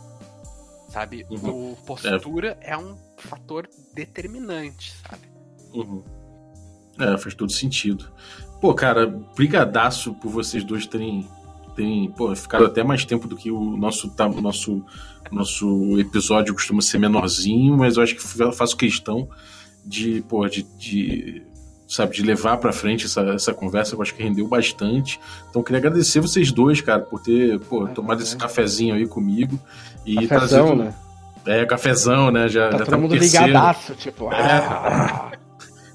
[0.89, 1.25] Sabe?
[1.29, 1.71] Uhum.
[1.73, 2.71] O postura é.
[2.71, 2.77] é.
[2.77, 5.23] um fator determinante, sabe?
[5.73, 6.03] Uhum.
[6.99, 8.11] É, faz todo sentido.
[8.61, 9.05] Pô, cara,
[9.35, 11.27] brigadaço por vocês dois terem
[11.75, 14.83] tem pô, ficado até mais tempo do que o nosso, tá, nosso,
[15.29, 18.21] nosso episódio costuma ser menorzinho, mas eu acho que
[18.53, 19.27] faço questão
[19.85, 21.43] de, pô, de, de
[21.87, 25.19] sabe, de levar para frente essa, essa conversa, eu acho que rendeu bastante.
[25.49, 28.23] Então queria agradecer vocês dois, cara, por ter, pô, é, tomado é.
[28.23, 29.59] esse cafezinho aí comigo
[30.05, 30.95] e cafezão, trazido, né?
[31.45, 32.47] É, cafezão, né?
[32.47, 35.31] Já, tá já todo mundo ligadaço, tipo, é, ah.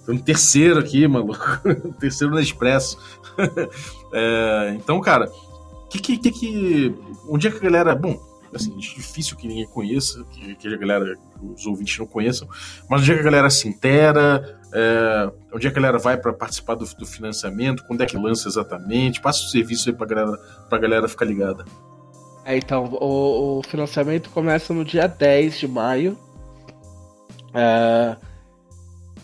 [0.07, 1.61] Tô no terceiro aqui, maluco.
[2.01, 2.99] terceiro no Expresso.
[4.13, 5.31] é, então, cara,
[5.91, 6.95] que, que, que, que.
[7.29, 7.95] Onde é que a galera.
[7.95, 8.19] Bom,
[8.55, 12.49] assim, difícil que ninguém conheça, que, que a galera, os ouvintes não conheçam,
[12.89, 16.17] mas onde é que a galera se intera, é, onde é que a galera vai
[16.17, 20.07] para participar do, do, financiamento, quando é que lança exatamente, passa o serviço aí pra
[20.07, 20.39] galera,
[20.71, 21.65] galera ficar ligada.
[22.45, 26.19] É, então, o, o financiamento começa no dia 10 de maio.
[27.53, 28.17] É,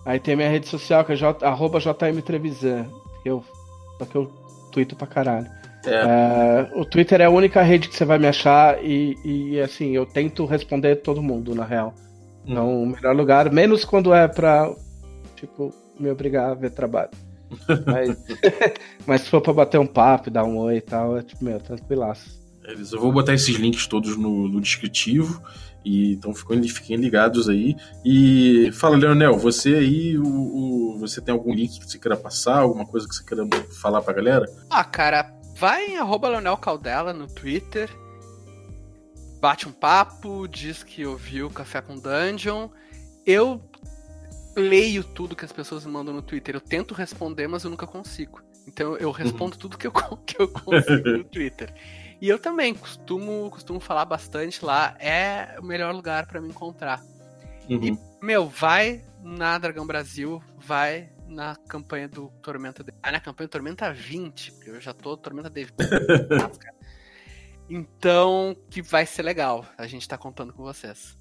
[0.05, 2.87] Aí tem minha rede social que é j, arroba JM Trevisan.
[3.23, 3.43] Eu,
[3.97, 4.29] só que eu
[4.71, 5.47] tuito pra caralho.
[5.85, 6.69] É.
[6.73, 9.95] Uh, o Twitter é a única rede que você vai me achar e, e assim,
[9.95, 11.93] eu tento responder todo mundo, na real.
[12.45, 12.51] Hum.
[12.51, 14.73] Então, o melhor lugar, menos quando é pra,
[15.35, 17.11] tipo, me obrigar a ver trabalho.
[17.85, 18.17] mas,
[19.05, 21.59] mas se for pra bater um papo, dar um oi e tal, é tipo, meu,
[21.59, 22.41] tranquilaço.
[22.65, 25.41] É, eu vou botar esses links todos no, no descritivo.
[25.85, 27.75] E, então fiquem, fiquem ligados aí.
[28.05, 32.59] E fala, Leonel, você aí, o, o, você tem algum link que você queira passar,
[32.59, 33.45] alguma coisa que você queira
[33.81, 34.45] falar pra galera?
[34.69, 37.89] Ah, cara, vai em arroba Leonel Caldela no Twitter,
[39.39, 42.69] bate um papo, diz que ouviu Café com Dungeon.
[43.25, 43.61] Eu
[44.55, 46.55] leio tudo que as pessoas me mandam no Twitter.
[46.55, 48.41] Eu tento responder, mas eu nunca consigo.
[48.67, 49.91] Então eu respondo tudo que eu,
[50.25, 51.73] que eu consigo no Twitter.
[52.21, 54.95] E eu também costumo, costumo falar bastante lá.
[54.97, 57.01] É o melhor lugar para me encontrar.
[57.69, 57.83] Uhum.
[57.83, 62.85] E, meu, vai na Dragão Brasil, vai na campanha do Tormenta.
[63.01, 65.67] Ah, na campanha do Tormenta 20, porque eu já tô Tormenta de
[67.69, 69.65] Então, que vai ser legal.
[69.77, 71.17] A gente tá contando com vocês.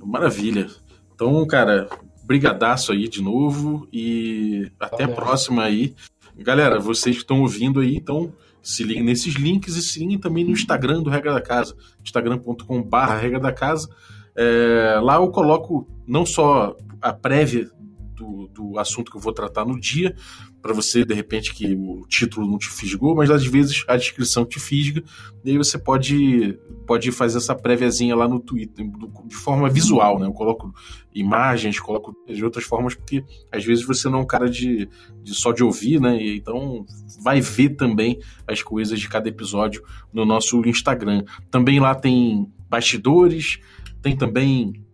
[0.00, 0.68] Maravilha.
[1.12, 1.88] Então, cara,
[2.24, 5.94] brigadaço aí de novo e até a próxima aí.
[6.36, 8.32] Galera, vocês que estão ouvindo aí, então
[8.62, 11.74] se liguem nesses links e se liguem também no Instagram do Regra da Casa,
[12.04, 13.88] instagram.com.br Regra da Casa.
[14.36, 17.68] É, lá eu coloco não só a prévia
[18.18, 20.14] do, do assunto que eu vou tratar no dia,
[20.60, 24.44] para você, de repente, que o título não te fisgou, mas às vezes a descrição
[24.44, 25.02] te fisga,
[25.44, 28.86] e aí você pode, pode fazer essa préviazinha lá no Twitter,
[29.26, 30.26] de forma visual, né?
[30.26, 30.72] Eu coloco
[31.14, 34.88] imagens, coloco de outras formas, porque às vezes você não é um cara de,
[35.22, 36.20] de só de ouvir, né?
[36.20, 36.84] E então
[37.22, 39.82] vai ver também as coisas de cada episódio
[40.12, 41.24] no nosso Instagram.
[41.50, 43.58] Também lá tem bastidores,
[44.02, 44.84] tem também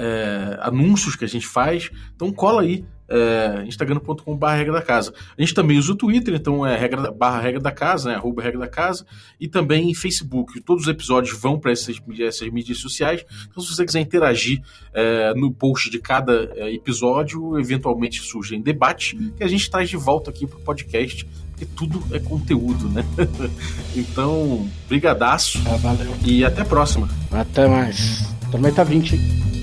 [0.00, 1.90] é, anúncios que a gente faz.
[2.16, 5.12] Então cola aí, é, instagram.com.br regra da casa.
[5.36, 8.40] A gente também usa o Twitter, então é regra barra regra da casa, né, arroba
[8.40, 9.04] regra da casa,
[9.38, 10.60] e também Facebook.
[10.60, 13.24] Todos os episódios vão para essas, essas, mídias sociais.
[13.50, 14.62] Então, se você quiser interagir
[14.94, 19.96] é, no post de cada é, episódio, eventualmente surgem debates que a gente traz de
[19.96, 23.04] volta aqui para o podcast, porque tudo é conteúdo, né?
[23.94, 25.60] então, brigadaço.
[25.66, 26.14] Ah, valeu.
[26.24, 27.08] E até a próxima.
[27.30, 28.24] Até mais.
[28.50, 29.59] Também tá 20.